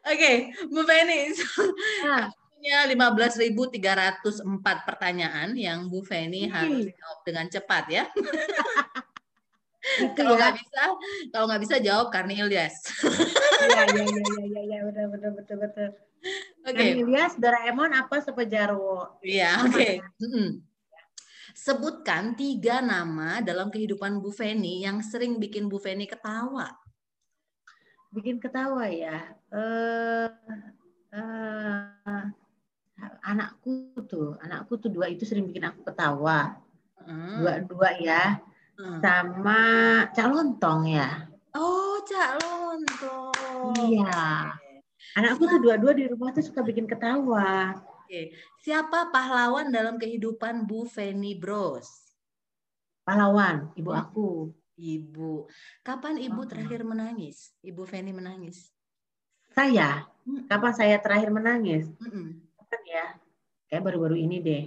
Oke, 0.08 0.32
Bu 0.72 0.80
Feni, 0.88 1.36
Nah, 2.06 2.32
punya 2.58 2.82
15.304 2.90 4.42
pertanyaan 4.82 5.54
yang 5.54 5.86
Bu 5.86 6.02
Feni 6.02 6.50
Ih. 6.50 6.50
harus 6.50 6.90
jawab 6.90 7.18
dengan 7.22 7.46
cepat 7.46 7.84
ya. 7.86 8.04
itu 9.98 10.10
Kalau 10.18 10.34
ya. 10.34 10.38
nggak 10.42 10.54
bisa, 10.58 10.82
kalau 11.30 11.46
nggak 11.48 11.62
bisa 11.62 11.76
jawab 11.80 12.06
Karni 12.10 12.34
Ilyas. 12.42 12.76
Iya, 13.58 13.84
iya, 13.94 14.02
iya, 14.04 14.04
iya, 14.04 14.42
iya, 14.44 14.62
iya, 14.66 14.78
betul, 14.84 15.06
betul, 15.14 15.30
betul, 15.38 15.56
betul. 15.62 15.88
Oke, 16.66 16.74
Karni 16.74 17.00
Ilyas, 17.06 17.38
Doraemon 17.38 17.94
apa 17.94 18.18
Sopo 18.20 18.42
Jarwo? 18.42 19.16
Iya, 19.22 19.62
oke. 19.64 20.02
ya? 20.02 20.02
Mm-mm. 20.18 20.48
Sebutkan 21.54 22.36
tiga 22.38 22.78
nama 22.84 23.40
dalam 23.42 23.70
kehidupan 23.70 24.18
Bu 24.22 24.30
Feni 24.34 24.82
yang 24.84 25.00
sering 25.02 25.38
bikin 25.38 25.66
Bu 25.70 25.78
Feni 25.78 26.06
ketawa. 26.10 26.74
bikin 28.08 28.40
ketawa 28.40 28.88
ya. 28.88 29.36
Eh, 29.52 30.28
eh, 31.12 32.24
anakku 33.22 33.94
tuh, 34.04 34.34
anakku 34.42 34.76
tuh 34.76 34.90
dua 34.90 35.06
itu 35.06 35.22
sering 35.22 35.46
bikin 35.46 35.66
aku 35.66 35.86
ketawa. 35.86 36.58
Hmm. 36.98 37.40
Dua-dua 37.40 37.88
ya, 37.98 38.24
Hmm. 38.78 39.02
sama 39.02 39.60
Cak 40.14 40.26
Lontong 40.28 40.86
ya. 40.86 41.26
Oh, 41.54 41.98
Cak 42.02 42.38
Lontong. 42.38 43.74
Iya. 43.74 44.54
Anakku 45.18 45.46
tuh 45.46 45.58
dua-dua 45.58 45.94
di 45.94 46.06
rumah 46.06 46.30
tuh 46.30 46.46
suka 46.46 46.62
bikin 46.62 46.86
ketawa. 46.86 47.74
Oke. 48.04 48.34
Siapa 48.62 49.10
pahlawan 49.10 49.70
dalam 49.70 49.98
kehidupan 49.98 50.62
Bu 50.62 50.86
Feni 50.86 51.34
Bros? 51.34 51.86
Pahlawan, 53.02 53.72
ibu 53.74 53.90
Hmm. 53.90 54.02
aku. 54.02 54.30
Ibu. 54.78 55.50
Kapan 55.82 56.22
Ibu 56.22 56.38
Oh. 56.38 56.46
terakhir 56.46 56.86
menangis? 56.86 57.50
Ibu 57.66 57.82
Feni 57.82 58.14
menangis. 58.14 58.70
Saya, 59.50 60.06
Mm-mm. 60.22 60.46
kapan 60.46 60.70
saya 60.70 60.96
terakhir 61.02 61.34
menangis? 61.34 61.90
Mm-mm. 61.98 62.46
Kapan 62.68 62.82
ya? 62.84 63.06
Kayak 63.72 63.82
baru-baru 63.88 64.16
ini 64.20 64.36
deh. 64.44 64.64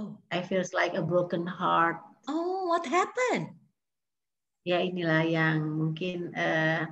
Oh. 0.00 0.16
I 0.32 0.40
feels 0.40 0.72
like 0.72 0.96
a 0.96 1.04
broken 1.04 1.44
heart. 1.44 2.00
Oh, 2.24 2.64
what 2.72 2.88
happened? 2.88 3.60
ya 4.62 4.78
inilah 4.78 5.26
yang 5.26 5.58
mungkin 5.74 6.30
eh, 6.38 6.86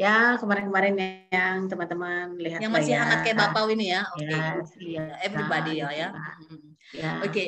ya 0.00 0.40
kemarin-kemarin 0.40 0.96
yang 1.28 1.68
teman-teman 1.68 2.40
lihat 2.40 2.60
Yang 2.60 2.72
masih 2.72 2.92
ya. 2.96 3.00
hangat 3.04 3.18
kayak 3.20 3.36
Bapak 3.36 3.62
ini 3.68 3.86
ya. 3.92 4.02
Oke. 4.16 4.24
Yes, 4.32 4.68
iya. 4.80 5.04
Everybody 5.20 5.72
ya 5.76 5.88
gitu 5.92 5.92
ya. 5.92 6.08
Mm-mm. 6.16 6.62
Ya. 6.96 7.10
Oke, 7.20 7.44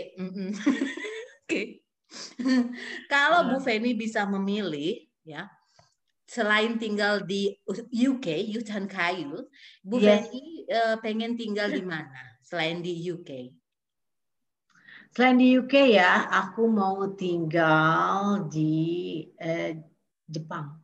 oke. 1.49 1.63
Kalau 3.13 3.53
Bu 3.53 3.57
Feni 3.61 3.93
bisa 3.93 4.25
memilih, 4.25 5.09
ya, 5.25 5.49
selain 6.29 6.77
tinggal 6.77 7.25
di 7.25 7.57
UK, 7.89 8.53
Hutan 8.53 8.85
Kayu, 8.85 9.49
Bu 9.81 9.97
Yes. 10.01 10.29
Feni 10.29 10.69
eh, 10.69 10.97
pengen 11.01 11.41
tinggal 11.41 11.73
di 11.73 11.81
mana 11.81 12.28
selain 12.49 12.81
di 12.81 12.97
UK? 12.97 13.31
Selain 15.13 15.37
di 15.37 15.53
UK 15.61 16.01
ya, 16.01 16.33
aku 16.33 16.65
mau 16.65 17.13
tinggal 17.13 18.49
di 18.49 19.21
eh, 19.37 19.77
Jepang. 20.25 20.81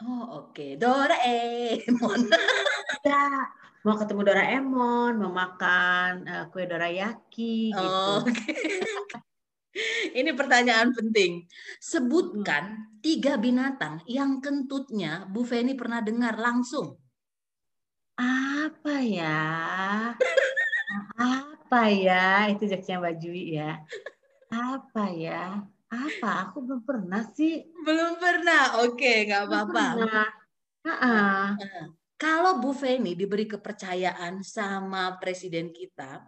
Oh, 0.00 0.48
oke. 0.48 0.80
Doraemon. 0.80 2.20
Ya, 3.04 3.28
mau 3.84 4.00
ketemu 4.00 4.24
Doraemon, 4.24 5.20
mau 5.20 5.28
makan 5.28 6.24
eh, 6.24 6.44
kue 6.48 6.64
dorayaki 6.64 7.68
gitu. 7.68 8.08
Oh, 8.16 8.24
Oke. 8.24 8.56
Ini 10.16 10.30
pertanyaan 10.32 10.94
penting. 10.96 11.44
Sebutkan 11.84 12.96
tiga 13.04 13.36
binatang 13.36 14.00
yang 14.08 14.40
kentutnya 14.40 15.28
Bu 15.28 15.44
Feni 15.44 15.76
pernah 15.76 16.00
dengar 16.00 16.40
langsung. 16.40 16.96
Apa 18.16 19.02
ya? 19.04 19.52
Apa 21.14 21.92
ya? 21.92 22.48
Itu 22.48 22.64
jaksnya 22.64 23.00
Mbak 23.00 23.14
Jui 23.20 23.60
ya. 23.60 23.80
Apa 24.48 25.10
ya? 25.12 25.60
Apa? 25.90 26.50
Aku 26.50 26.64
belum 26.64 26.82
pernah 26.82 27.22
sih. 27.34 27.62
Belum 27.84 28.18
pernah. 28.18 28.82
Oke, 28.86 29.28
nggak 29.28 29.42
apa-apa. 29.46 29.84
Ha-ha. 30.84 31.18
Kalau 32.14 32.62
Bu 32.62 32.70
Feni 32.72 33.18
diberi 33.18 33.44
kepercayaan 33.44 34.40
sama 34.46 35.18
presiden 35.18 35.74
kita 35.74 36.22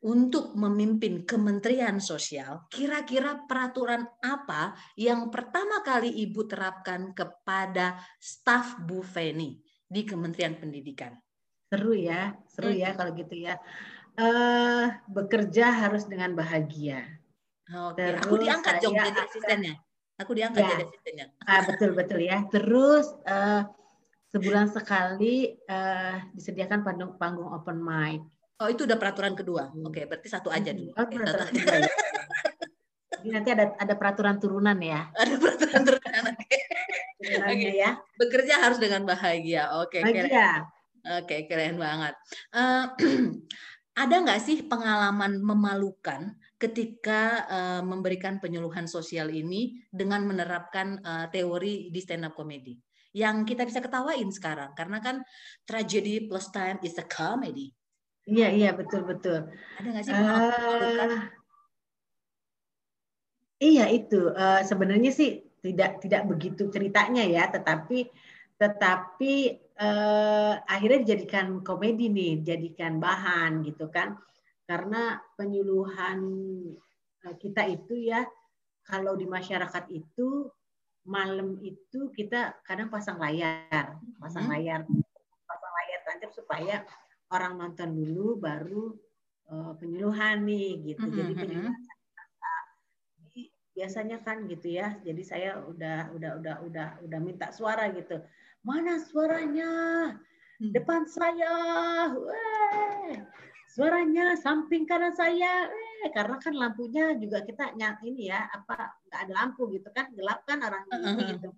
untuk 0.00 0.56
memimpin 0.56 1.28
Kementerian 1.28 2.00
Sosial, 2.00 2.64
kira-kira 2.72 3.44
peraturan 3.44 4.08
apa 4.24 4.72
yang 4.96 5.28
pertama 5.28 5.84
kali 5.84 6.08
Ibu 6.24 6.48
terapkan 6.48 7.12
kepada 7.12 8.00
staf 8.16 8.80
Bu 8.80 9.04
Feni 9.04 9.60
di 9.84 10.00
Kementerian 10.08 10.56
Pendidikan? 10.56 11.12
Seru 11.68 11.92
ya, 11.92 12.34
seru 12.48 12.72
ya 12.72 12.96
kalau 12.96 13.12
gitu 13.12 13.36
ya. 13.36 13.60
Eh 14.16 14.86
bekerja 15.06 15.66
harus 15.70 16.06
dengan 16.06 16.34
bahagia. 16.34 17.06
Oke, 17.70 18.02
aku 18.18 18.34
Terus 18.34 18.44
diangkat 18.44 18.74
saya 18.76 18.82
jadi 18.82 18.98
akan- 19.14 19.26
asistennya. 19.26 19.74
Aku 20.20 20.32
diangkat 20.34 20.60
Ya. 20.60 20.68
jadi 20.74 20.84
asistennya. 20.84 21.26
Ah, 21.42 21.60
betul 21.64 21.90
betul 21.94 22.20
ya. 22.20 22.42
Terus 22.50 23.06
eh, 23.24 23.62
sebulan 24.28 24.66
sekali 24.68 25.54
eh, 25.56 26.16
disediakan 26.34 26.82
panggung, 26.82 27.12
panggung 27.16 27.48
open 27.48 27.78
mic. 27.78 28.20
Oh, 28.60 28.68
itu 28.68 28.84
udah 28.84 28.98
peraturan 28.98 29.32
kedua. 29.32 29.72
Oke, 29.72 30.04
berarti 30.04 30.28
satu 30.28 30.52
aja 30.52 30.74
dulu. 30.74 30.92
Oh, 30.92 31.00
Oke, 31.00 31.16
peraturan 31.16 31.46
satu- 31.46 31.56
kedua 31.56 31.76
ya. 31.78 31.92
Jadi 33.20 33.28
nanti 33.30 33.48
ada 33.52 33.64
ada 33.76 33.94
peraturan 33.96 34.36
turunan 34.36 34.76
ya. 34.80 35.08
Ada 35.12 35.34
peraturan 35.36 35.80
turunan. 35.82 36.22
Oke. 36.30 36.58
Turunannya 37.20 37.72
ya. 37.76 37.90
Bekerja 38.16 38.54
harus 38.60 38.76
dengan 38.76 39.04
bahagia. 39.04 39.76
Oke, 39.78 40.00
keren. 40.00 40.24
Bahagia. 40.28 40.50
Oke, 41.20 41.36
keren 41.46 41.76
banget. 41.76 42.14
Eh, 42.50 42.84
ada 44.00 44.16
nggak 44.24 44.40
sih 44.40 44.64
pengalaman 44.64 45.44
memalukan 45.44 46.32
ketika 46.56 47.44
eh, 47.44 47.82
memberikan 47.84 48.40
penyuluhan 48.40 48.88
sosial 48.88 49.28
ini 49.28 49.84
dengan 49.92 50.24
menerapkan 50.24 50.96
eh, 51.04 51.26
teori 51.28 51.92
di 51.92 52.00
stand 52.00 52.24
up 52.24 52.32
comedy? 52.32 52.80
Yang 53.12 53.52
kita 53.52 53.66
bisa 53.68 53.82
ketawain 53.84 54.30
sekarang, 54.30 54.70
karena 54.72 55.02
kan 55.02 55.16
tragedy 55.66 56.30
plus 56.30 56.48
time 56.48 56.80
is 56.80 56.96
a 56.96 57.04
comedy. 57.04 57.74
Iya 58.24 58.48
iya 58.54 58.70
betul 58.72 59.04
betul. 59.04 59.50
Ada 59.76 59.88
nggak 59.90 60.04
sih 60.06 60.14
pengalaman 60.14 60.48
memalukan? 60.54 61.08
Eh, 63.60 63.68
iya 63.74 63.84
itu 63.92 64.30
Eh, 64.32 64.62
sebenarnya 64.64 65.10
sih 65.12 65.42
tidak 65.60 66.00
tidak 66.00 66.22
begitu 66.24 66.72
ceritanya 66.72 67.26
ya, 67.26 67.50
tetapi 67.52 68.08
tetapi 68.60 69.34
eh, 69.56 70.54
akhirnya 70.68 71.00
dijadikan 71.08 71.64
komedi 71.64 72.12
nih, 72.12 72.44
jadikan 72.44 73.00
bahan 73.00 73.64
gitu 73.64 73.88
kan. 73.88 74.20
karena 74.70 75.18
penyuluhan 75.34 76.22
eh, 77.26 77.34
kita 77.42 77.66
itu 77.66 78.06
ya 78.06 78.22
kalau 78.86 79.18
di 79.18 79.26
masyarakat 79.26 79.84
itu 79.90 80.46
malam 81.02 81.58
itu 81.58 82.12
kita 82.14 82.54
kadang 82.62 82.86
pasang 82.86 83.18
layar, 83.18 83.98
pasang 84.22 84.46
Hmm. 84.46 84.52
layar, 84.54 84.80
pasang 85.48 85.72
layar 85.74 86.00
tancap 86.06 86.30
supaya 86.30 86.76
orang 87.34 87.58
nonton 87.58 87.90
dulu 87.98 88.38
baru 88.38 88.94
eh, 89.50 89.72
penyuluhan 89.80 90.46
nih 90.46 90.94
gitu. 90.94 91.06
Mhm, 91.08 91.16
Jadi 91.18 91.32
mhm. 91.34 91.40
penyuluhan 91.40 91.90
biasanya 93.80 94.20
kan 94.20 94.44
gitu 94.44 94.76
ya. 94.76 95.00
Jadi 95.00 95.22
saya 95.24 95.56
udah 95.64 96.12
udah 96.12 96.30
udah 96.36 96.54
udah 96.68 96.88
udah 97.00 97.18
minta 97.22 97.48
suara 97.48 97.88
gitu. 97.96 98.20
Mana 98.60 99.00
suaranya? 99.00 99.72
Hmm. 100.60 100.76
depan 100.76 101.08
saya, 101.08 101.56
weh, 102.12 103.16
suaranya 103.72 104.36
samping 104.36 104.84
kanan 104.84 105.08
saya, 105.16 105.72
weh, 105.72 106.12
karena 106.12 106.36
kan 106.36 106.52
lampunya 106.52 107.16
juga 107.16 107.40
kita 107.40 107.72
nyat 107.80 107.96
ini 108.04 108.28
ya, 108.28 108.44
apa 108.52 108.92
nggak 109.08 109.20
ada 109.24 109.32
lampu 109.40 109.72
gitu 109.72 109.88
kan, 109.96 110.12
gelap 110.12 110.44
kan 110.44 110.60
orang 110.60 110.84
ini 110.92 111.00
Uh-uh. 111.00 111.28
gitu. 111.32 111.48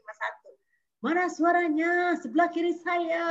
Cuma 0.00 0.12
satu. 0.16 0.50
Mana 1.04 1.28
suaranya? 1.28 2.16
Sebelah 2.24 2.48
kiri 2.48 2.72
saya. 2.80 3.26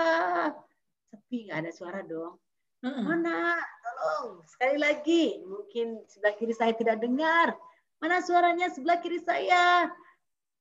Sepi 1.09 1.49
nggak 1.49 1.65
ada 1.65 1.71
suara 1.73 2.05
dong. 2.05 2.37
Heeh. 2.85 3.01
Mana? 3.01 3.57
Tolong 3.81 4.45
sekali 4.45 4.77
lagi. 4.77 5.41
Mungkin 5.41 6.05
sebelah 6.05 6.37
kiri 6.37 6.53
saya 6.53 6.77
tidak 6.77 7.01
dengar. 7.01 7.57
Mana 7.97 8.21
suaranya 8.21 8.69
sebelah 8.69 9.01
kiri 9.01 9.17
saya? 9.17 9.89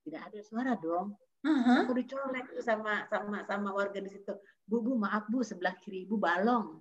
Tidak 0.09 0.33
ada 0.33 0.41
suara 0.41 0.81
dong 0.81 1.13
Heeh. 1.41 1.89
aku 1.89 1.97
dicolek 1.97 2.53
tuh 2.53 2.61
sama 2.61 3.09
sama 3.09 3.41
sama 3.49 3.73
warga 3.73 3.97
di 3.97 4.13
situ. 4.13 4.37
Bu, 4.69 4.85
bu, 4.85 4.93
maaf 5.01 5.25
bu, 5.33 5.41
sebelah 5.41 5.73
kiri 5.81 6.05
ibu 6.05 6.21
balong. 6.21 6.79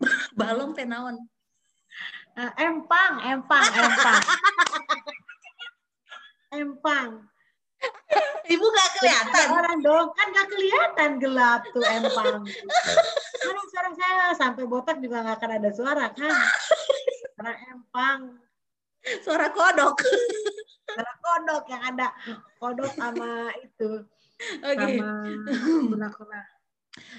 Balong 0.40 0.72
tenaon. 0.72 1.20
Eh, 2.32 2.52
empang, 2.64 3.20
empang, 3.20 3.68
empang. 3.68 4.22
empang. 6.64 7.08
Ibu 8.48 8.64
nggak 8.64 8.90
kelihatan. 8.96 9.46
Orang 9.52 9.78
dong, 9.84 10.06
kan 10.16 10.26
nggak 10.32 10.48
kelihatan 10.48 11.10
gelap 11.20 11.62
tuh 11.70 11.84
empang. 11.84 12.48
Mana 13.46 13.62
suara 13.68 13.90
saya 13.92 14.24
sampai 14.34 14.64
botak 14.64 14.98
juga 15.04 15.20
nggak 15.20 15.36
akan 15.36 15.52
ada 15.60 15.70
suara 15.70 16.06
kan? 16.16 16.32
Karena 17.36 17.54
empang, 17.76 18.20
Suara 19.02 19.50
kodok. 19.50 19.98
Karena 20.92 21.14
kodok 21.20 21.64
yang 21.72 21.82
ada 21.94 22.08
kodok 22.60 22.92
sama 22.94 23.50
itu 23.60 23.90
Oke. 24.60 24.76
sama 24.76 25.10
kuna-kuna. 25.88 26.40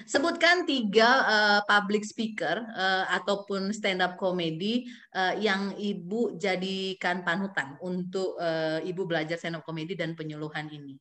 Sebutkan 0.06 0.70
tiga 0.70 1.26
eh, 1.26 1.60
public 1.66 2.06
speaker 2.06 2.62
eh, 2.62 3.04
ataupun 3.10 3.74
stand 3.74 4.06
up 4.06 4.14
comedy 4.14 4.86
eh, 5.10 5.34
yang 5.42 5.74
ibu 5.74 6.38
jadikan 6.38 7.26
panutan 7.26 7.74
untuk 7.82 8.38
eh, 8.38 8.86
ibu 8.86 9.02
belajar 9.02 9.34
stand 9.34 9.58
up 9.58 9.66
comedy 9.66 9.98
dan 9.98 10.14
penyuluhan 10.14 10.70
ini. 10.70 10.94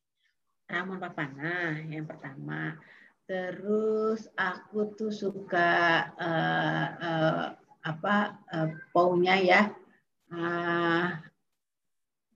Ramon 0.66 0.98
Papana 0.98 1.78
yang 1.86 2.10
pertama. 2.10 2.74
Terus 3.30 4.26
aku 4.34 4.98
tuh 4.98 5.14
suka 5.14 6.10
eh, 6.18 6.88
eh, 6.98 7.46
apa 7.84 8.16
eh, 8.58 8.70
paunya 8.90 9.36
ya 9.38 9.62
eh, 10.34 11.08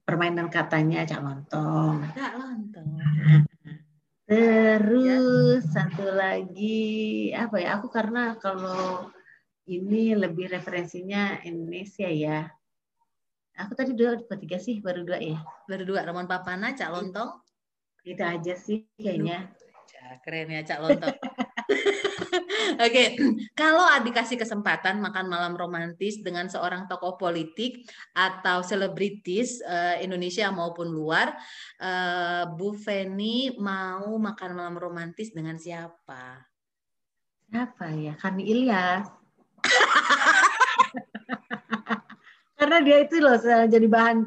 permainan 0.08 0.48
katanya 0.48 1.04
Cak 1.04 1.20
Lontong. 1.20 2.00
Kak 2.16 2.32
Lontong. 2.40 2.96
Terus 4.24 5.68
satu 5.68 6.08
lagi 6.08 7.28
apa 7.36 7.60
ya? 7.60 7.76
Aku 7.76 7.92
karena 7.92 8.32
kalau 8.40 9.12
ini 9.68 10.16
lebih 10.16 10.48
referensinya 10.48 11.44
Indonesia 11.44 12.08
ya. 12.08 12.48
Aku 13.60 13.76
tadi 13.76 13.92
dua, 13.92 14.16
dua 14.16 14.36
tiga 14.40 14.56
sih 14.56 14.80
baru 14.80 15.04
dua 15.04 15.20
ya. 15.20 15.44
Berdua 15.68 16.00
Ramon 16.08 16.24
Papana, 16.24 16.72
Cak 16.72 16.88
Lontong. 16.88 17.44
Itu 18.00 18.24
aja 18.24 18.56
sih 18.56 18.88
kayaknya. 18.96 19.52
Ya, 19.92 20.16
keren 20.24 20.48
ya 20.48 20.64
Cak 20.64 20.80
Lontong. 20.88 21.16
Oke, 22.84 23.04
kalau 23.60 23.84
dikasih 24.00 24.40
kesempatan 24.40 25.00
makan 25.04 25.28
malam 25.28 25.52
romantis 25.52 26.20
dengan 26.24 26.48
seorang 26.48 26.88
tokoh 26.88 27.20
politik 27.20 27.84
atau 28.16 28.64
selebritis 28.64 29.60
eh, 29.60 30.00
Indonesia 30.04 30.48
maupun 30.48 30.88
luar, 30.88 31.36
eh, 31.80 32.44
Bu 32.48 32.72
Feni 32.72 33.52
mau 33.60 34.16
makan 34.16 34.50
malam 34.56 34.76
romantis 34.80 35.32
dengan 35.32 35.60
siapa? 35.60 36.40
Siapa 37.48 37.92
ya? 37.96 38.12
Kani 38.16 38.44
Ilyas. 38.44 39.08
Karena 42.58 42.82
dia 42.82 43.06
itu 43.06 43.22
loh 43.22 43.38
selalu 43.38 43.70
jadi 43.70 43.86
bahan 43.86 44.18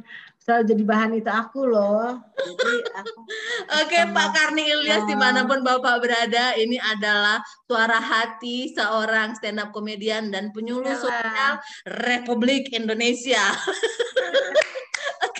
selalu 0.52 0.68
jadi 0.68 0.84
bahan 0.84 1.12
itu 1.16 1.32
aku 1.32 1.62
loh. 1.64 2.20
Jadi 2.36 2.76
aku 2.91 3.20
Oke, 3.80 3.99
Sama- 4.04 4.12
Pak 4.12 4.28
Karni 4.36 4.64
Ilyas 4.68 5.08
Ya. 5.08 5.08
di 5.08 5.16
mana 5.16 5.47
pun 5.47 5.64
Bapak 5.64 6.04
berada, 6.04 6.52
ini 6.60 6.76
adalah 6.76 7.39
suara 7.64 8.04
hati 8.04 8.76
seorang 8.76 9.39
stand 9.39 9.64
up 9.64 9.72
komedian 9.72 10.28
dan 10.28 10.52
penyuluh 10.52 10.91
Yalah. 10.91 10.99
sosial 10.99 11.54
Republik 12.04 12.76
Indonesia. 12.76 13.39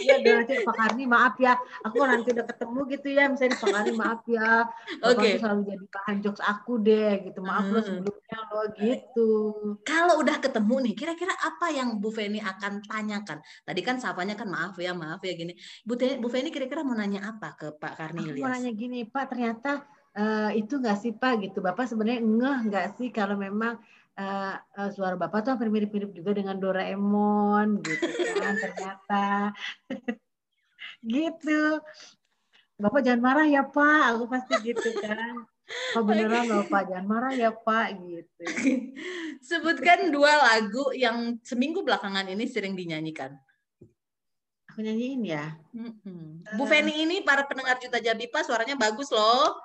Iya 0.02 0.16
dong, 0.26 0.38
nanti 0.42 0.54
Pak 0.66 0.76
Karni 0.76 1.04
maaf 1.06 1.36
ya. 1.38 1.54
Aku 1.86 2.02
nanti 2.04 2.30
udah 2.34 2.46
ketemu 2.50 2.80
gitu 2.94 3.08
ya, 3.14 3.24
misalnya 3.30 3.58
Pak 3.62 3.70
Karni 3.72 3.94
maaf 3.94 4.22
ya. 4.26 4.50
Oke. 5.06 5.28
tuh 5.32 5.40
selalu 5.42 5.62
jadi 5.70 5.86
bahan 5.94 6.18
jokes 6.26 6.42
aku 6.42 6.74
deh 6.82 7.12
gitu. 7.30 7.40
Maaf 7.46 7.64
Hmm. 7.72 7.84
sebelumnya 7.86 8.40
loh 8.52 8.66
gitu. 8.76 9.30
kalau 9.86 10.20
udah 10.20 10.38
ketemu 10.42 10.76
nih, 10.90 10.94
kira-kira 10.98 11.34
apa 11.38 11.68
yang 11.72 12.02
Bu 12.02 12.10
Feni 12.10 12.42
akan 12.42 12.82
tanyakan? 12.84 13.38
Tadi 13.64 13.82
kan 13.86 13.96
sapanya 14.02 14.34
kan 14.34 14.50
maaf 14.50 14.76
ya, 14.82 14.92
maaf 14.92 15.22
ya 15.22 15.34
gini. 15.38 15.54
Bu, 15.86 15.96
Bu 15.96 16.28
Feni 16.28 16.50
kira-kira 16.50 16.82
mau 16.82 16.98
nanya 16.98 17.32
apa 17.32 17.54
ke 17.56 17.68
Pak 17.78 17.94
Karni 17.96 18.34
Aku 18.34 18.42
mau 18.42 18.52
nanya 18.52 18.72
gini, 18.74 19.06
Pak 19.08 19.26
ternyata 19.32 19.86
eh, 20.12 20.60
itu 20.60 20.74
nggak 20.76 20.98
sih 21.00 21.12
Pak 21.16 21.34
gitu. 21.48 21.64
Bapak 21.64 21.88
sebenarnya 21.88 22.20
ngeh 22.20 22.60
nggak 22.68 22.86
sih 23.00 23.10
kalau 23.16 23.40
memang 23.40 23.80
eh, 24.22 24.56
eh, 24.78 24.90
suara 24.94 25.18
Bapak 25.18 25.42
tuh 25.42 25.52
hampir 25.58 25.74
mirip-mirip 25.74 26.14
juga 26.14 26.38
dengan 26.38 26.56
Doraemon 26.62 27.82
gitu 27.82 28.06
kan 28.38 28.54
ternyata. 28.62 29.26
gitu. 31.14 31.62
Bapak 32.82 33.02
jangan 33.06 33.22
marah 33.22 33.48
ya 33.50 33.62
Pak, 33.66 34.02
aku 34.18 34.26
pasti 34.30 34.54
gitu 34.62 34.90
kan. 35.02 35.46
Oh 35.96 36.04
beneran 36.04 36.50
loh 36.50 36.66
Pak, 36.68 36.90
jangan 36.90 37.06
marah 37.08 37.34
ya 37.34 37.50
Pak 37.54 37.88
gitu. 38.06 38.44
Sebutkan 39.50 40.14
dua 40.14 40.38
lagu 40.38 40.94
yang 40.94 41.38
seminggu 41.42 41.82
belakangan 41.82 42.26
ini 42.30 42.46
sering 42.50 42.74
dinyanyikan. 42.78 43.38
Aku 44.72 44.80
nyanyiin 44.82 45.22
ya. 45.28 45.60
Mm-mm. 45.76 46.48
Bu 46.56 46.64
Feni 46.64 47.04
ini 47.04 47.20
para 47.28 47.44
pendengar 47.44 47.76
Juta 47.78 48.00
Jabipa 48.00 48.40
suaranya 48.42 48.80
bagus 48.80 49.12
loh. 49.12 49.60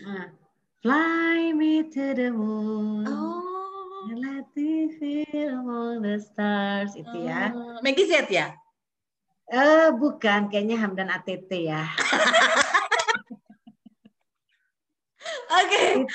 Nah, 0.00 0.32
Fly 0.82 1.52
me 1.54 1.86
to 1.94 2.10
the 2.10 2.34
moon. 2.34 3.06
Oh. 3.06 3.51
Let 4.02 4.50
me 4.58 4.90
feel 4.98 5.62
among 5.62 6.02
the 6.02 6.18
stars 6.18 6.98
itu 6.98 7.22
ya. 7.22 7.54
Oh. 7.54 7.78
Maggie 7.86 8.10
Z 8.10 8.26
ya? 8.26 8.50
Eh 9.46 9.94
bukan, 9.94 10.50
kayaknya 10.50 10.80
Hamdan 10.82 11.06
ATT 11.06 11.50
ya. 11.70 11.86
Oke. 15.52 16.08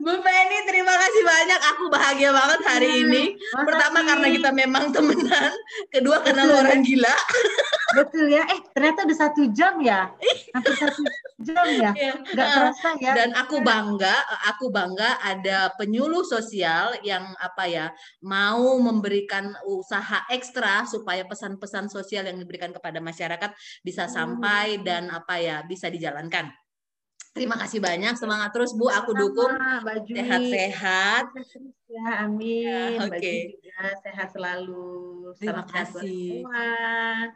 Bu, 0.00 0.12
Feni 0.22 0.58
terima 0.70 0.94
kasih 0.94 1.22
banyak. 1.26 1.60
Aku 1.74 1.90
bahagia 1.90 2.30
banget 2.30 2.60
hari 2.64 2.88
Iya, 2.88 3.02
ini. 3.04 3.22
Pertama 3.50 4.00
makasih. 4.00 4.08
karena 4.08 4.26
kita 4.30 4.50
memang 4.54 4.84
temenan. 4.94 5.52
Kedua 5.90 6.22
karena 6.22 6.46
lu 6.46 6.54
orang 6.54 6.80
gila. 6.80 7.10
betul 7.98 8.30
ya. 8.30 8.46
Eh 8.48 8.58
ternyata 8.72 9.04
udah 9.04 9.18
satu 9.18 9.50
jam 9.50 9.82
ya. 9.82 10.08
Hampir 10.54 10.74
satu 10.78 11.02
jam 11.42 11.66
ya. 11.74 11.90
Nggak 12.30 12.46
Ah, 12.46 12.54
terasa 12.70 12.88
ya. 13.02 13.12
Dan 13.12 13.30
aku 13.34 13.58
bangga, 13.60 14.14
aku 14.46 14.70
bangga 14.70 15.18
ada 15.18 15.74
penyuluh 15.74 16.22
sosial 16.22 16.94
yang 17.02 17.34
apa 17.42 17.66
ya 17.66 17.86
mau 18.22 18.78
memberikan 18.78 19.50
usaha 19.66 20.22
ekstra 20.30 20.86
supaya 20.86 21.26
pesan-pesan 21.26 21.90
sosial 21.90 22.30
yang 22.30 22.38
diberikan 22.38 22.70
kepada 22.70 23.02
masyarakat 23.02 23.50
bisa 23.82 24.06
sampai 24.06 24.78
dan 24.86 25.10
apa 25.10 25.42
ya 25.42 25.56
bisa 25.66 25.90
dijalankan. 25.90 26.63
Terima 27.34 27.58
kasih 27.58 27.82
banyak, 27.82 28.14
semangat 28.14 28.54
terus 28.54 28.78
Bu, 28.78 28.86
aku 28.86 29.10
dukung 29.10 29.58
Sama, 29.58 29.98
sehat-sehat. 30.06 31.34
Ya, 31.94 32.26
amin. 32.26 32.98
Ya, 32.98 33.06
oke. 33.06 33.22
Jui 33.22 33.54
juga 33.62 33.94
sehat 34.02 34.34
selalu. 34.34 35.30
Terima 35.38 35.62
buat 35.62 35.70
kasih. 35.70 36.42
semua. 36.42 36.66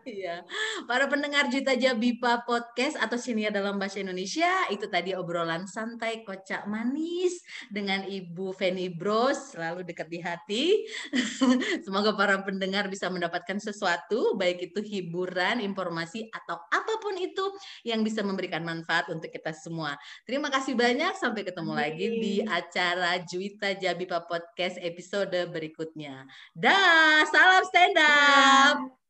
Iya. 0.03 0.42
Para 0.86 1.07
pendengar 1.07 1.46
Juta 1.46 1.78
Jabipa 1.78 2.42
Podcast 2.42 2.99
atau 2.99 3.14
siniar 3.14 3.55
dalam 3.55 3.78
bahasa 3.78 4.03
Indonesia, 4.03 4.51
itu 4.70 4.90
tadi 4.90 5.14
obrolan 5.14 5.70
santai 5.70 6.26
kocak 6.26 6.66
manis 6.66 7.38
dengan 7.70 8.03
Ibu 8.03 8.51
Feni 8.51 8.90
Bros, 8.90 9.55
selalu 9.55 9.86
dekat 9.86 10.11
di 10.11 10.18
hati. 10.18 10.64
Semoga 11.86 12.18
para 12.18 12.42
pendengar 12.42 12.90
bisa 12.90 13.07
mendapatkan 13.11 13.62
sesuatu, 13.62 14.34
baik 14.34 14.74
itu 14.74 14.82
hiburan, 14.82 15.62
informasi, 15.62 16.26
atau 16.34 16.59
apa 16.66 16.94
pun 16.99 17.14
itu 17.14 17.46
yang 17.86 18.03
bisa 18.03 18.26
memberikan 18.26 18.66
manfaat 18.66 19.07
untuk 19.07 19.30
kita 19.30 19.55
semua. 19.55 19.88
Semua. 19.89 20.26
Terima 20.28 20.49
kasih 20.53 20.74
banyak. 20.76 21.14
Sampai 21.16 21.43
ketemu 21.47 21.72
Amin. 21.72 21.80
lagi 21.80 22.07
di 22.20 22.34
acara 22.45 23.11
Juwita 23.24 23.72
Jabipa 23.72 24.20
Podcast 24.28 24.76
episode 24.80 25.39
berikutnya. 25.49 26.28
Dah, 26.53 27.24
salam 27.32 27.64
stand 27.64 27.97
up. 27.97 29.07